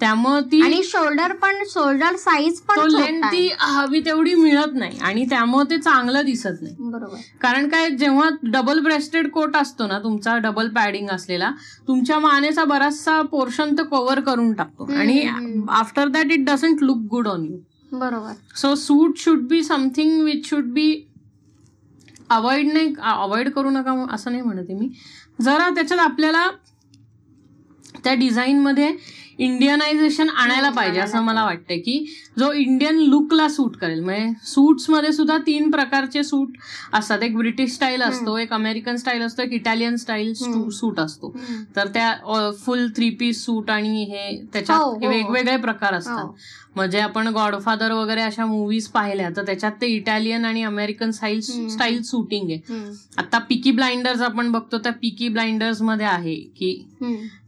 [0.00, 3.22] त्यामुळं ती आणि शोल्डर पण शोल्डर साईज पण लेंथ.
[3.22, 8.28] ती हवी तेवढी मिळत नाही आणि त्यामुळे ते चांगलं दिसत नाही बरोबर कारण काय जेव्हा
[8.44, 11.50] डबल ब्रेस्टेड कोट असतो ना तुमचा डबल पॅडिंग असलेला
[11.88, 15.22] तुमच्या मानेचा बराचसा पोर्शन तो कव्हर करून टाकतो आणि.
[15.70, 17.58] After that it doesn't look good on you
[17.92, 20.90] बरोबर so suit should be something which should be
[22.30, 24.88] avoid नाही अवॉइड करू नका असं नाही म्हणते मी
[25.42, 26.50] जरा त्याच्यात आपल्याला
[28.04, 28.92] त्या डिझाईनमध्ये
[29.38, 32.04] इंडियनायझेशन आणायला पाहिजे असं मला वाटतं की
[32.38, 36.56] जो इंडियन लुकला सूट करेल म्हणजे सूट्समध्ये सुद्धा तीन प्रकारचे सूट
[36.92, 40.32] असतात एक ब्रिटिश स्टाईल असतो एक अमेरिकन स्टाईल असतो एक इटालियन स्टाईल.
[40.70, 41.34] सूट असतो.
[41.76, 42.12] तर त्या
[42.64, 45.08] फुल थ्री पीस सूट आणि हे हो, त्याच्यात हो.
[45.08, 46.34] वेगवेगळे प्रकार असतात हो.
[46.78, 51.40] म्हणजे आपण गॉडफादर वगैरे अशा मूवीज पाहिल्या तर त्याच्यात ते इटालियन आणि अमेरिकन स्टाईल.
[51.40, 52.58] स्टाईल शूटिंग आहे.
[53.18, 56.70] आता पिकी ब्लाइंडर्स आपण बघतो त्या पिकी ब्लाइंडर्समध्ये आहे की.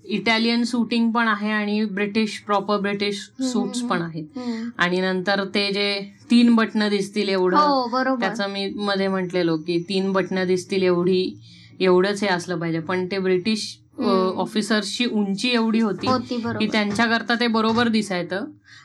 [0.04, 4.38] इटालियन शूटिंग पण आहे आणि ब्रिटिश प्रॉपर ब्रिटिश सूट्स पण आहेत.
[4.78, 6.00] आणि नंतर ते जे
[6.30, 7.86] तीन बटणं दिसतील एवढं हो
[8.20, 11.22] त्याचं मी मध्ये म्हटलेलो की तीन बटणं दिसतील एवढी
[11.80, 13.76] एवढंच हे असलं पाहिजे पण ते ब्रिटिश.
[14.08, 16.06] ऑफिसर्सची उंची एवढी होती
[16.58, 18.44] की त्यांच्याकरता ते बरोबर दिसायचं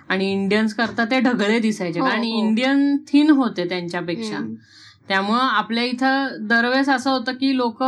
[0.09, 1.99] आणि इंडियन्स करता ते ढगळे दिसायचे.
[1.99, 2.39] हो, कारण हो.
[2.39, 4.39] इंडियन थिन होते त्यांच्यापेक्षा.
[5.07, 7.84] त्यामुळं आपल्या इथं दरवेळेस असं होतं की लोक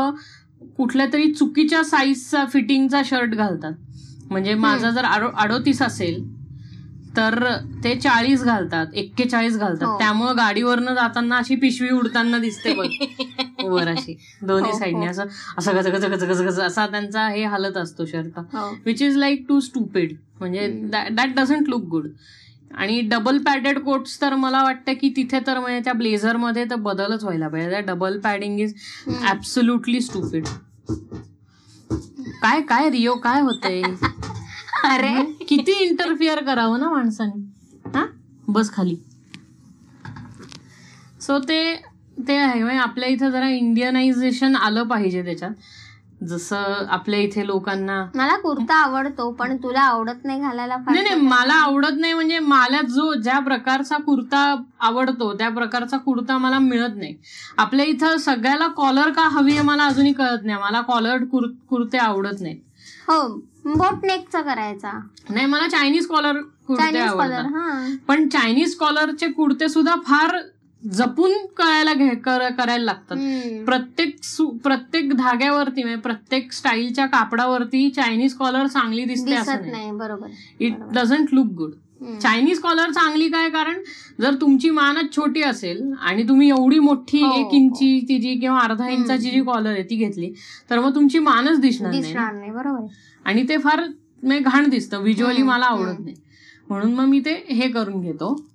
[0.77, 3.73] कुठल्या तरी चुकीच्या साईजचा फिटिंगचा शर्ट घालतात.
[4.29, 5.05] म्हणजे माझा जर
[5.37, 6.23] अडोतीस असेल
[7.17, 7.43] तर
[7.83, 9.87] ते चाळीस घालतात एक्केचाळीस घालतात.
[9.87, 9.97] हो.
[9.97, 12.87] त्यामुळं गाडीवरनं जाताना अशी पिशवी उडताना दिसते बघ.
[13.71, 15.11] वर अशी दोन्ही हो, साईडने हो.
[15.11, 15.25] असं
[15.57, 18.69] असं गज गज गज गज गज असा त्यांचा हे हालत असतो शर्ट हो.
[18.85, 20.67] Which is like too stupid म्हणजे.
[21.11, 22.07] दॅट डझंट लुक गुड
[22.71, 27.23] आणि डबल पॅडेड कोट्स तर मला वाटतं की तिथे तर म्हणजे त्या ब्लेझरमध्ये तर बदलच
[27.23, 27.81] व्हायला पाहिजे.
[27.81, 28.73] Double padding is.
[29.29, 30.45] Absolutely stupid
[32.41, 33.81] काय काय रिओ काय होतंय?
[34.83, 35.23] अरे.
[35.49, 37.41] किती इंटरफिअर करावं ना माणसाने?
[37.95, 38.05] हा?
[38.47, 38.95] बस खाली.
[41.21, 41.59] सो ते
[42.17, 45.51] ते आहे म्हणजे आपल्या इथं जरा इंडियनायझेशन आलं पाहिजे त्याच्यात.
[46.23, 51.53] जसं आपल्या इथे लोकांना मला कुर्ता आवडतो पण तुला आवडत नाही घालायला नाही नाही मला
[51.53, 54.39] आवडत नाही म्हणजे मला जो ज्या प्रकारचा कुर्ता
[54.79, 57.15] आवडतो त्या प्रकारचा कुर्ता मला मिळत नाही.
[57.57, 60.59] आपल्या इथं सगळ्याला कॉलर का हवी आहे मला अजूनही कळत नाही.
[60.61, 61.23] मला कॉलर
[61.69, 62.57] कुर्ते आवडत नाहीत.
[63.07, 63.27] हो
[63.67, 64.91] बोट नेकचा करायचा.
[65.29, 67.51] नाही मला चायनीज कॉलर कुर्ते चायनीज कॉलर आवडतात.
[67.55, 67.87] हा.
[68.07, 70.37] पण चायनीज कॉलरचे कुर्ते सुद्धा फार
[70.93, 73.17] जपून करायला घे कर- करायला लागतात.
[73.65, 74.15] प्रत्येक
[74.63, 79.91] प्रत्येक धाग्यावरती म्हणजे प्रत्येक स्टाईलच्या कापडावरती चायनीज कॉलर चांगली दिसते असं दिसत नाही.
[79.91, 80.27] बरोबर.
[80.59, 80.73] It.
[80.93, 81.71] Doesn't look good.
[82.21, 83.49] Chinese collar चांगली काय?
[83.49, 83.73] कारण
[84.21, 88.87] जर तुमची मानच छोटी असेल आणि तुम्ही एवढी मोठी हो, एक इंची तिची किंवा अर्धा
[88.89, 90.33] इंचाची जी कॉलर आहे ती घेतली
[90.69, 92.85] तर मग तुमची मानच दिसणार नाही बरोबर.
[93.25, 93.79] आणि ते फार
[94.23, 94.97] म्हणजे घाण दिसतं.
[94.97, 95.99] व्हिज्युअली मला आवडत.
[95.99, 96.15] नाही.
[96.69, 98.45] म्हणून मग मी ते हे करून घेतो.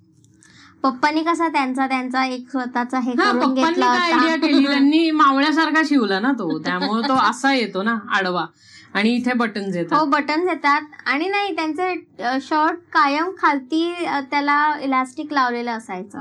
[0.83, 4.65] पप्पानी कसा त्यांचा त्यांचा एक स्वतःचा हे हा करून घेतला आयडिया केली?
[4.67, 6.57] त्यांनी मावळ्यासारखा शिवला ना तो.
[6.59, 8.45] त्यामुळे तो असा येतो ना आडवा.
[8.93, 10.81] आणि इथे बटन्स हो येतात बटन्स येतात.
[11.05, 11.93] आणि नाही त्यांचे
[12.41, 13.93] शर्ट कायम खालती
[14.31, 16.19] त्याला इलास्टिक लावलेलं असायचं.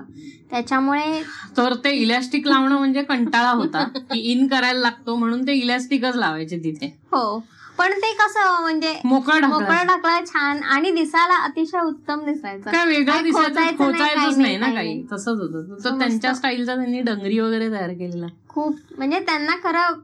[0.50, 1.22] त्याच्यामुळे
[1.56, 3.84] तर ते इलॅस्टिक लावणं म्हणजे कंटाळा होता.
[3.96, 6.98] की इन करायला लागतो म्हणून ते इलॅस्टिकच लावायचे तिथे.
[7.12, 7.44] हो.
[7.78, 13.22] पण ते कसं म्हणजे मोकळं टाकलं छान आणि दिसायला अतिशय उत्तम दिसायचं काय वेगळं काही
[13.22, 15.98] दिसायचं खोचायचं नाही, खोचायचंच काही नाही ना काही काही तसंच होतं तर मस्त.
[15.98, 20.00] त्यांच्या स्टाईलचा त्यांनी डंगरी वगैरे तयार केलेला खूप म्हणजे त्यांना खरं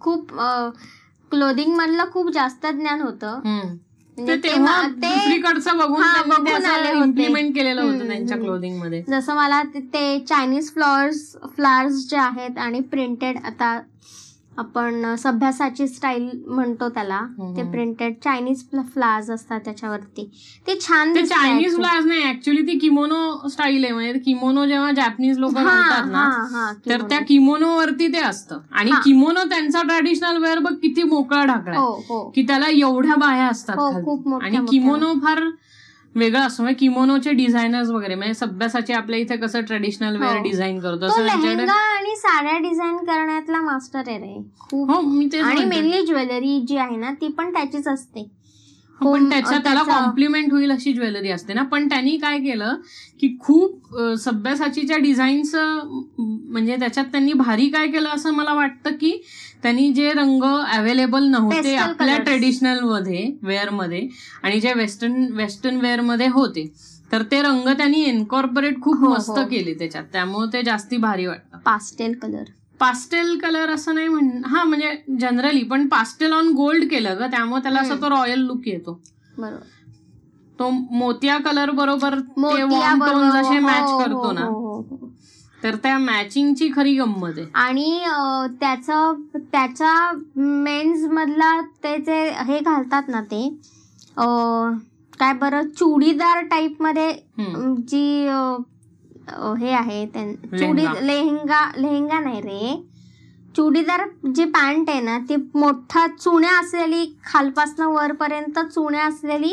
[0.00, 0.32] खूप
[1.32, 3.40] क्लोदिंग मधलं खूप जास्त ज्ञान होतं.
[4.18, 6.02] म्हणजे तेव्हा दुसरीकडचं बघून.
[6.96, 8.36] इम्प्लिमेंट केलेलं होतं त्यांच्या.
[8.36, 13.78] क्लोदिंगमध्ये जसं मला ते- ते चायनीज फ्लॉवर्स फ्लावर्स जे आहेत आणि प्रिंटेड आता
[14.58, 17.20] आपण सभ्यासाची स्टाईल म्हणतो त्याला.
[17.56, 20.24] ते प्रिंटेड चायनीज फ्लावर्स असतात त्याच्यावरती
[20.66, 21.80] ते छान चायनीज खूप.
[21.80, 27.02] फ्लावर्स नाही ऍक्च्युली ती किमोनो स्टाईल आहे म्हणजे किमोनो जेव्हा जॅपनीज लोक घालतात ना तर.
[27.08, 28.90] त्या किमोनो वरती ते असतं आणि.
[29.04, 33.76] किमोनो त्यांचा ट्रॅडिशनल वेअर बघ किती मोकळा ढाकळा हो हो की त्याला एवढ्या बाह्या असतात
[33.78, 34.64] हो, आणि.
[34.70, 35.42] किमोनो फार
[36.14, 36.62] वेगळा असतो.
[36.62, 38.14] म्हणजे किमोनोचे डिझायनर्स वगैरे.
[38.14, 40.42] म्हणजे सभ्यासाचे आपल्या इथे कसं ट्रेडिशनल वेअर.
[40.42, 41.10] डिझाईन करतो.
[41.70, 44.42] आणि साड्या डिझाईन करण्यातला मास्टर आहे रे.
[44.60, 44.90] खूप.
[44.90, 45.00] हो
[45.42, 45.64] आणि.
[45.64, 48.30] मेनली ज्वेलरी जी आहे ना ती पण त्याचीच असते.
[49.00, 51.62] हो, पण त्याच्या त्याला कॉम्प्लिमेंट होईल अशी ज्वेलरी असते ना.
[51.62, 52.74] पण त्यांनी काय केलं
[53.20, 59.12] की खूप सभ्यासाचीच्या डिझाईन्स म्हणजे त्याच्यात त्यांनी भारी काय केलं असं मला वाटतं की
[59.64, 62.16] त्यांनी जे रंग अवेलेबल नव्हते आपल्या.
[62.18, 64.06] ट्रेडिशनलमध्ये वेअरमध्ये
[64.42, 66.66] आणि जे वेस्टर्न वेस्टर्न वेअरमध्ये होते
[67.12, 69.44] तर ते रंग त्यांनी एन्कॉर्पोरेट खूप हो, मस्त हो.
[69.50, 72.44] केले त्याच्यात त्यामुळे ते जास्ती भारी वाटतं पास्टेल कलर
[72.80, 74.90] पास्टेल कलर असं नाही म्हण हा म्हणजे
[75.20, 78.00] जनरली पण पास्टेल ऑन गोल्ड केलं ग त्यामुळे त्याला असं.
[78.02, 79.00] तो रॉयल लुक येतो
[79.38, 79.72] बरोबर
[80.58, 84.44] तो मोतिया कलर बरोबर असे मॅच हो, करतो ना.
[85.64, 87.46] तर त्या मॅचिंगची खरी गंमत आहे.
[87.54, 87.98] आणि
[88.60, 89.94] त्याचं त्याच्या
[90.36, 93.48] मेन्स मधला ते जे हे घालतात ना ते
[95.20, 97.10] काय बरं चुडीदार टाईपमध्ये
[97.88, 98.04] जी
[99.58, 100.84] हे आहे चुडी.
[101.00, 102.74] लेहंगा लेहंगा नाही रे.
[103.54, 104.02] चुडीदार
[104.34, 109.52] जी पॅन्ट आहे ना ती मोठा चुण्या असलेली खालपासनं वरपर्यंत चुण्या असलेली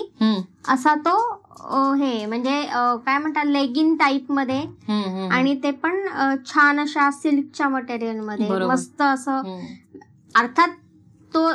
[0.70, 1.18] असा तो
[1.64, 4.60] अं, हे म्हणजे अं, काय म्हणतात लेगिन टाईपमध्ये.
[5.30, 8.74] आणि ते पण अ, छान अशा सिल्कच्या मटेरियलमध्ये बरोबर.
[8.74, 9.60] मस्त असं.
[10.36, 10.70] अर्थात
[11.32, 11.50] तो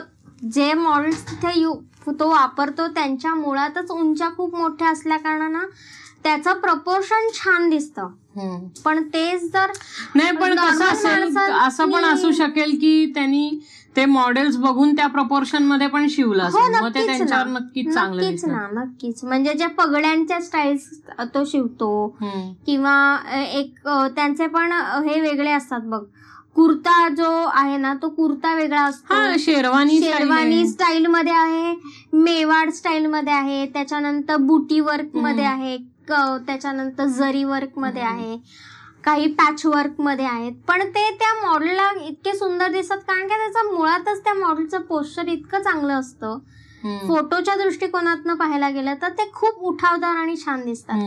[0.50, 1.74] जे मॉडेल्स तिथे यु
[2.20, 5.64] तो वापरतो त्यांच्या मुळातच उंच्या खूप मोठ्या असल्या कारणानं
[6.26, 8.08] त्याचं प्रपोर्शन छान दिसतं.
[8.84, 9.70] पण तेच जर
[10.14, 13.48] नाही पण normal कसं असेल माणसांनी- असं पण असू शकेल की त्यांनी
[13.96, 18.22] ते मॉडेल्स बघून त्या प्रपोर्शनमध्ये पण शिवलं हो असेल मग ते नक्कीच त्यांच्यावर नक्कीच चांगलं
[18.22, 20.88] नक्कीच दिसणार ना नक्कीच म्हणजे ज्या पगड्यांच्या स्टाईल्स
[21.34, 22.16] तो शिवतो.
[22.66, 22.96] किंवा
[23.52, 24.72] एक त्यांचे पण
[25.06, 26.02] हे वेगळे असतात बघ
[26.56, 30.66] कुर्ता जो आहे ना तो कुर्ता वेगळा असतो हा शेरवानी शेरवानी.
[30.68, 31.74] स्टाईल मध्ये आहे
[32.14, 35.44] मेवाड स्टाईल मध्ये आहे त्याच्यानंतर बुटी वर्कमध्ये.
[35.44, 35.76] आहे
[36.10, 38.02] त्याच्यानंतर जरी वर्कमध्ये.
[38.02, 38.36] आहे
[39.04, 44.22] काही पॅच वर्कमध्ये आहेत पण ते त्या मॉडेलला इतके सुंदर दिसतात कारण का त्याचं मुळातच
[44.24, 46.38] त्या मॉडेलचं पोस्चर इतकं चांगलं असतं.
[47.06, 50.98] फोटोच्या दृष्टिकोनातनं पाहायला गेलं तर ते खूप उठावदार आणि छान दिसतात.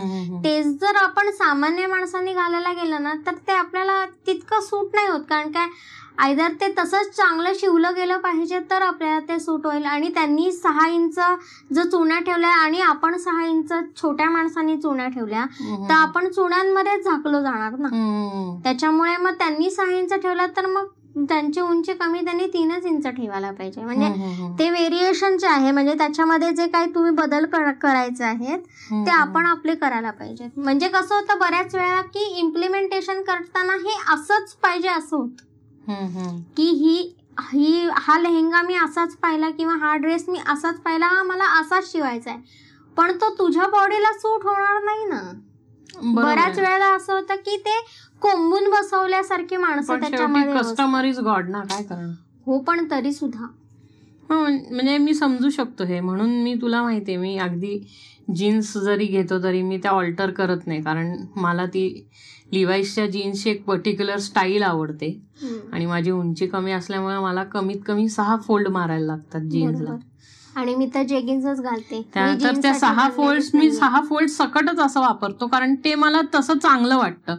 [0.43, 5.21] तेच जर आपण सामान्य माणसांनी घालायला गेलं ना तर ते आपल्याला तितकं सूट नाही होत
[5.29, 5.67] कारण काय
[6.19, 10.87] आयदर ते तसंच चांगलं शिवलं गेलं पाहिजे तर आपल्याला ते सूट होईल आणि त्यांनी सहा
[10.87, 11.19] इंच
[11.73, 15.45] जर चुण्या ठेवल्या आणि आपण सहा इंच छोट्या माणसांनी चुण्या ठेवल्या.
[15.89, 17.87] तर आपण चुण्यांमध्येच झाकलो जाणार ना.
[18.63, 20.85] त्याच्यामुळे मग त्यांनी सहा इंच ठेवला तर मग
[21.29, 24.05] त्यांची उंची कमी त्यांनी तीनच इंच ठेवायला पाहिजे म्हणजे
[24.59, 28.59] ते व्हेरिएशनचे आहे म्हणजे त्याच्यामध्ये जे काही तुम्ही बदल कर- करायचे आहेत.
[29.05, 34.53] ते आपण आपले करायला पाहिजेत म्हणजे कसं होतं बऱ्याच वेळा की इम्प्लिमेंटेशन करताना हे असंच
[34.53, 35.43] पाहिजे असं होतं.
[36.57, 37.15] की ही
[37.51, 41.91] ही हा लेहंगा मी असाच पाहिला किंवा हा ड्रेस मी असाच पाहिला हा मला असाच
[41.91, 42.39] शिवायचा आहे.
[42.97, 45.21] पण तो तुझ्या बॉडीला सूट होणार नाही ना.
[46.03, 46.59] बऱ्याच.
[46.59, 47.79] वेळेला असं होतं की ते
[48.21, 50.53] कोंबून बसवल्यासारखी माणसं त्याच्यामध्ये.
[50.53, 52.13] कस्टमर इज गॉड ना काय करणार?
[52.45, 53.45] हो पण तरी सुद्धा.
[54.29, 55.99] हो, म्हणजे मी समजू शकतो हे.
[55.99, 57.79] म्हणून मी तुला माहितीये मी अगदी
[58.35, 60.81] जीन्स जरी घेतो तरी मी त्या ऑल्टर करत नाही.
[60.81, 62.09] कारण मला ती
[62.53, 65.21] लिवाईसच्या जीन्सची एक पर्टिक्युलर स्टाईल आवडते.
[65.73, 69.89] आणि माझी उंची कमी असल्यामुळे मला कमीत कमी सहा फोल्ड मारायला लागतात जीन्सला.
[70.55, 73.71] आणि मी तर जेगिन्सच घालते त्या- मी तर त्या सहा फोल्ड्स मी.
[73.71, 77.35] सहा फोल्ड सकटच असं वापरतो कारण ते मला तसं चांगलं वाटतं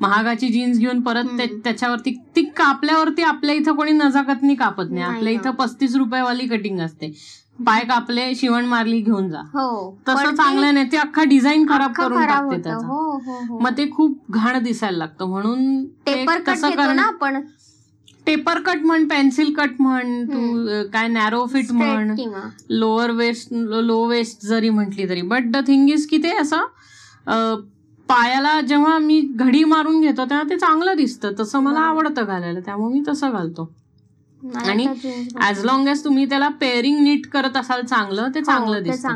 [0.00, 1.24] महागाची जीन्स घेऊन परत.
[1.64, 5.32] त्याच्यावरती ती कापल्यावरती आपल्या इथं कोणी नजाकतनी कापत नाही आपल्या.
[5.32, 7.16] इथं पस्तीस रुपयावाली कटिंग असते
[7.58, 9.40] पाय कापले शिवण मारली घेऊन जा.
[9.40, 9.98] हो.
[10.08, 10.92] तसं चांगलं नाही.
[10.92, 12.62] ते अख्खा डिझाईन खराब करून टाकते.
[12.62, 12.86] त्याचा.
[12.86, 13.58] हो हो हो.
[13.58, 15.24] मग ते खूप घाण दिसायला लागतं.
[15.24, 17.40] म्हणून ते पेपर कट तसं घेतो करणं- आपण.
[18.26, 22.16] पेपर कट म्हण पेन्सिल कट म्हण तू काय नॅरो फिट म्हण
[22.70, 25.22] लोअर वेस्ट लो वेस्ट जरी म्हटली तरी.
[25.22, 26.58] बट द थिंग इज की ते असं
[28.08, 31.30] पायाला जेव्हा मी घडी मारून घेतो तेव्हा ते चांगलं दिसतं.
[31.40, 31.80] तसं मला.
[31.80, 32.60] आवडतं घालायला.
[32.60, 33.74] त्यामुळे मी तसं घालतो.
[34.56, 34.86] आणि
[35.42, 39.08] ऍज लॉंग एज तुम्ही त्याला पेअरिंग नीट करत असाल चांगलं ते हो, चांगलं दिसतं.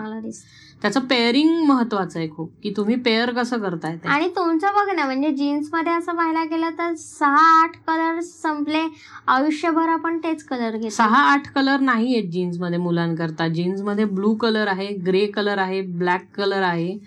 [0.83, 5.31] त्याचं पेअरिंग महत्वाचं आहे खूप की तुम्ही पेअर कसं करताय आणि तुमचं बघ ना म्हणजे
[5.31, 8.83] जीन्समध्ये असं पाहायला गेलं तर सहा आठ कलर संपले
[9.27, 10.89] आयुष्यभर आपण तेच कलर घेतो.
[10.89, 13.49] सहा आठ कलर नाही आहेत जीन्समध्ये मुलांकरता.
[13.49, 16.99] जीन्समध्ये ब्लू कलर आहे ग्रे कलर आहे ब्लॅक कलर आहे.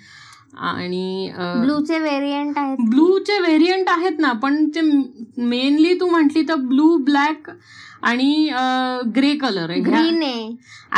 [0.54, 2.78] आणि ब्लूचे व्हेरियंट आहेत.
[2.90, 7.50] ब्लूचे व्हेरियंट आहेत ना पण ते मेनली तू म्हंटली तर ब्लू ब्लॅक
[8.02, 8.50] आणि
[9.16, 9.80] ग्रे कलर आहे.
[9.82, 10.48] ग्रीन आहे.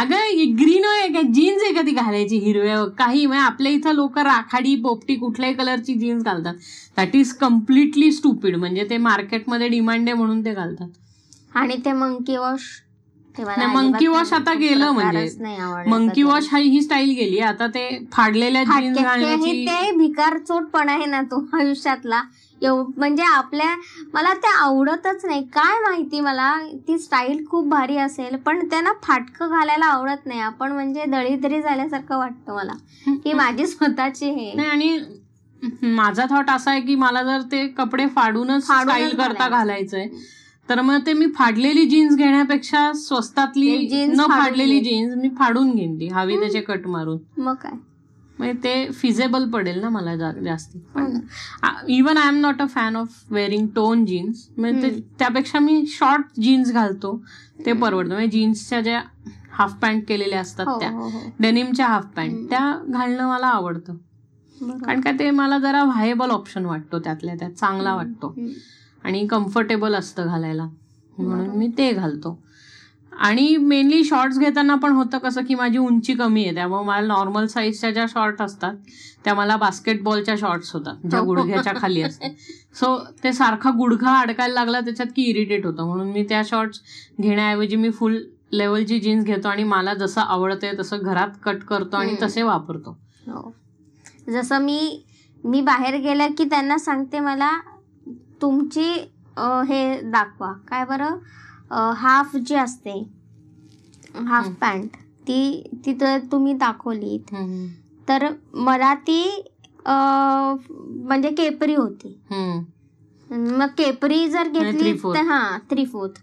[0.01, 1.21] अगं ग्रीन आहे का?
[1.33, 2.83] जीन्स आहे का ती घालायची हिरव्या?
[2.97, 6.53] काही म्हणजे आपल्या इथं लोक राखाडी पोपटी कुठल्याही कलरची जीन्स घालतात.
[6.97, 10.87] दॅट इज कम्प्लिटली स्टुपिड म्हणजे ते मार्केटमध्ये डिमांड आहे म्हणून ते घालतात.
[11.55, 12.69] आणि ते मंकी वॉश
[13.37, 15.27] अजिबात wash आता गेलं म्हणजे.
[15.89, 16.23] मंकी.
[16.23, 17.39] वॉश हा ही स्टाईल गेली.
[17.39, 22.21] आता ते फाडलेल्या ते भिकार चोटपणा आहे ना तो आयुष्यातला.
[22.61, 23.75] म्हणजे आपल्या
[24.13, 25.41] मला ते आवडतच नाही.
[25.43, 26.51] काय माहिती मला?
[26.87, 30.39] ती स्टाईल खूप भारी असेल पण त्यांना फाटकं घालायला आवडत नाही.
[30.39, 32.73] आपण म्हणजे दळीदरी झाल्यासारखं वाटतं मला.
[33.23, 34.49] की माझी स्वतःची हे.
[34.61, 34.97] आणि
[35.81, 39.49] माझा थॉट असा आहे की मला जर ते कपडे फाडूनच स्टाईल करता घालायचं.
[39.49, 40.07] घालायचंय
[40.69, 44.79] तर मग ते मी फाडलेली जीन्स घेण्यापेक्षा स्वस्तातली न फाडलेली.
[44.79, 47.17] जीन्स मी फाडून ती हवी त्याचे कट मारून.
[47.37, 47.71] मग काय?
[48.39, 50.79] म्हणजे ते फिजेबल पडेल ना मला जास्ती.
[50.79, 51.19] पण.
[51.87, 54.89] Even I am not a fan of wearing tone jeans म्हणजे.
[55.19, 57.23] त्यापेक्षा मी शॉर्ट जीन्स घालतो.
[57.65, 58.13] ते परवडतं.
[58.13, 59.01] म्हणजे जीन्सच्या ज्या
[59.51, 60.91] हाफ पॅन्ट केलेल्या असतात हो त्या
[61.39, 62.49] डेनिमच्या हाफ पॅन्ट.
[62.49, 63.95] त्या घालणं मला आवडतं.
[64.85, 67.51] कारण का ते मला जरा व्हायबल ऑप्शन वाटतो त्यातल्या त्यात.
[67.51, 68.35] चांगला वाटतो.
[69.03, 70.67] आणि कम्फर्टेबल असतं घालायला.
[71.17, 71.47] म्हणून.
[71.47, 72.39] मी ते घालतो.
[73.11, 76.53] आणि मेनली शॉर्ट्स घेताना पण होतं कसं की माझी उंची कमी आहे.
[76.55, 78.73] त्यामुळे मला नॉर्मल साईजच्या ज्या शॉर्ट असतात
[79.25, 81.25] त्या मला बास्केटबॉलच्या शॉर्ट्स होतात ज्या हो.
[81.25, 82.29] गुडघ्याच्या खाली असतात.
[82.75, 85.87] सो ते सारखा गुडघा अडकायला लागला त्याच्यात की इरिटेट होतं.
[85.87, 86.79] म्हणून मी त्या शॉर्ट्स
[87.21, 88.17] घेण्याऐवजी मी फुल
[88.51, 92.15] लेवलची जीन्स घेतो आणि मला जसं आवडतंय तसं घरात कट करतो आणि.
[92.21, 92.97] तसे वापरतो.
[93.27, 93.53] हो.
[94.29, 95.03] जसं मी
[95.43, 97.51] मी बाहेर गेलं की त्यांना सांगते मला
[98.43, 98.89] तुमची
[99.67, 100.51] हे दाखवा.
[100.67, 101.17] काय बरं?
[101.97, 102.97] हाफ जी असते.
[104.27, 104.47] हाफ.
[104.61, 104.95] पॅन्ट.
[105.27, 107.33] ती तिथं तुम्ही दाखवलीत.
[108.09, 109.23] तर मला ती
[109.87, 112.17] म्हणजे केपरी होती.
[113.29, 115.15] मग केपरी जर घेतली three-fourth.
[115.15, 116.19] तर हा थ्री फोर्थ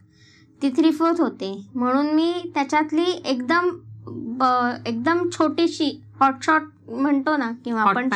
[0.61, 1.53] ती थ्री फोर्थ होते.
[1.75, 3.69] म्हणून मी त्याच्यातली एकदम
[4.87, 5.91] एकदम छोटीशी
[6.21, 8.09] हॉट शॉट म्हणतो ना किंवा आपण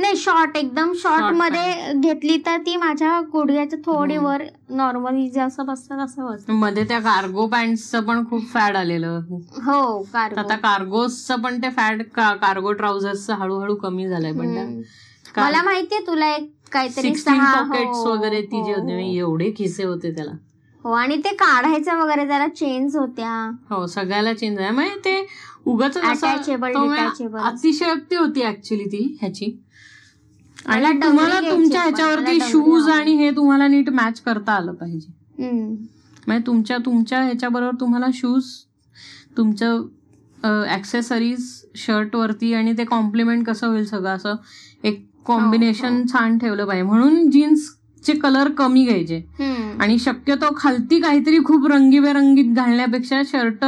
[0.00, 4.16] नाही शॉर्ट एकदम शॉर्टमध्ये घेतली तर ती माझ्या गुडघ्याच्या थोडी.
[4.16, 9.20] वर नॉर्मली जसं बसतं तसं बसतं मध्ये त्या कार्गो पॅन्टचं पण खूप फॅड आलेलं.
[9.64, 14.82] हो तर आता कार्गो कार्गोचं पण ते फॅड कार्गो ट्राउझर्सचं हळूहळू कमी झालंय पण
[15.36, 18.98] मला माहितीये तुला एक काहीतरी पॉकेट्स हो, वगैरे ती जी हो, होती हो.
[18.98, 20.32] एवढे खिसे होते त्याला.
[20.84, 23.50] हो आणि ते काढायचं वगैरे त्याला चेन्स होत्या.
[23.70, 25.26] हो सगळ्याला चेंज आहे म्हणजे ते
[25.66, 25.98] उगाच.
[27.34, 29.62] अतिशयोक्ती होती ऍक्च्युली ती ह्याची.
[30.66, 32.88] आणि तुम्हाला तुमच्या ह्याच्यावरती शूज.
[32.88, 35.12] आणि हे तुम्हाला नीट मॅच करता आलं पाहिजे.
[36.26, 38.44] म्हणजे तुमच्या तुमच्या ह्याच्याबरोबर तुम्हाला शूज
[39.36, 39.82] तुमचं
[40.68, 44.34] ऍक्सेसरीज शर्ट वरती आणि ते कॉम्प्लिमेंट कसं होईल सगळं असं
[44.84, 46.02] एक कॉम्बिनेशन हो.
[46.12, 49.20] छान ठेवलं पाहिजे म्हणून जीन्सचे कलर कमी घ्यायचे.
[49.80, 53.64] आणि शक्यतो खालती काहीतरी खूप रंगीबेरंगीत घालण्यापेक्षा शर्ट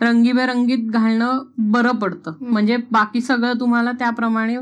[0.00, 1.42] रंगीबेरंगीत घालणं
[1.72, 2.32] बरं पडतं.
[2.40, 4.56] म्हणजे बाकी सगळं तुम्हाला त्याप्रमाणे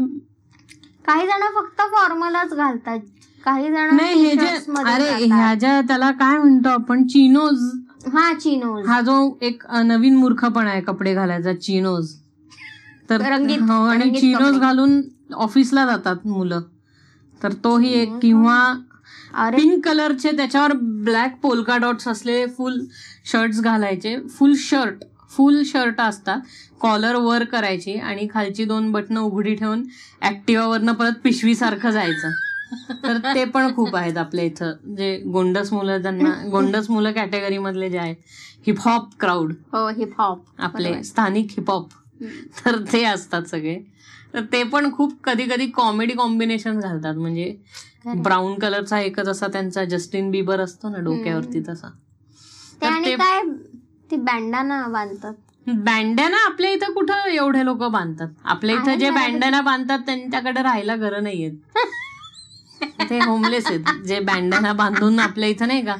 [1.04, 2.98] काही जण फक्त फॉर्मलच घालतात.
[3.44, 4.46] काही जण नाही हे जे
[4.84, 5.08] अरे.
[5.24, 7.06] ह्या ज्या त्याला काय म्हणतो आपण?
[7.06, 7.70] चिनोज
[8.14, 12.14] हा चिनोज हा जो एक नवीन मूर्खपणा आहे कपडे घालायचा चिनोज
[13.10, 14.58] तर रंगीत- हो आणि चिनोज.
[14.58, 15.00] घालून
[15.34, 16.60] ऑफिसला जातात मुलं.
[17.40, 18.18] तर तोही एक.
[18.22, 18.58] किंवा
[19.56, 20.72] पिंक कलरचे त्याच्यावर
[21.04, 22.78] ब्लॅक पोलका डॉट्स असलेले फुल
[23.24, 25.04] शर्ट्स घालायचे फुल शर्ट
[25.36, 26.40] फुल शर्ट असतात
[26.80, 29.84] कॉलर वर करायची आणि खालची दोन बटणं उघडी ठेवून
[30.22, 32.30] ऍक्टिव्हावरनं परत पिशवीसारखं जायचं.
[33.02, 34.72] तर ते पण खूप आहेत आपल्या इथं.
[34.96, 38.16] जे गोंडस मुलं त्यांना गोंडस मुलं कॅटेगरी मधले जे आहेत
[38.66, 41.88] हिपहॉप क्राऊड हो हिप हॉप आपले स्थानिक हिपहॉप
[42.66, 43.78] तर ते असतात सगळे.
[44.34, 47.14] तर ते पण खूप कधी कधी कॉमेडी कॉम्बिनेशन घालतात.
[47.14, 47.56] म्हणजे
[48.16, 51.88] ब्राऊन कलरचा एकच असा त्यांचा जस्टिन बिबर असतो ना डोक्यावरती तसा.
[52.82, 53.40] तर ते- काय
[54.10, 55.34] ती बँडाना बांधतात
[55.66, 59.10] बँडॅना आपल्या इथं कुठं एवढे लोक बांधतात आपल्या इथं जे.
[59.10, 61.78] बँडॅना बांधतात त्यांच्याकडे राहायला घरं नाहीयेत
[63.00, 65.94] ते होमलेस आहेत जे बँडॅना बांधून आपल्या इथं नाही का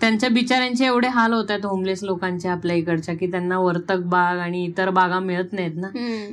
[0.00, 4.64] त्यांच्या बिचाऱ्यांचे एवढे हाल होत आहेत होमलेस लोकांचे आपल्या इकडच्या की त्यांना वर्तक बाग आणि
[4.64, 5.88] इतर बागा मिळत नाहीत ना.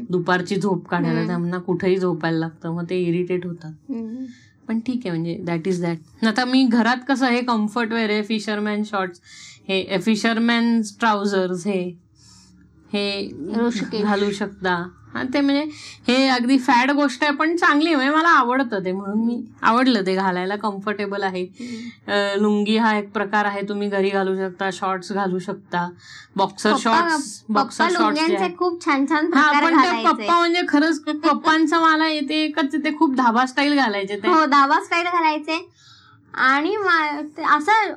[0.10, 1.26] दुपारची झोप काढायला.
[1.28, 3.72] त्यांना कुठेही झोपायला लागतं मग ते इरिटेट होतात.
[4.68, 8.24] पण ठीक आहे म्हणजे दॅट इज दॅट आता मी घरात कसं हे कम्फर्ट वेअर आहे
[8.24, 9.22] फिशरमॅन शॉर्ट्स
[9.70, 11.82] हे फिशरमॅन ट्राउझर्स हे
[12.94, 14.02] हे.
[14.02, 14.76] घालू शकता.
[15.14, 15.64] हा, ते म्हणजे
[16.08, 20.16] हे अगदी फॅड गोष्ट आहे पण चांगली म्हणजे मला आवडतं ते म्हणून मी आवडलं ते
[20.16, 20.56] घालायला.
[20.56, 21.44] कम्फर्टेबल आहे.
[22.40, 25.88] लुंगी हा एक प्रकार आहे तुम्ही घरी घालू शकता शॉर्ट्स घालू शकता.
[26.36, 32.44] बॉक्सर शॉर्ट्स बॉक्सर शॉर्ट्स खूप छान छान हा पण पप्पा म्हणजे खरंच पप्पांचं मला येते
[32.44, 34.28] एकच ते खूप धाबा स्टाईल घालायचे ते.
[34.28, 35.66] हो दावा स्टाईल घालायचे.
[36.34, 36.76] आणि
[37.46, 37.94] असं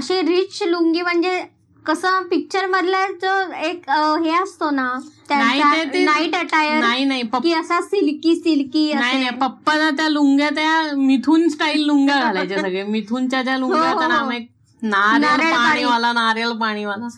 [0.00, 1.40] अशी रिच लुंगी म्हणजे
[1.86, 3.32] कसं पिक्चर मधला जो
[3.64, 3.88] एक
[4.24, 4.92] हे असतो ना
[5.30, 10.72] नाईट अटायर नाही नाही पप्पा की असा सिल्की सिल्की नाही नाही पप्पाना त्या लुंग्या त्या
[10.96, 14.30] मिथून स्टाईल लुंग्या घालायच्या सगळे मिथूनच्या ज्या लुंग्या हो, होत्या ना हो.
[14.30, 14.40] मग
[14.82, 17.08] नारळ पाणीवाला नारळ पाणीवाला.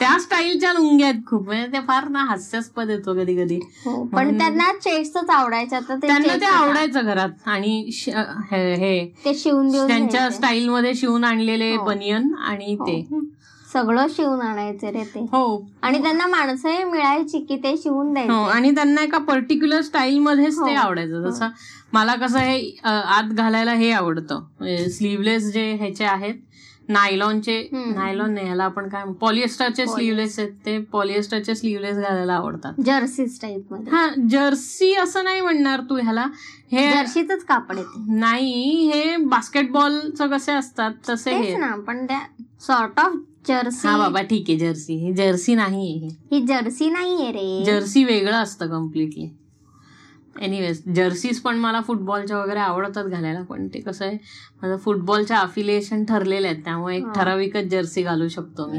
[0.00, 4.38] त्या स्टाईलच्या लुंग्या आहेत खूप म्हणजे ते फार ना हास्यास्पद येतो कधी कधी हो पण
[4.38, 7.28] त्यांना चेक्सच आवडायचं त्यांना ते आवडायचं घरात.
[7.46, 7.78] आणि
[8.50, 10.28] हे ते शिवून त्यांच्या.
[10.30, 11.84] स्टाईल मध्ये शिवून आणलेले हो.
[11.84, 12.86] बनियन आणि हो.
[12.86, 13.02] ते.
[13.72, 15.20] सगळं शिवून आणायचे रे ते.
[15.32, 15.66] हो.
[15.82, 18.32] आणि त्यांना माणसंही मिळायची की ते शिवून द्यायचे.
[18.52, 20.74] आणि त्यांना एका पर्टिक्युलर स्टाईल मध्येच ते.
[20.74, 21.30] आवडायचं.
[21.30, 21.48] जसं
[21.92, 24.88] मला कसं हे आत घालायला हे आवडतं.
[24.90, 26.34] स्लीवलेस जे ह्याचे आहेत
[26.88, 27.56] नायलॉनचे.
[27.72, 29.86] नायलॉन नाही ह्याला आपण काय पॉलिएस्टरचे.
[29.86, 32.80] स्लीवलेस आहेत ते पॉलिएस्टरचे स्लीवलेस घालायला आवडतात.
[32.86, 36.26] जर्सी टाईपमध्ये हा जर्सी असं नाही म्हणणार तू ह्याला.
[36.72, 38.04] हे जर्सीच कापड येते.
[38.18, 41.56] नाही हे बास्केटबॉलचं कसे असतात तसे हे.
[41.56, 42.20] ना पण त्या
[42.60, 43.16] सॉर्ट ऑफ
[43.48, 44.96] जर्सी हा बाबा ठीक आहे जर्सी.
[44.96, 46.08] हे जर्सी नाही हे.
[46.32, 47.64] ही जर्सी नाहीये रे.
[47.66, 49.28] जर्सी वेगळं असतं कम्प्लिटली
[50.40, 54.16] एनिवेज जर्सीज पण मला फुटबॉलच्या वगैरे आवडतात घालायला पण ते कसं आहे
[54.62, 57.04] माझं फुटबॉलच्या अफिलिएशन ठरलेले आहेत त्यामुळे एक.
[57.14, 58.78] ठराविकच जर्सी घालू शकतो मी.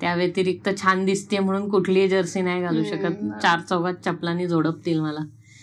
[0.00, 3.40] त्या व्यतिरिक्त छान दिसते म्हणून कुठलीही जर्सी नाही घालू शकत.
[3.42, 5.20] चार चौघात चपलांनी जोडपतील मला.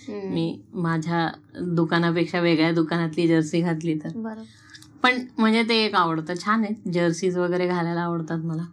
[0.09, 1.27] मी माझ्या
[1.75, 4.09] दुकानापेक्षा वेगळ्या दुकानातली जर्सी घातली तर.
[5.03, 6.33] पण म्हणजे ते एक आवडतं.
[6.35, 8.63] छान आहे जर्सीज वगैरे घालायला आवडतात मला.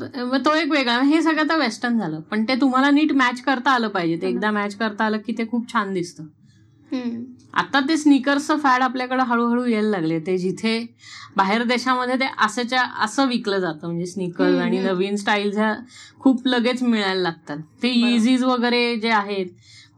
[0.00, 1.00] तर मग तो एक वेगळा.
[1.00, 2.20] हे सगळं तर वेस्टर्न झालं.
[2.20, 4.22] पण ते तुम्हाला नीट मॅच करता आलं पाहिजे.
[4.22, 6.24] ते एकदा मॅच करता आलं की ते खूप छान दिसतं.
[7.54, 10.18] आता ते स्निकर्सचं फॅड आपल्याकडे हळूहळू यायला लागले.
[10.20, 10.86] ते जिथे
[11.36, 13.86] बाहेर देशामध्ये ते असंच्या असं विकलं जातं.
[13.86, 14.78] म्हणजे स्निकर्स आणि.
[14.78, 15.74] नवीन स्टाईल ह्या
[16.18, 17.58] खूप लगेच मिळायला लागतात.
[17.82, 17.88] ते.
[17.88, 19.46] इझीज वगैरे जे आहेत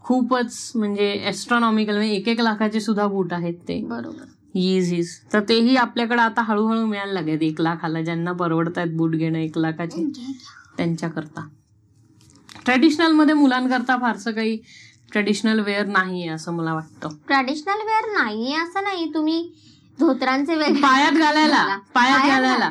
[0.01, 3.81] खूपच म्हणजे एस्ट्रॉनॉमिकल म्हणजे एक एक लाखाचे सुद्धा बूट आहेत ते.
[3.83, 4.25] बरोबर.
[4.57, 9.39] इझीज तर तेही आपल्याकडे आता हळूहळू मिळायला लागेल एक लाखाला ज्यांना परवडत आहेत बूट घेणं
[9.39, 10.05] एक लाखाचे
[10.77, 11.47] त्यांच्याकरता.
[12.65, 14.57] ट्रेडिशनलमध्ये मुलांकरता फारसं काही
[15.13, 17.17] ट्रेडिशनल वेअर नाही असं मला वाटतं.
[17.27, 19.13] ट्रॅडिशनल वेअर नाही असं नाही.
[19.15, 19.43] तुम्ही
[19.99, 21.79] धोत्रांचे वेगळे पायात घालायला.
[21.95, 22.71] पायात घालायला.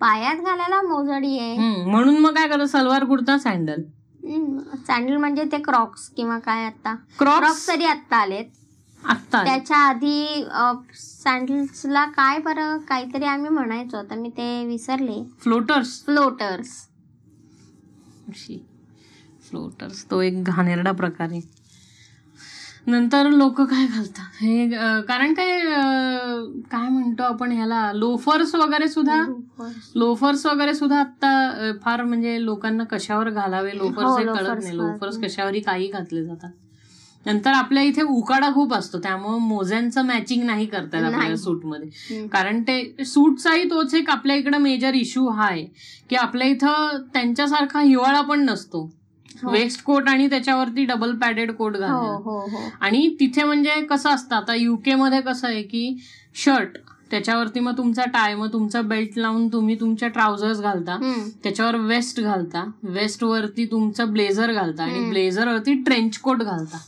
[0.00, 1.84] पायात घालायला मोजडी आहे.
[1.84, 3.82] म्हणून मग काय करत सलवार कुर्ता सँडल
[4.86, 6.94] सँडल म्हणजे ते क्रॉक्स किंवा काय आता?
[7.18, 8.44] क्रॉक्स तरी आत्ता आलेत.
[9.08, 9.50] आत्ता आले.
[9.50, 10.44] त्याच्या आधी
[10.94, 12.78] सँडल्सला काय बरं?
[12.78, 13.96] काहीतरी आम्ही म्हणायचो.
[13.96, 15.22] आता मी ते विसरले.
[15.40, 16.88] फ्लोटर्स फ्लोटर्स
[19.50, 21.40] फ्लोटर्स तो एक घाणेरडा प्रकार आहे.
[22.86, 24.24] नंतर लोक काय घालतात?
[24.40, 27.92] हे अं, कारण काय अं, काय म्हणतो आपण ह्याला?
[27.92, 29.22] लोफर्स वगैरे सुद्धा?
[29.94, 33.78] लोफर्स वगैरे सुद्धा आता अ, फार म्हणजे लोकांना कशावर घालावे?
[33.78, 34.60] लोफर्स हो, हे कळत नाही.
[34.60, 35.28] कळत लोफर्स नाही.
[35.28, 36.50] कशावरही काही घातले जातात.
[37.26, 41.36] नंतर आपल्या इथे उकाडा खूप असतो त्यामुळे मोज्यांचं मॅचिंग नाही करतात आपल्याला नाही.
[41.36, 42.26] सूटमध्ये.
[42.28, 45.64] कारण ते सूटचाही तोच एक आपल्या इकडे मेजर इश्यू हा आहे
[46.10, 48.90] की आपल्या इथं त्यांच्यासारखा हिवाळा पण नसतो.
[49.42, 49.50] हो.
[49.50, 52.70] वेस्ट कोट आणि त्याच्यावरती डबल पॅडेड कोट हो हो हो.
[52.80, 55.96] आणि तिथे म्हणजे कसं असतं आता युके मध्ये कसं आहे की
[56.34, 56.78] शर्ट
[57.10, 60.96] त्याच्यावरती मग तुमचा टाय मग तुमचा बेल्ट लावून तुम्ही तुमच्या ट्राउझर्स घालता.
[61.42, 62.64] त्याच्यावर वेस्ट घालता.
[62.82, 65.08] वेस्ट वरती तुमचं ब्लेझर घालता आणि.
[65.10, 66.78] ब्लेझर वरती ट्रेंच कोट घालता.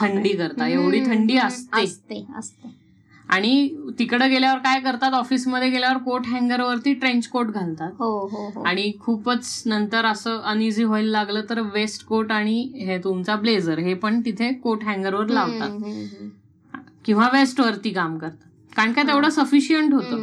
[0.00, 0.66] थंडी करता.
[0.66, 2.24] एवढी थंडी असते.
[3.28, 5.12] आणि तिकडे गेल्यावर काय करतात?
[5.12, 7.90] ऑफिसमध्ये गेल्यावर कोट हँगर वरती ट्रेंच कोट घालतात.
[7.98, 8.62] हो हो हो.
[8.62, 13.94] आणि खूपच नंतर असं अनइझी व्हायला लागलं तर वेस्ट कोट आणि हे तुमचा ब्लेझर हे
[13.94, 15.70] पण तिथे कोट हँगरवर लावतात.
[17.04, 18.47] किंवा वेस्ट वरती काम करतात.
[18.78, 20.16] कारण का तेवढं सफिशियंट होतं.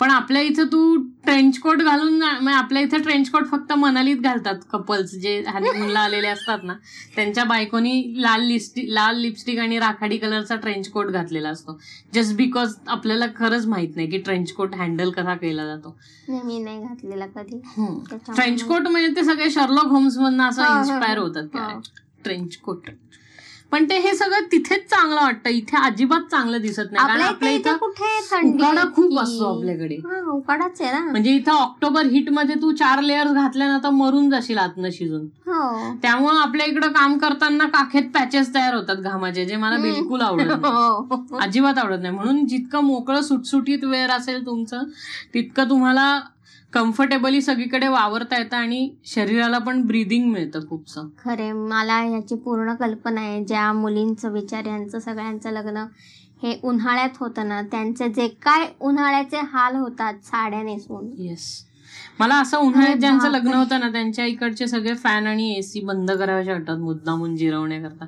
[0.00, 4.54] पण आपल्या इथं तू ट्रेंच कोट घालून म्हणजे आपल्या इथं ट्रेंच कोट फक्त मनालीत घालतात
[4.72, 6.74] कपल्स जे हनीमूनला आलेले असतात ना.
[7.16, 11.78] त्यांच्या बायकोनी लाल लिपस्टिक लाल लिपस्टिक आणि राखाडी कलरचा ट्रेंच कोट घातलेला असतो.
[12.14, 15.96] जस्ट बिकॉज आपल्याला खरंच माहीत नाही की ट्रेंच कोट हँडल कसा केला जातो.
[16.28, 17.58] मी नाही घातलेला कधी.
[17.58, 21.18] त्याच्यामुळे ट्रेंच कोट म्हणजे ते सगळे शर्लॉक होम्स मधनं असं इन्स्पायर.
[21.18, 21.68] होतात हा.
[23.72, 25.50] पण ते हे सगळं तिथेच चांगलं वाटतं.
[25.50, 27.06] इथे अजिबात चांगलं दिसत नाही.
[27.06, 29.94] कारण आपल्या इथे कुठे उकाडा खूप असतो आपल्याकडे.
[29.94, 31.00] हा, उकाडाच आहे ना.
[31.10, 35.26] म्हणजे इथं ऑक्टोबर हिटमध्ये तू चार लेअर्स घातल्या ना तर मरून जाशील आतनं शिजून.
[35.46, 35.92] हो.
[36.02, 39.76] त्यामुळे आपल्या इकडं काम करताना काखेत पॅचेस तयार होतात घामाचे जे मला.
[39.76, 41.38] बिलकुल आवडत हो.
[41.40, 42.14] अजिबात आवडत नाही.
[42.14, 44.82] म्हणून जितकं मोकळं सुटसुटीत वेअर असेल तुमचं
[45.34, 46.20] तितकं तुम्हाला
[46.72, 51.08] कम्फर्टेबली सगळीकडे वावरता येतं आणि शरीराला पण ब्रिदिंग मिळतं खूपसं.
[51.24, 55.84] खरे मला ह्याची पूर्ण कल्पना आहे ज्या मुलींचं विचार यांचं सगळ्यांचं लग्न
[56.42, 61.46] हे उन्हाळ्यात होतं ना त्यांचे जे काय उन्हाळ्याचे हाल होतात साड्या नेसून येस
[62.20, 63.28] मला असं उन्हाळ्यात ज्यांचं.
[63.30, 68.04] लग्न होतं ना त्यांच्या इकडचे सगळे फॅन आणि एसी बंद करायचे वाटतात मुद्दामून जिरवण्याकरता.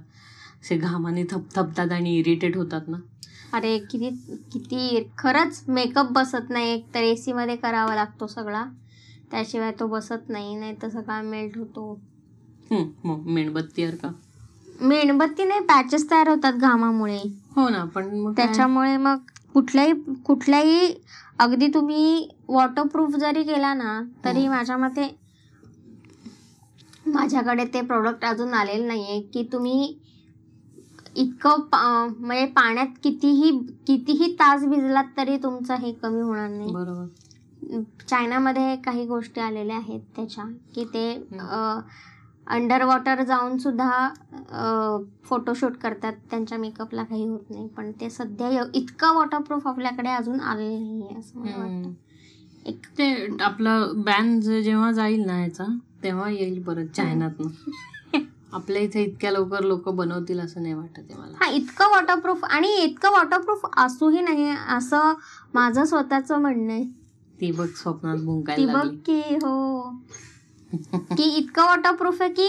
[0.62, 2.96] असे घामाने थपथपतात आणि इरिटेट होतात ना.
[3.52, 4.10] अरे किती
[4.52, 6.72] किती खरंच मेकअप बसत नाही.
[6.74, 8.64] एक तर एसी मध्ये करावा लागतो सगळा.
[9.30, 12.00] त्याशिवाय तो बसत नाही नाही तर सगळा मेल्ट होतो.
[13.04, 14.08] मग मेणबत्तीवर का?
[14.80, 17.18] मेणबत्ती नाही पॅचेस तयार होतात घामामुळे.
[17.56, 18.32] हो ना पण?
[18.36, 19.16] त्याच्यामुळे मग
[19.54, 19.92] कुठल्याही
[20.24, 20.94] कुठल्याही
[21.38, 24.46] अगदी तुम्ही वॉटरप्रूफ जरी केला ना तरी.
[24.48, 25.08] माझ्या मते
[27.06, 29.94] माझ्याकडे ते प्रोडक्ट अजून आलेलं नाहीये की तुम्ही
[31.16, 33.50] इतकं पा- म्हणजे पाण्यात कितीही
[33.86, 36.72] कितीही तास भिजलात तरी तुमचं हे कमी होणार नाही.
[36.72, 37.82] बरोबर.
[38.08, 40.44] चायनामध्ये काही गोष्टी आलेल्या आहेत त्याच्या
[40.74, 41.10] की ते
[42.46, 44.08] अंडर वॉटर जाऊन सुद्धा
[45.24, 46.12] फोटोशूट करतात.
[46.30, 47.66] त्यांच्या मेकअपला काही होत नाही.
[47.68, 51.92] पण ते सध्या इतकं वॉटरप्रूफ आपल्याकडे अजून आलेलं नाही असं मला वाटतं हम्म.
[52.66, 55.64] एक ते आपलं बॅन जेव्हा जाईल ना याचा
[56.02, 57.48] तेव्हा येईल परत चायनातनं.
[58.52, 61.36] आपल्या इथे इतक्या लवकर लोक बनवतील असं नाही वाटत आहे मला.
[61.40, 65.14] हा इतकं वॉटरप्रूफ आणि इतकं वॉटरप्रूफ असूही नाही असं
[65.54, 66.84] माझं स्वतःचं म्हणणं आहे.
[67.40, 68.96] ती बघ स्वप्नात ती भुंकायला बघ लागली.
[68.96, 69.82] की हो.
[71.16, 72.48] की इतकं वॉटरप्रूफ आहे की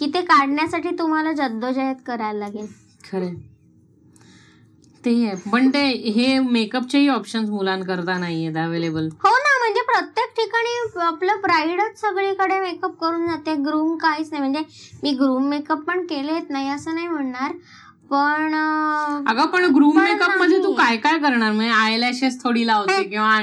[0.00, 2.66] की ते काढण्यासाठी तुम्हाला जद्दोजहद करायला लागेल.
[3.12, 3.28] खरे
[5.06, 5.82] ते आहे पण ते
[6.14, 12.96] हे मेकअपचेही ऑप्शन्स मुलांकरता नाहीयेत अवेलेबल हो ना म्हणजे प्रत्येक ठिकाणी आपलं ब्राईडच सगळीकडे मेकअप
[13.00, 13.54] करून जाते.
[13.62, 14.40] ग्रूम काहीच नाही.
[14.42, 14.62] म्हणजे
[15.02, 17.52] मी ग्रूम मेकअप पण केलेत नाही असं नाही म्हणणार.
[18.10, 18.54] पण
[19.26, 20.72] अगं पण ग्रूम मेकअपमध्ये तू.
[20.72, 21.52] काय काय करणार?
[21.52, 23.38] म्हणजे आय लॅशेस थोडी लावते किंवा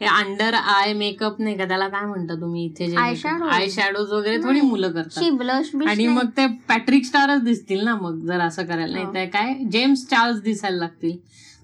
[0.00, 3.48] अंडर आय मेकअप नाही का त्याला काय म्हणता तुम्ही इथे Eyeshadow.
[3.50, 4.60] आय शॅडोज वगैरे थोडी.
[4.60, 6.06] मुलं करतात आणि.
[6.08, 9.12] मग ते पॅट्रिक स्टारच दिसतील ना मग जर असं करायला नाही हो.
[9.14, 11.16] तर काय जेम्स चार्ल्स दिसायला लागतील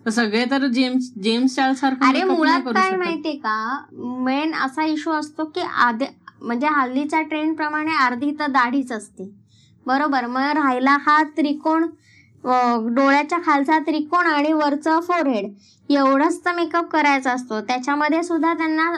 [0.06, 2.96] तर सगळे तर जेम्स जेम्स चार्ल्स सारखं अरे मुळात काय.
[2.96, 3.84] माहितीये का
[4.20, 6.04] मेन असा इश्यू असतो की आधी
[6.42, 9.30] म्हणजे हल्लीच्या ट्रेंड प्रमाणे अर्धी तर दाढीच असते
[9.86, 11.86] बरोबर मग राहिला हा त्रिकोण
[12.44, 15.50] डोळ्याच्या खालचा त्रिकोण आणि वरचं फोरहेड
[15.88, 17.60] एवढंच तर मेकअप करायचा असतो.
[17.60, 18.90] त्याच्यामध्ये सुद्धा त्यांना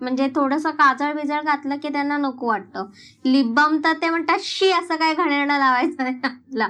[0.00, 2.86] म्हणजे थोडंसं काजळ बिजळ घातलं की त्यांना नको वाटतं.
[3.24, 6.68] लिप बाम तर ते म्हणतात शी असं काय घाणेरडं लावायचं नाही आपला.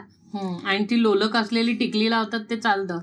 [0.66, 2.98] आणि ती लोलक असलेली टिकली लावतात ते चालतं.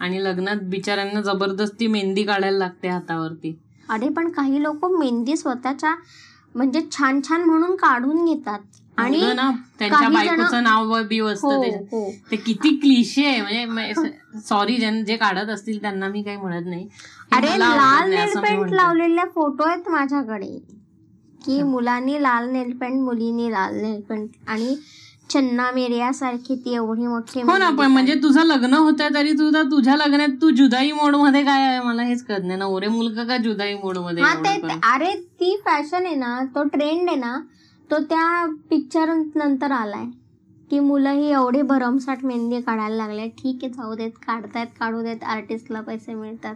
[0.00, 3.56] आणि लग्नात बिचाऱ्यांना जबरदस्ती मेहंदी काढायला लागते हातावरती.
[3.88, 5.94] अरे पण काही लोक मेहंदी स्वतःच्या
[6.54, 8.60] म्हणजे छान छान म्हणून काढून घेतात.
[8.98, 11.82] आणि ना त्यांच्या बायकोचं नाव बी हो असतं त्याच्यात.
[11.92, 16.82] हो ते किती क्लिशे आहे म्हणजे सॉरी जे काढत असतील त्यांना मी काही म्हणत नाही
[16.82, 20.58] हे अरे लाल नाही नेल असं मी पेंट फोटो आहेत माझ्याकडे
[21.40, 21.62] की.
[21.64, 24.74] मुलांनी लाल नेल पेंट मुलींनी लाल नेल पेंट आणि
[25.30, 28.14] चन्ना मेरिया सारखी ती एवढी मोठी हो ना पण म्हणजे.
[28.22, 32.44] तुझं लग्न होतंय तरी तुझा तुझ्या लग्नात तू जुदाई मोडमध्ये काय आहे मला हेच कळत
[32.44, 34.94] नाही नवरे मुलगा का जुदाई मोडमध्ये हा?
[34.94, 37.38] अरे ती फॅशन आहे ना तो ट्रेंड आहे ना
[37.90, 40.04] तो त्या पिक्चर नंतर आलाय.
[40.70, 43.28] की मुलं ही एवढी भरमसाठ मेहंदी काढायला लागले.
[43.28, 46.54] ठीक आहे जाऊ देत काढतायत काढू देत आर्टिस्टला पैसे मिळतात.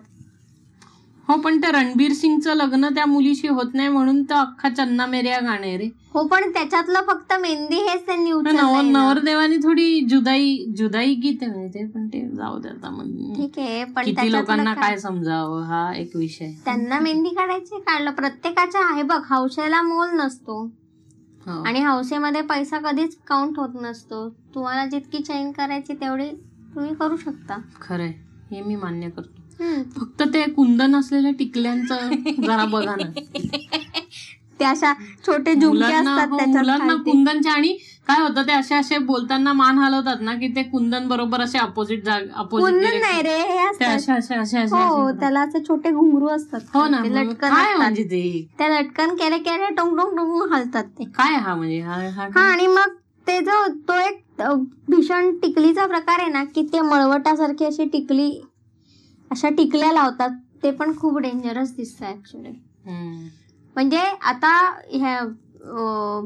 [1.28, 5.38] हो पण ते रणबीर सिंगचं लग्न त्या मुलीशी होत नाही म्हणून तर अख्खा चन्ना मेरिया
[5.40, 5.88] गाणं रे.
[6.14, 8.98] हो पण त्याच्यातलं फक्त मेहंदी हेच त्यांनी नवर उचललंय ना.
[8.98, 13.36] नवरदेवानी थोडी जुदाई जुदाई गीत आहे म्हणजे ते पण ते जाऊ दे आता मग.
[13.36, 14.82] ठीक आहे पण किती त्याच्यातलं लोकांना काय?
[14.82, 16.50] काय समजावं हा एक विषय.
[16.64, 20.70] त्यांना मेहंदी काढायची काढलं प्रत्येकाच्या आहे बघ हौसेला मोल नसतो.
[21.50, 21.62] हो.
[21.62, 26.28] आणि हौसेमध्ये पैसा कधीच काउंट होत नसतो तुम्हाला जितकी चैन करायची तेवढी
[26.74, 28.12] तुम्ही करू शकता खरंय
[28.50, 29.38] हे मी मान्य करतो.
[29.96, 32.10] फक्त ते कुंदन असलेल्या टिकल्यांचं
[32.42, 33.10] जरा बघा ना
[34.60, 34.92] ते अशा
[35.26, 37.10] छोटे झुमके मुलांना असतात हो, त्याच्यात मुलांना खालती.
[37.10, 37.76] कुंदनच्या आणि
[38.10, 42.08] काय होतं ते असे असे बोलताना मान हलवतात ना की ते कुंदन बरोबर असे अपोजिट
[42.08, 44.72] अपोजिट कुंदन नाही रे हे असतात.
[44.72, 46.60] हो त्याला असे छोटे घुंगरू असतात.
[46.74, 47.76] हो ना ते मग लटकन काय असतात.
[47.76, 48.48] म्हणजे ते?
[48.58, 51.04] त्या लटकन केले केले टोंग टोंग टोंग हलतात ते.
[51.04, 52.94] काय हा म्हणजे हा हा हा आणि मग
[53.26, 54.52] ते जो तो एक अ,
[54.88, 58.30] भीषण टिकलीचा प्रकार आहे ना की ते मळवटासारखी अशी टिकली
[59.30, 60.30] अशा टिकल्या लावतात
[60.62, 63.26] ते पण खूप डेंजरस दिसतं ऍक्च्युली हम्म.
[63.76, 64.50] म्हणजे आता
[64.90, 65.18] ह्या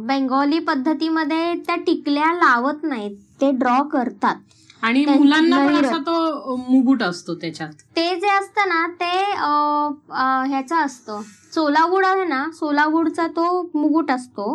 [0.06, 3.16] बेंगॉली पद्धतीमध्ये त्या टिकल्या लावत नाहीत.
[3.40, 4.36] ते ड्रॉ करतात.
[4.82, 5.84] आणि मुलांना पण लहर.
[5.84, 7.72] असा तो मुकुट असतो त्याच्यात.
[7.96, 9.10] ते जे असतं ना ते
[10.50, 11.20] ह्याचा असतो.
[11.54, 14.54] सोलागुड आहे ना सोलागुडचा तो मुकुट असतो.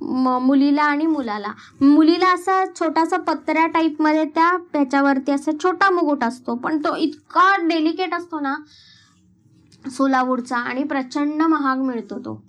[0.00, 1.52] मुलीला आणि मुलाला.
[1.80, 6.54] मुलीला असा छोटासा पत्र्या टाईपमध्ये त्या ह्याच्यावरती असा छोटा मुकुट असतो.
[6.54, 8.54] पण तो इतका डेलिकेट असतो ना
[9.96, 12.42] सोलावूडचा आणि प्रचंड महाग मिळतो तो.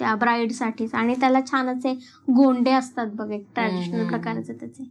[0.00, 1.92] त्या ब्राईडसाठीच आणि त्याला छान असे
[2.28, 4.06] गोंडे असतात बघ एक ट्रॅडिशनल.
[4.06, 4.84] प्रकारचे त्याचे.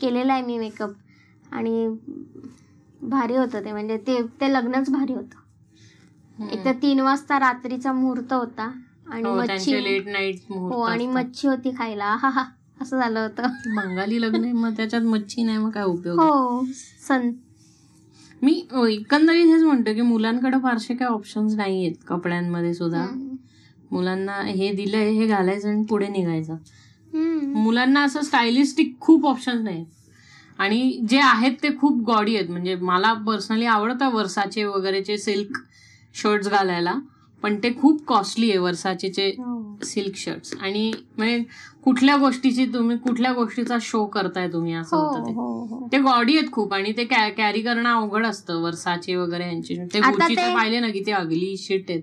[0.00, 0.90] केलेला आहे मी मेकअप
[1.52, 1.86] आणि
[3.02, 3.72] भारी होतं ते.
[3.72, 6.46] म्हणजे ते ते लग्नच भारी होतं.
[6.48, 8.70] एक तर तीन वाजता रात्रीचा मुहूर्त होता.
[9.06, 12.14] आणि हो, मच्छी लेट नाईट हो आणि मच्छी होती खायला.
[12.14, 12.44] हा हा
[12.80, 13.48] असं झालं होतं.
[13.76, 16.20] बंगाली लग्न आहे मग त्याच्यात मच्छी नाही मग काय उपयोग?
[16.20, 16.64] हो
[17.08, 17.30] सन
[18.42, 23.04] मी अ, एकंदरीत हेच म्हणतो की मुलांकडे फारसे काही ऑप्शन्स नाही आहेत कपड्यांमध्ये सुद्धा.
[23.94, 26.56] मुलांना हे दिलंय हे घालायचं आणि पुढे निघायचं.
[27.54, 29.86] मुलांना असं स्टायलिस्टिक खूप ऑप्शन्स नाहीत.
[30.58, 32.50] आणि जे आहेत ते खूप गॉडी आहेत.
[32.50, 35.58] म्हणजे मला पर्सनली आवडतं वर्साचे वगैरेचे सिल्क
[36.14, 36.94] शर्ट्स घालायला
[37.42, 39.78] पण ते खूप कॉस्टली आहे वर्साचेचे हो.
[39.84, 41.42] सिल्क शर्ट्स आणि म्हणजे
[41.82, 45.32] कुठल्या गोष्टीची तुम्ही कुठल्या गोष्टीचा शो करताय तुम्ही असं हो होतं ते.
[45.32, 45.88] हो हो.
[45.92, 49.76] ते गॉडी आहेत खूप आणि ते कॅरी करणं अवघड असतं वर्साचे वगैरे यांची.
[49.76, 50.02] ते-
[50.54, 52.02] पाहिले ना की ते अगली शिट आहेत.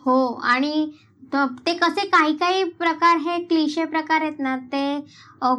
[0.00, 0.90] हो आणि
[1.32, 4.82] त- ते कसे काही काही प्रकार हे क्लिशे प्रकार आहेत ना ते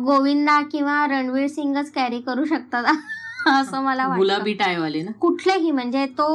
[0.05, 2.86] गोविंदा किंवा रणवीर सिंगच कॅरी करू शकतात
[3.47, 5.11] असं मला गुलाबी टायवाले ना?
[5.11, 6.28] कुठलेही म्हणजे तो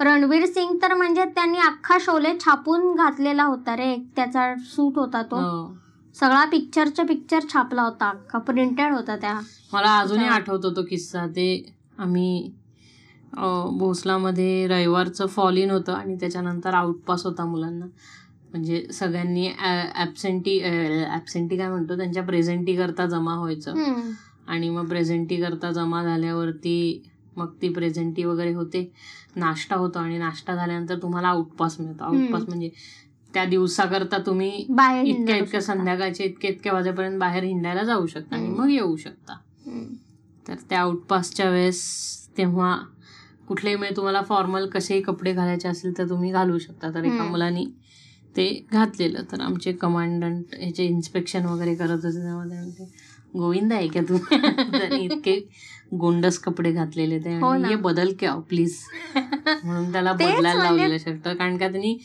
[0.00, 3.94] रणवीर सिंग तर म्हणजे त्यांनी अख्खा शोले छापून घातलेला होता रे.
[4.16, 5.36] त्याचा सूट होता तो.
[5.36, 5.74] हो.
[6.14, 8.08] सगळा पिक्चरच्या पिक्चर छापला होता.
[8.08, 9.38] अख्खा प्रिंटेड होता त्या.
[9.72, 10.26] मला अजूनही.
[10.28, 11.26] आठवतो तो किस्सा.
[11.26, 11.46] ते
[11.98, 12.50] आम्ही
[13.78, 17.86] भोसलामध्ये रविवारचं फॉल इन होतं आणि त्याच्यानंतर आउटपास होता मुलांना.
[18.54, 19.48] म्हणजे सगळ्यांनी
[19.94, 20.58] ॲबसेंटी
[21.04, 23.74] ॲबसेंटी काय म्हणतो त्यांच्या प्रेझेंटी करता जमा व्हायचं.
[24.46, 27.02] आणि मग प्रेझेंटी करता जमा झाल्यावरती
[27.36, 28.90] मग ती प्रेझेंटी वगैरे होते
[29.36, 32.42] नाश्ता होतो आणि नाश्ता झाल्यानंतर तुम्हाला आउटपास मिळतो आउटपास.
[32.48, 32.70] म्हणजे
[33.34, 35.60] त्या दिवसाकरता तुम्ही इतक्या इतक्या.
[35.60, 38.48] संध्याकाळच्या इतक्या इतक्या वाजेपर्यंत बाहेर हिंडायला जाऊ शकता आणि.
[38.48, 39.36] मग येऊ शकता.
[40.46, 41.82] तर त्या आउटपासच्या वेळेस
[42.38, 42.76] तेव्हा
[43.48, 47.24] कुठलेही म्हणजे तुम्हाला फॉर्मल कसेही कपडे घालायचे असेल तर तुम्ही घालू शकता तर एका.
[47.24, 47.66] मुलानी
[48.36, 49.22] ते घातलेलं.
[49.32, 52.84] तर आमचे कमांडंट ह्याचे इन्स्पेक्शन वगैरे करत होते तेव्हा ते म्हणते,
[53.38, 54.16] गोविंद आहे का तू?
[55.00, 55.38] इतके
[55.98, 57.36] गोंडस कपडे घातलेले ते.
[57.40, 57.54] हो.
[57.70, 58.76] ये बदल क्या प्लीज
[59.16, 61.28] म्हणून त्याला बदलायला म्हणजे- लावलेलं शर्ट.
[61.28, 61.96] कारण का त्यांनी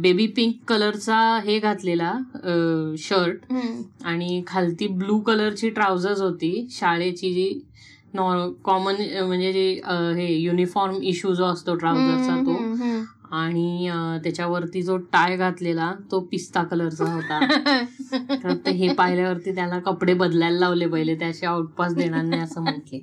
[0.00, 2.12] बेबी पिंक कलरचा हे घातलेला
[2.98, 3.52] शर्ट.
[4.04, 6.66] आणि खालती ब्लू कलरची ट्राउझर्स होती.
[6.70, 7.48] शाळेची जी
[8.64, 8.94] कॉमन
[9.26, 9.70] म्हणजे जी
[10.16, 12.56] हे युनिफॉर्म इश्यू जो असतो ट्राउझरचा तो.
[13.30, 13.88] आणि
[14.24, 17.38] त्याच्यावरती जो टाय घातलेला तो पिस्ता कलरचा होता.
[18.42, 23.00] तर ते हे पाहिल्यावरती त्याला कपडे बदलायला लावले पहिले त्याचे आउटपास देणार नाही असं म्हटले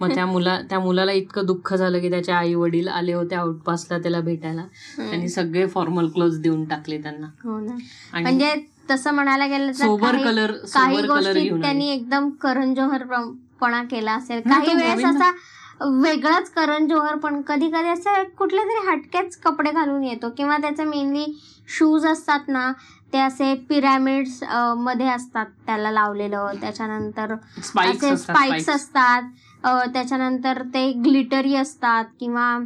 [0.00, 3.98] मग त्या मुला त्या मुलाला इतकं दुःख झालं की त्याचे आई वडील आले होते आउटपासला
[3.98, 4.64] त्याला भेटायला
[5.02, 8.54] आणि सगळे फॉर्मल क्लोथ देऊन टाकले त्यांना हो म्हणजे
[8.90, 11.88] तसं म्हणायला गेलं सोबर कलर काही सोबर कलर गोष्टी त्यांनी.
[11.88, 13.02] एकदम करण जोहर
[13.60, 15.04] पणा केला असेल काही वेळेस.
[15.06, 15.30] असा
[15.80, 20.84] वेगळाच करण जोहर पण कधी कधी असे कुठले तरी हटकेच कपडे घालून येतो किंवा त्याचे
[20.84, 21.24] मेनली
[21.68, 22.70] शूज असतात ना
[23.12, 26.46] ते असे पिरॅमिड्समध्ये असतात त्याला लावलेलं.
[26.60, 28.68] त्याच्यानंतर असे असतात स्पाइक्स.
[28.68, 29.22] असतात.
[29.94, 32.56] त्याच्यानंतर ते ग्लिटरी असतात किंवा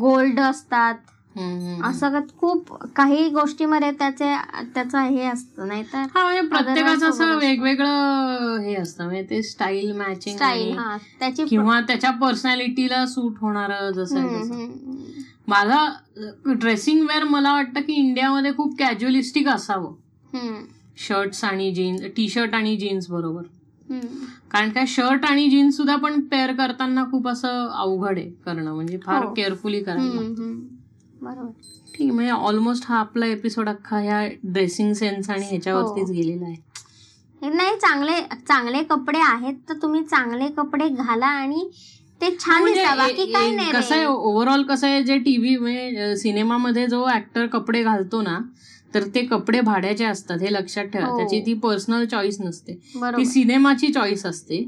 [0.00, 0.94] गोल्ड असतात.
[1.36, 4.34] का- खूप काही गोष्टीमध्ये त्याचे
[4.74, 7.36] त्याचं हे असतं नाही तर हा म्हणजे प्रत्येकाचं असं.
[7.36, 13.90] वेगवेगळं हे असतं म्हणजे ते स्टाईल मॅचिंग स्टाईल हा त्याची किंवा त्याच्या पर्सनॅलिटीला सूट होणार
[13.90, 14.26] जसं
[15.48, 15.86] माझा
[16.46, 20.60] ड्रेसिंग वेअर मला वाटतं की इंडियामध्ये खूप कॅज्युअलिस्टिक असावं
[20.98, 23.42] शर्ट्स आणि जीन्स टी शर्ट आणि जीन्स बरोबर
[23.88, 24.24] हम्म.
[24.50, 28.98] कारण काय शर्ट आणि जीन्स सुद्धा पण पेअर करताना खूप असं अवघड आहे करणं म्हणजे
[28.98, 29.32] फार हो.
[29.34, 30.42] केअरफुली करायला लागतं.
[30.42, 30.71] हम्म.
[31.22, 31.50] बरोबर
[31.88, 36.12] ठीक आहे म्हणजे ऑलमोस्ट हा आपला एपिसोड अख्खा ह्या ड्रेसिंग सेन्स आणि ह्याच्यावरतीच हो.
[36.12, 41.68] गेलेला आहे नाही चांगले चांगले कपडे आहेत तर तुम्ही चांगले कपडे घाला आणि
[42.20, 44.04] ते छान म्हणजे कसं आहे.
[44.04, 48.38] ओव्हरऑल कसं आहे जे टीव्ही म्हणजे सिनेमामध्ये जो ऍक्टर कपडे घालतो ना
[48.94, 51.16] तर ते कपडे भाड्याचे असतात हे लक्षात ठेवा हो.
[51.16, 52.74] त्याची ती पर्सनल चॉईस नसते
[53.16, 54.62] ती सिनेमाची चॉईस असते.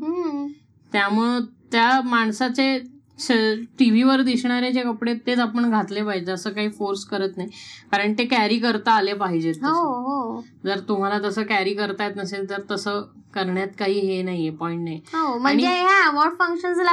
[0.93, 1.41] त्यामुळं
[1.73, 2.79] त्या माणसाचे
[3.19, 7.49] टीव्हीवर दिसणारे जे कपडे तेच आपण घातले पाहिजे असं काही फोर्स करत नाही
[7.93, 9.73] कारण ते कॅरी करता आले पाहिजेत हो.
[10.01, 13.03] हो जर तुम्हाला तसं कॅरी करता येत नसेल तर तसं
[13.35, 15.67] करण्यात काही हे नाहीये पॉइंट नाही हो म्हणजे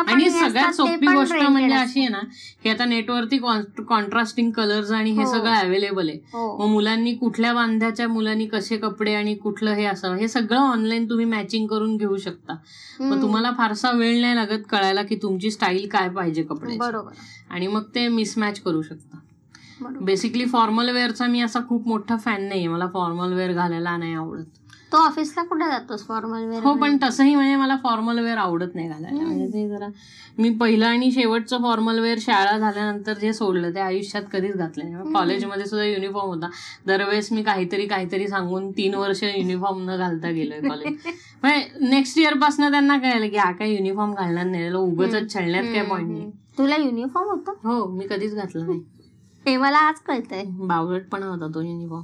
[0.03, 1.73] आणि सगळ्यात सोपी गोष्ट म्हणजे.
[1.73, 2.19] अशी आहे ना
[2.64, 3.38] की आता नेटवरती
[3.80, 5.26] कॉन्ट्रास्टिंग कलर्स आणि हे.
[5.27, 6.18] सगळं अवेलेबल आहे
[6.60, 11.26] मग मुलांनी कुठल्या बांध्याच्या मुलांनी कसे कपडे आणि कुठलं हे असावं हे सगळं ऑनलाईन तुम्ही
[11.27, 12.56] मॅचिंग करून घेऊ शकता
[13.02, 13.22] मग.
[13.22, 17.12] तुम्हाला फारसा वेळ नाही लागत कळायला की तुमची स्टाईल काय पाहिजे कपडे बरोबर.
[17.50, 19.18] आणि मग ते मिसमॅच करू शकता.
[20.02, 22.68] बेसिकली फॉर्मल वेअरचा मी असा खूप मोठा फॅन नाहीये.
[22.68, 24.61] मला फॉर्मल वेअर घालायला नाही आवडत.
[24.92, 28.88] तो ऑफिसला कुठे जातोस फॉर्मल वेअर हो पण तसंही म्हणजे मला फॉर्मल वेअर आवडत नाही
[28.88, 29.22] घालायला.
[29.22, 29.88] म्हणजे ते जरा
[30.38, 35.14] मी पहिलं आणि शेवटचं फॉर्मल वेअर शाळा झाल्यानंतर जे सोडलं ते आयुष्यात कधीच घातलं नाही.
[35.14, 36.50] कॉलेजमध्ये सुद्धा युनिफॉर्म होता.
[36.88, 40.94] दरवेळेस मी काहीतरी काहीतरी सांगून तीन वर्ष युनिफॉर्म न घालता गेलोय कॉलेज
[41.44, 44.72] म्हणजे नेक्स्ट इयरपासून त्यांना कळलं की हा काही युनिफॉर्म घालणार नाही.
[44.72, 46.30] उगाच छळण्यात काय पॉईंट नाही.
[46.58, 47.52] तुला युनिफॉर्म होता?
[47.64, 48.80] हो मी कधीच घातलं नाही.
[49.46, 50.44] हे मला आज कळतंय.
[50.68, 52.04] बावळटपणा होता तो युनिफॉर्म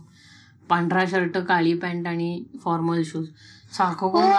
[0.69, 3.27] पांढरा शर्ट काळी पॅन्ट आणि फॉर्मल शूज
[3.71, 4.37] सारखं हो म्हणजे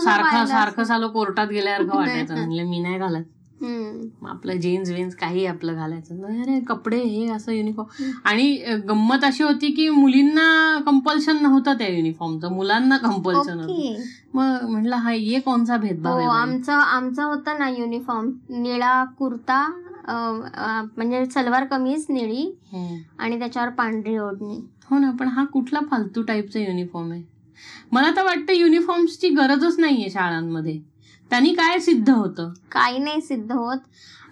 [0.00, 2.34] सारखं- सारखं सारखं कोर्टात गेल्यासारखं वाटायचं.
[2.34, 3.22] म्हणलं मी नाही घालत.
[4.28, 8.56] आपलं जीन्स विन्स काही आपलं घालायचं अरे कपडे हे असं युनिफॉर्म आणि
[8.88, 14.02] गंमत अशी होती की मुलींना कंपल्शन नव्हतं त्या युनिफॉर्मचं मुलांना कंपल्शन होतं.
[14.34, 16.28] मग म्हटलं हा ये कोणचा भेदभाव हो?
[16.28, 19.72] आमचं आमचं होतं ना युनिफॉर्म निळा कुर्ता
[20.08, 22.96] म्हणजे सलवार कमीज निळी हम्म.
[23.18, 24.60] आणि त्याच्यावर पांढरी ओढणी.
[24.90, 27.22] हो ना पण हा कुठला फालतू टाईपचा युनिफॉर्म आहे?
[27.92, 30.78] मला तर वाटतं युनिफॉर्म्सची गरजच नाहीये शाळांमध्ये.
[31.30, 32.52] त्यांनी काय सिद्ध होतं?
[32.70, 33.78] काही नाही सिद्ध होत.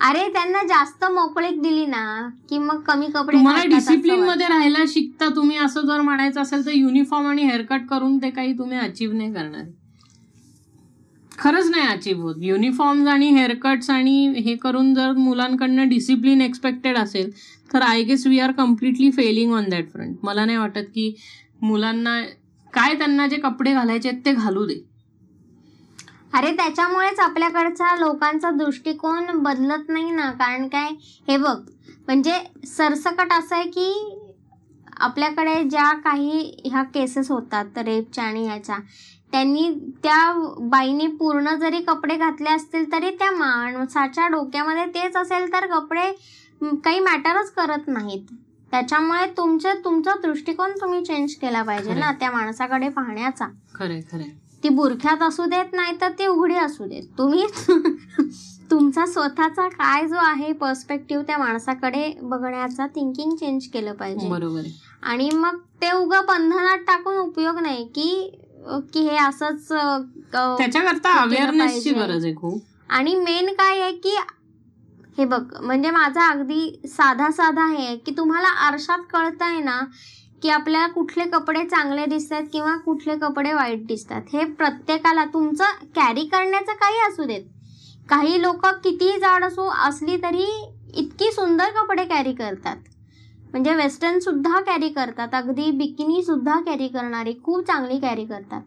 [0.01, 4.21] अरे त्यांना जास्त मोकळीक दिली ना की मग कमी कपडे तुम्हाला असं डिसिप्लिन.
[4.25, 8.59] मध्ये राहायला शिकता तुम्ही असं जर म्हणायचं असेल तर युनिफॉर्म आणि हेअरकट करून ते काही
[8.59, 9.65] तुम्ही अचीव्ह नाही करणार.
[11.43, 17.31] खरंच नाही अचीव्ह होत युनिफॉर्म्स आणि हेअरकट्स आणि हे करून जर मुलांकडनं डिसिप्लिन एक्सपेक्टेड असेल
[17.71, 21.15] तर I guess we are completely failing on that front मला नाही वाटत की
[21.63, 22.21] मुलांना
[22.73, 24.75] काय त्यांना जे कपडे घालायचे आहेत ते घालू दे.
[26.35, 30.31] अरे त्याच्यामुळेच आपल्याकडचा लोकांचा दृष्टिकोन बदलत नाही ना.
[30.31, 30.89] कारण काय?
[31.29, 31.57] हे बघ
[32.07, 32.33] म्हणजे
[32.67, 33.93] सरसकट असं आहे की
[35.01, 38.77] आपल्याकडे ज्या काही ह्या केसेस होतात रेपच्या आणि ह्याच्या
[39.33, 39.71] त्यांनी
[40.03, 46.11] त्या बाईने पूर्ण जरी कपडे घातले असतील तरी त्या माणसाच्या डोक्यामध्ये तेच असेल तर कपडे
[46.85, 48.27] काही मॅटरच करत नाहीत.
[48.73, 52.13] त्याच्यामुळे तुमचं तुमचा दृष्टिकोन तुम्ही चेंज केला पाहिजे ना.
[52.13, 53.47] त्या माणसाकडे पाहण्याचा.
[53.75, 54.29] खरंय खरंय.
[54.63, 57.03] ती बुरख्यात असू देत नाही तर ती उघडी असू देत.
[57.19, 57.47] तुम्ही
[58.71, 64.29] तुमचा स्वतःचा काय जो आहे पर्स्पेक्टिव्ह त्या माणसाकडे बघण्याचा थिंकिंग चेंज केलं पाहिजे.
[64.29, 64.63] बरोबर
[65.03, 68.39] आणि मग ते उगा बंधनात टाकून उपयोग नाही की
[68.93, 71.91] की हे असंच त्याच्याकरता अवेअरनेसची.
[71.91, 72.63] गरज आहे खूप.
[72.89, 74.17] आणि मेन काय आहे की
[75.19, 79.81] हे बघ म्हणजे माझा अगदी साधा साधा हे आहे की तुम्हाला आरशात कळतंय ना
[80.43, 84.23] की आपल्याला कुठले कपडे चांगले दिसतात किंवा कुठले कपडे वाईट दिसतात.
[84.33, 85.65] हे प्रत्येकाला तुमचं
[85.97, 87.43] कॅरी करण्याचं काही असू देत.
[88.09, 90.47] काही लोक कितीही जाड असू असली तरी
[90.95, 92.77] इतकी सुंदर कपडे कॅरी करतात.
[93.53, 95.29] म्हणजे वेस्टर्नसुद्धा कॅरी करतात.
[95.33, 98.61] अगदी बिकिनीसुद्धा कॅरी करणारी खूप चांगली कॅरी करतात.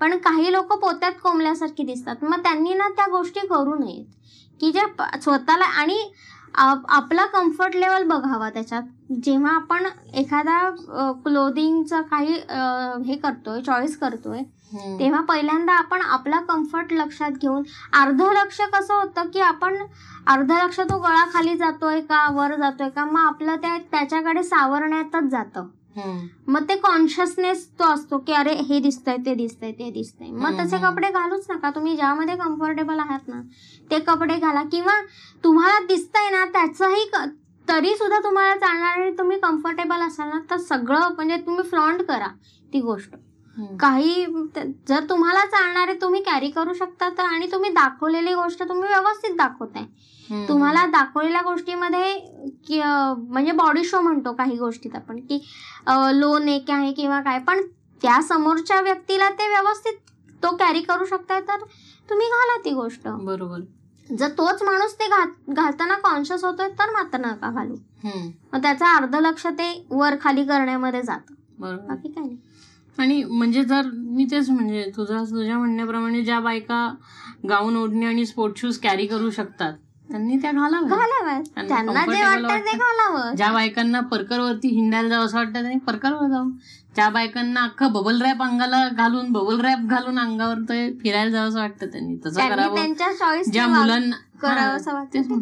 [0.00, 2.16] पण काही लोक पोत्यात कोंबल्यासारखी दिसतात.
[2.22, 4.06] मग त्यांनी ना त्या गोष्टी करू नयेत.
[4.60, 4.80] की जे
[5.22, 6.12] स्वतःला आणि
[6.54, 8.82] आप- आपला कम्फर्ट लेवल बघावा त्याच्यात.
[9.22, 10.70] जेव्हा आपण एखादा
[11.24, 12.34] क्लोदिंगचं काही
[13.06, 14.38] हे करतोय चॉईस करतोय
[14.72, 19.76] तेव्हा पहिल्यांदा आपण आपला कम्फर्ट लक्षात घेऊन अर्ध लक्ष कसं होतं की आपण
[20.26, 23.04] अर्ध लक्ष तो गळा खाली जातोय का वर जातोय का?
[23.04, 25.66] मग आपलं त्या त्याच्याकडे सावरण्यातच जातं.
[26.48, 30.30] मग ते कॉन्शियसनेस तो असतो की अरे हे दिसतंय ते दिसतंय ते दिसतंय.
[30.30, 30.78] मग तसे.
[30.78, 31.70] कपडे घालूच नका.
[31.70, 33.40] तुम्ही ज्यामध्ये कम्फर्टेबल आहात ना
[33.90, 34.62] ते कपडे घाला.
[34.62, 35.00] किंवा
[35.44, 37.04] तुम्हाला दिसतंय ना त्याचंही
[37.68, 42.28] तरी सुद्धा तुम्हाला चालणार आणि तुम्ही कम्फर्टेबल असाल ना तर सगळं म्हणजे तुम्ही फ्लॉन्ट करा
[42.72, 43.14] ती गोष्ट.
[43.80, 44.24] काही
[44.88, 49.84] जर तुम्हाला चालणार तुम्ही कॅरी करू शकता तर आणि तुम्ही दाखवलेली गोष्ट तुम्ही व्यवस्थित दाखवताय.
[50.48, 52.14] तुम्हाला दाखवलेल्या गोष्टीमध्ये
[52.68, 55.38] म्हणजे बॉडी शो म्हणतो काही गोष्टीत आपण की
[56.12, 57.60] लो नेक आहे किंवा काय पण
[58.02, 59.94] त्या समोरच्या व्यक्तीला ते व्यवस्थित
[60.42, 61.64] तो कॅरी करू शकताय तर
[62.08, 63.08] तुम्ही घाला ती गोष्ट.
[63.08, 63.60] बरोबर.
[64.08, 67.74] जर तोच माणूस ते घालताना कॉन्शियस होतोय तर मात्र नका घालू.
[68.52, 71.34] मग त्याचं अर्ध लक्ष ते वर खाली करण्यामध्ये जातं.
[71.60, 72.36] बाकी काय नाही.
[72.98, 76.94] आणि म्हणजे जर मी तेच म्हणजे तुझा तुझ्या म्हणण्याप्रमाणे ज्या बायका
[77.48, 79.72] गाऊन ओढणी आणि स्पोर्ट शूज कॅरी करू शकतात
[80.08, 81.42] त्यांनी त्या घालाव्या घालाव्यात.
[81.54, 82.78] त्यांना त्यांना जे comfortable वाटतं ते वाटतं.
[82.78, 83.34] घालावं.
[83.36, 86.50] ज्या बायकांना परकरवरती हिंडायला जावं असं वाटतं त्यांनी परकरवर जावं.
[86.94, 91.58] ज्या बायकांना अख्खं बबल रॅप अंगाला घालून बबल रॅप घालून अंगावर ते फिरायला जावं असं
[91.58, 92.16] वाटतं त्यांनी.
[92.26, 92.74] तसं करावं.
[92.74, 95.40] त्यांच्या चॉईस ज्या मुलांना वाटतं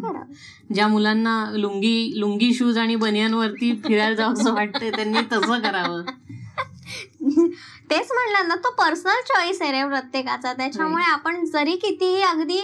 [0.73, 6.03] ज्या मुलांना लुंगी लुंगी शूज आणि बनियनवरती फिरायला जावं असं वाटतंय त्यांनी तसं करावं.
[7.89, 10.53] तेच म्हणलं ना तो पर्सनल चॉईस आहे रे प्रत्येकाचा.
[10.53, 12.61] त्याच्यामुळे आपण जरी कितीही अगदी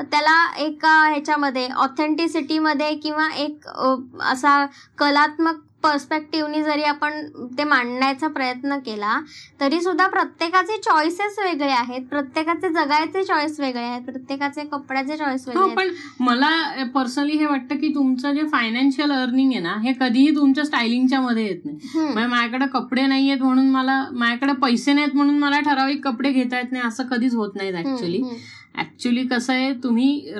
[0.00, 3.68] त्याला एक ह्याच्यामध्ये ऑथेंटिसिटी मध्ये किंवा एक
[4.22, 4.64] असा
[4.98, 7.20] कलात्मक पर्स्पेक्टिव्हनी जरी आपण
[7.58, 9.18] ते मांडण्याचा प्रयत्न केला
[9.60, 12.02] तरी सुद्धा प्रत्येकाचे चॉईसेस वेगळे आहेत.
[12.10, 14.02] प्रत्येकाचे जगायचे चॉईस वेगळे आहेत.
[14.02, 15.76] प्रत्येकाचे कपड्याचे चॉईस वेगळे हो आहेत.
[15.76, 20.64] पण मला पर्सनली हे वाटतं की तुमचं जे फायनान्शियल अर्निंग आहे ना हे कधीही तुमच्या
[20.64, 21.78] स्टायलिंगच्या मध्ये येत नाही.
[21.96, 26.72] म्हणजे माझ्याकडे कपडे नाहीयेत म्हणून मला माझ्याकडे पैसे नाहीत म्हणून मला ठराविक कपडे घेता येत
[26.72, 28.22] नाही असं कधीच होत नाहीत ऍक्च्युली
[28.78, 30.34] ऍक्च्युली कसं आहे तुम्ही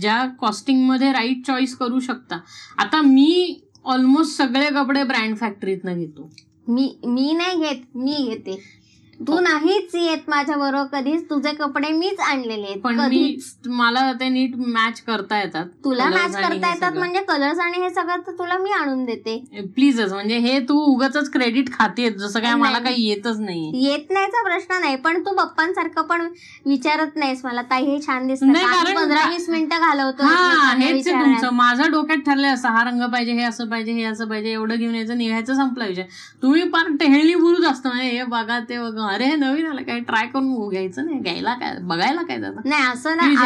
[0.00, 2.38] ज्या कॉस्टिंगमध्ये राईट चॉईस करू शकता.
[2.78, 6.30] आता मी ऑलमोस्ट सगळे कपडे ब्रँड फॅक्टरीतनं घेतो.
[6.68, 8.83] मी मी नाही घेत मी घेते.
[9.20, 11.22] तू नाहीच येत माझ्या बरोबर कधीच.
[11.30, 12.80] तुझे कपडे मीच आणलेले आहेत.
[12.80, 13.52] पण मी कधीच.
[13.66, 15.66] मला ते नीट मॅच करता येतात.
[15.84, 16.98] तुला Colours मॅच आणि करता हे येतात सगळं.
[16.98, 19.36] म्हणजे कलर्स आणि हे सगळं तर तुला मी आणून देते.
[19.74, 22.84] प्लीजच म्हणजे हे तू उगाच क्रेडिट खाते जसं काय मला नाही.
[22.84, 26.26] काही येतच नाही येत नाहीचा प्रश्न नाही पण तू पप्पांसारखं पण
[26.66, 27.62] विचारत नाहीस मला.
[27.62, 28.42] ताई हे छान दिसत.
[28.44, 31.24] नाही, कारण- पंधरा वीस मिनिटं घालवतो हा एकमेकांना हेच आहे.
[31.24, 31.50] तुमचं.
[31.54, 34.94] माझं डोक्यात ठरलंय असं हा रंग पाहिजे हे असं पाहिजे हे असं पाहिजे एवढं घेऊन
[34.94, 36.02] यायचं निघायचं संपला विषय.
[36.42, 37.88] तुम्ही पार टेहळणी बुरूच असतं.
[37.88, 39.03] म्हणजे हे बघा ते बघा.
[39.06, 43.16] अरे नवीन आलं काय ट्राय करून घ्यायचं नाही घ्यायला काय बघायला काय जातं नाही असं
[43.16, 43.36] नाही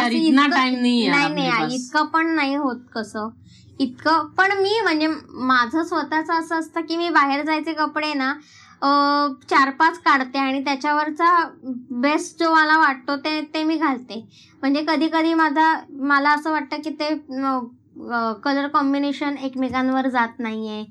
[0.45, 0.59] इतकं-
[1.11, 1.33] नाही
[2.13, 3.29] पण नाही होत कसं.
[3.79, 5.07] इतकं पण मी म्हणजे
[5.43, 8.33] माझं स्वतःच असं असतं की मी बाहेर जायचे कपडे ना
[9.49, 11.31] चार पाच काढते आणि त्याच्यावरचा
[12.01, 14.19] बेस्ट जो मला वाटतो ते ते मी घालते.
[14.61, 17.09] म्हणजे कधी कधी माझा मला असं वाटतं की ते
[18.43, 20.83] कलर कॉम्बिनेशन एकमेकांवर जात नाहीये.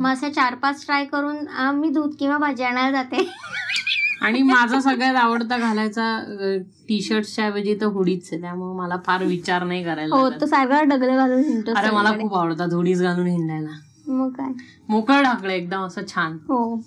[0.00, 1.36] मग असे चार पाच ट्राय करून
[1.74, 3.16] मी दूध किंवा भाजी आणायला जाते.
[4.20, 6.04] आणि माझा सगळ्यात आवडता घालायचा
[6.88, 10.40] टी शर्टच्या ऐवजी तर हुडीच आहे त्यामुळे मला फार विचार नाही करायला हो लागत.
[10.40, 12.28] तो सारखा डगले घालून हिंडतो अरे मला सगळीकडे.
[12.28, 13.78] खूप आवडतात हुडीज घालून हिंडायला.
[14.08, 14.52] मग काय?
[14.88, 16.36] मोकळ ढाकलं एकदम असं छान.
[16.48, 16.80] हो.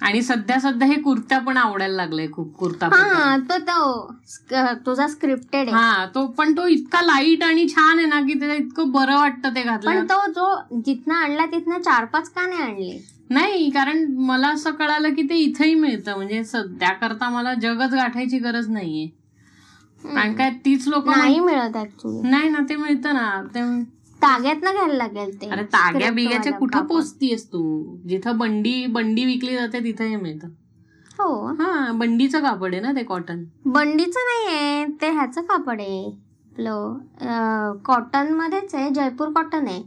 [0.00, 3.36] आणि सध्या सध्या हे कुर्त्या पण आवडायला लागलंय खूप कुर्ता हा.
[3.48, 5.76] तो तो स्क- तुझा स्क्रिप्टेड आहे.
[5.76, 9.48] हा तो पण तो इतका लाइट आणि छान आहे ना की त्याला इतकं बरं वाटतं
[9.48, 12.98] ते पण घातलं तो जो जिथनं आणला तिथनं चार पाच का नाही आणले?
[13.32, 16.16] नाही कारण मला असं कळालं की ते इथंही मिळतं.
[16.16, 19.06] म्हणजे सध्या करता मला जगच गाठायची गरज नाहीये.
[20.04, 23.42] कारण काय तीच लोक नाही मिळत ऍक्च्युली नाही ना ते मिळतं ना.
[23.54, 23.60] ते
[24.22, 25.48] ताग्यातनं घ्यायला लागेल ते.
[25.50, 26.84] अरे ताग्या बिग्याच्या कुठं.
[26.86, 27.62] पोचतीयस तू?
[28.08, 30.48] जिथं बंडी बंडी विकली जाते तिथं हे मिळतं.
[31.18, 31.46] हो.
[31.52, 36.04] हा बंडीचं कापड आहे ना ते कॉटन बंडीचं नाहीये ते ह्याचं कापड आहे.
[36.52, 39.82] आपलं कॉटन मध्येच आहे जयपूर कॉटन आहे.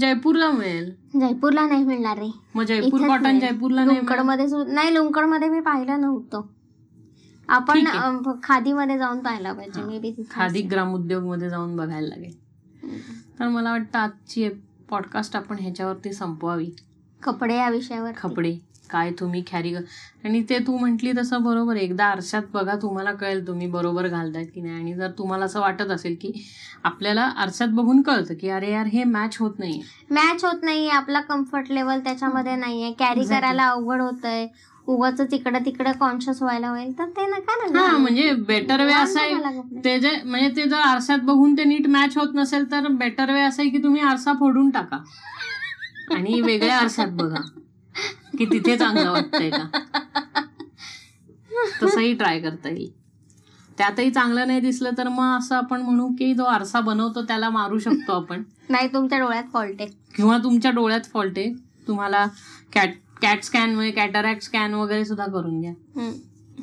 [0.00, 0.94] जयपूरला मिळेल.
[1.20, 2.34] जयपूरला नाही मिळणार रे.
[2.54, 3.40] मग जयपूर इथेच कॉटन मिळेल.
[3.40, 4.28] जयपूरला नाही लुंकड मिळेल.
[4.28, 6.42] मध्ये सु- नाही लुंकडमध्ये मी पाहिलं नव्हतं.
[7.48, 7.98] आपण ठीक आहे.
[7.98, 9.80] अं, खादीमध्ये जाऊन पाहायला पाहिजे.
[9.80, 9.86] हा.
[9.86, 12.44] मे बी खादी ग्रामोद्योगमध्ये जाऊन बघायला लागेल.
[13.38, 14.48] तर मला वाटतं आजची
[14.88, 16.70] पॉडकास्ट आपण ह्याच्यावरती संपवावी.
[17.22, 18.73] कपडे या विषयावर कपडे.
[18.94, 19.74] काय तुम्ही कॅरी.
[20.24, 21.76] आणि ते तू म्हंटली तसं बरोबर.
[21.76, 24.74] एकदा आरशात बघा तुम्हाला कळेल तुम्ही बरोबर घालतायत की नाही.
[24.74, 26.32] आणि जर तुम्हाला असं वाटत असेल की
[26.84, 29.80] आपल्याला आरशात बघून कळतं की अरे यार हे मॅच होत नाही
[30.10, 30.88] मॅच होत नाहीये.
[30.90, 32.92] आपला कम्फर्ट लेवल त्याच्यामध्ये नाहीये.
[32.92, 33.24] कॅरी.
[33.24, 34.46] करायला अवघड होतंय.
[34.86, 36.90] उगाच तिकडं तिकडं कॉन्शियस व्हायला होईल.
[36.98, 37.96] तर ते नका हा.
[37.96, 39.80] म्हणजे बेटर वे असं आहे.
[39.84, 43.40] ते जे म्हणजे ते जर आरशात बघून ते नीट मॅच होत नसेल तर बेटर वे
[43.40, 44.98] असं आहे की तुम्ही आरसा फोडून टाका.
[46.14, 47.40] आणि वेगळ्या आरशात बघा.
[48.38, 49.68] की तिथे चांगलं वाटतंय का?
[51.82, 53.04] तसंही ट्राय करता येईल.
[53.78, 57.78] त्यातही चांगलं नाही दिसलं तर मग असं आपण म्हणू की जो आरसा बनवतो त्याला मारू
[57.78, 58.42] शकतो आपण.
[58.68, 59.90] नाही तुमच्या डोळ्यात फॉल्ट आहे.
[60.16, 61.52] किंवा तुमच्या डोळ्यात फॉल्ट आहे.
[61.88, 62.26] तुम्हाला
[62.72, 62.90] cat
[63.22, 65.72] cat scan cataract scan वगैरे सुद्धा करून घ्या.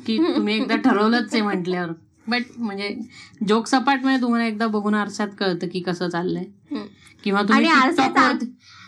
[0.06, 1.92] की तुम्ही एकदा ठरवलंच आहे म्हटल्यावर.
[2.28, 2.96] बट म्हणजे
[3.48, 6.44] जोक सपाट म्हणजे तुम्हाला एकदा बघून आरशात कळतं की कसं चाललंय.
[7.24, 7.64] किंवा तुम्ही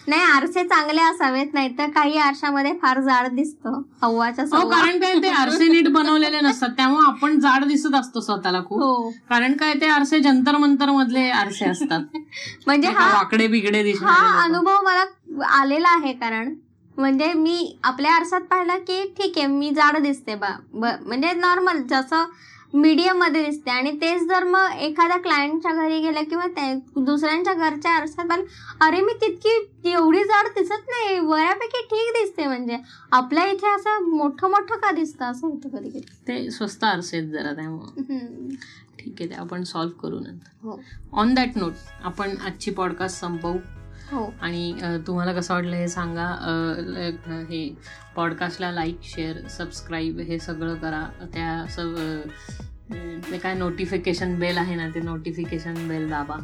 [0.09, 3.71] नाही आरसे चांगले असावेत नाही तर काही आरशामध्ये फार जाड दिसतो.
[4.03, 4.69] हवाच्या हो.
[4.71, 6.71] कारण काय ते आरसे नीट बनवलेले नसतात.
[6.77, 8.81] त्यामुळे आपण जाड दिसत असतो स्वतःला खूप.
[8.83, 9.11] हो.
[9.31, 12.17] कारण काय ते आरसे जंतर मंतर मधले आरसे असतात.
[12.67, 14.43] म्हणजे हा वाकडे बिगडे हा दिसणारे लोकं.
[14.45, 16.55] अनुभव मला आलेला आहे कारण
[16.97, 20.47] म्हणजे मी आपल्या आरसात पाहिलं की ठीक आहे मी जाड दिसते ब-
[21.07, 22.25] म्हणजे नॉर्मल जसं
[22.75, 23.71] मीडियममध्ये दिसते.
[23.71, 28.47] आणि तेच जर मग एखाद्या क्लायंटच्या घरी गेलं किंवा त्या- दुसऱ्यांच्या घरच्या आरसात पाहिलं
[28.85, 31.21] अरे मी तितकी एवढी जाड दिसत नाही.
[31.21, 32.79] बऱ्यापैकी ठीक दिसते म्हणजे.
[33.13, 35.25] आपल्या इथे असं मोठं मोठं का दिसतं?
[35.25, 36.01] असं होतं कधी कधी.
[36.01, 38.03] ते स्वस्त आरसे आहेत जरा त्यामुळे.
[38.99, 40.49] ठीक आहे ते आपण सॉल्व्ह करू नंतर.
[40.63, 40.81] हो.
[41.13, 41.73] ऑन दॅट नोट
[42.03, 43.55] आपण आजची पॉडकास्ट संपवू.
[44.15, 44.35] हो.
[44.43, 46.27] आणि तुम्हाला कसं वाटलं हे सांगा.
[47.51, 47.78] हे
[48.16, 51.03] पॉडकास्टला लाईक शेअर सबस्क्राईब हे सगळं करा.
[51.35, 52.95] त्या सब अ,
[53.31, 56.36] ते काय नोटिफिकेशन बेल आहे ना ते नोटिफिकेशन बेल दाबा.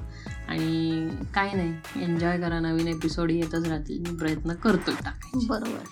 [0.49, 2.61] आणि काय नाही एन्जॉय करा.
[2.61, 4.01] नवीन एपिसोड येतच राहतील.
[4.01, 5.47] मी प्रयत्न करतोय टाकायचे.
[5.47, 5.85] बरोबर.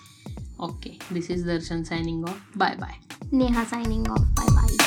[0.59, 2.41] Okay this is Darshan signing off.
[2.55, 2.93] Bye bye.
[3.33, 4.19] Neha signing off.
[4.19, 4.77] Bye bye.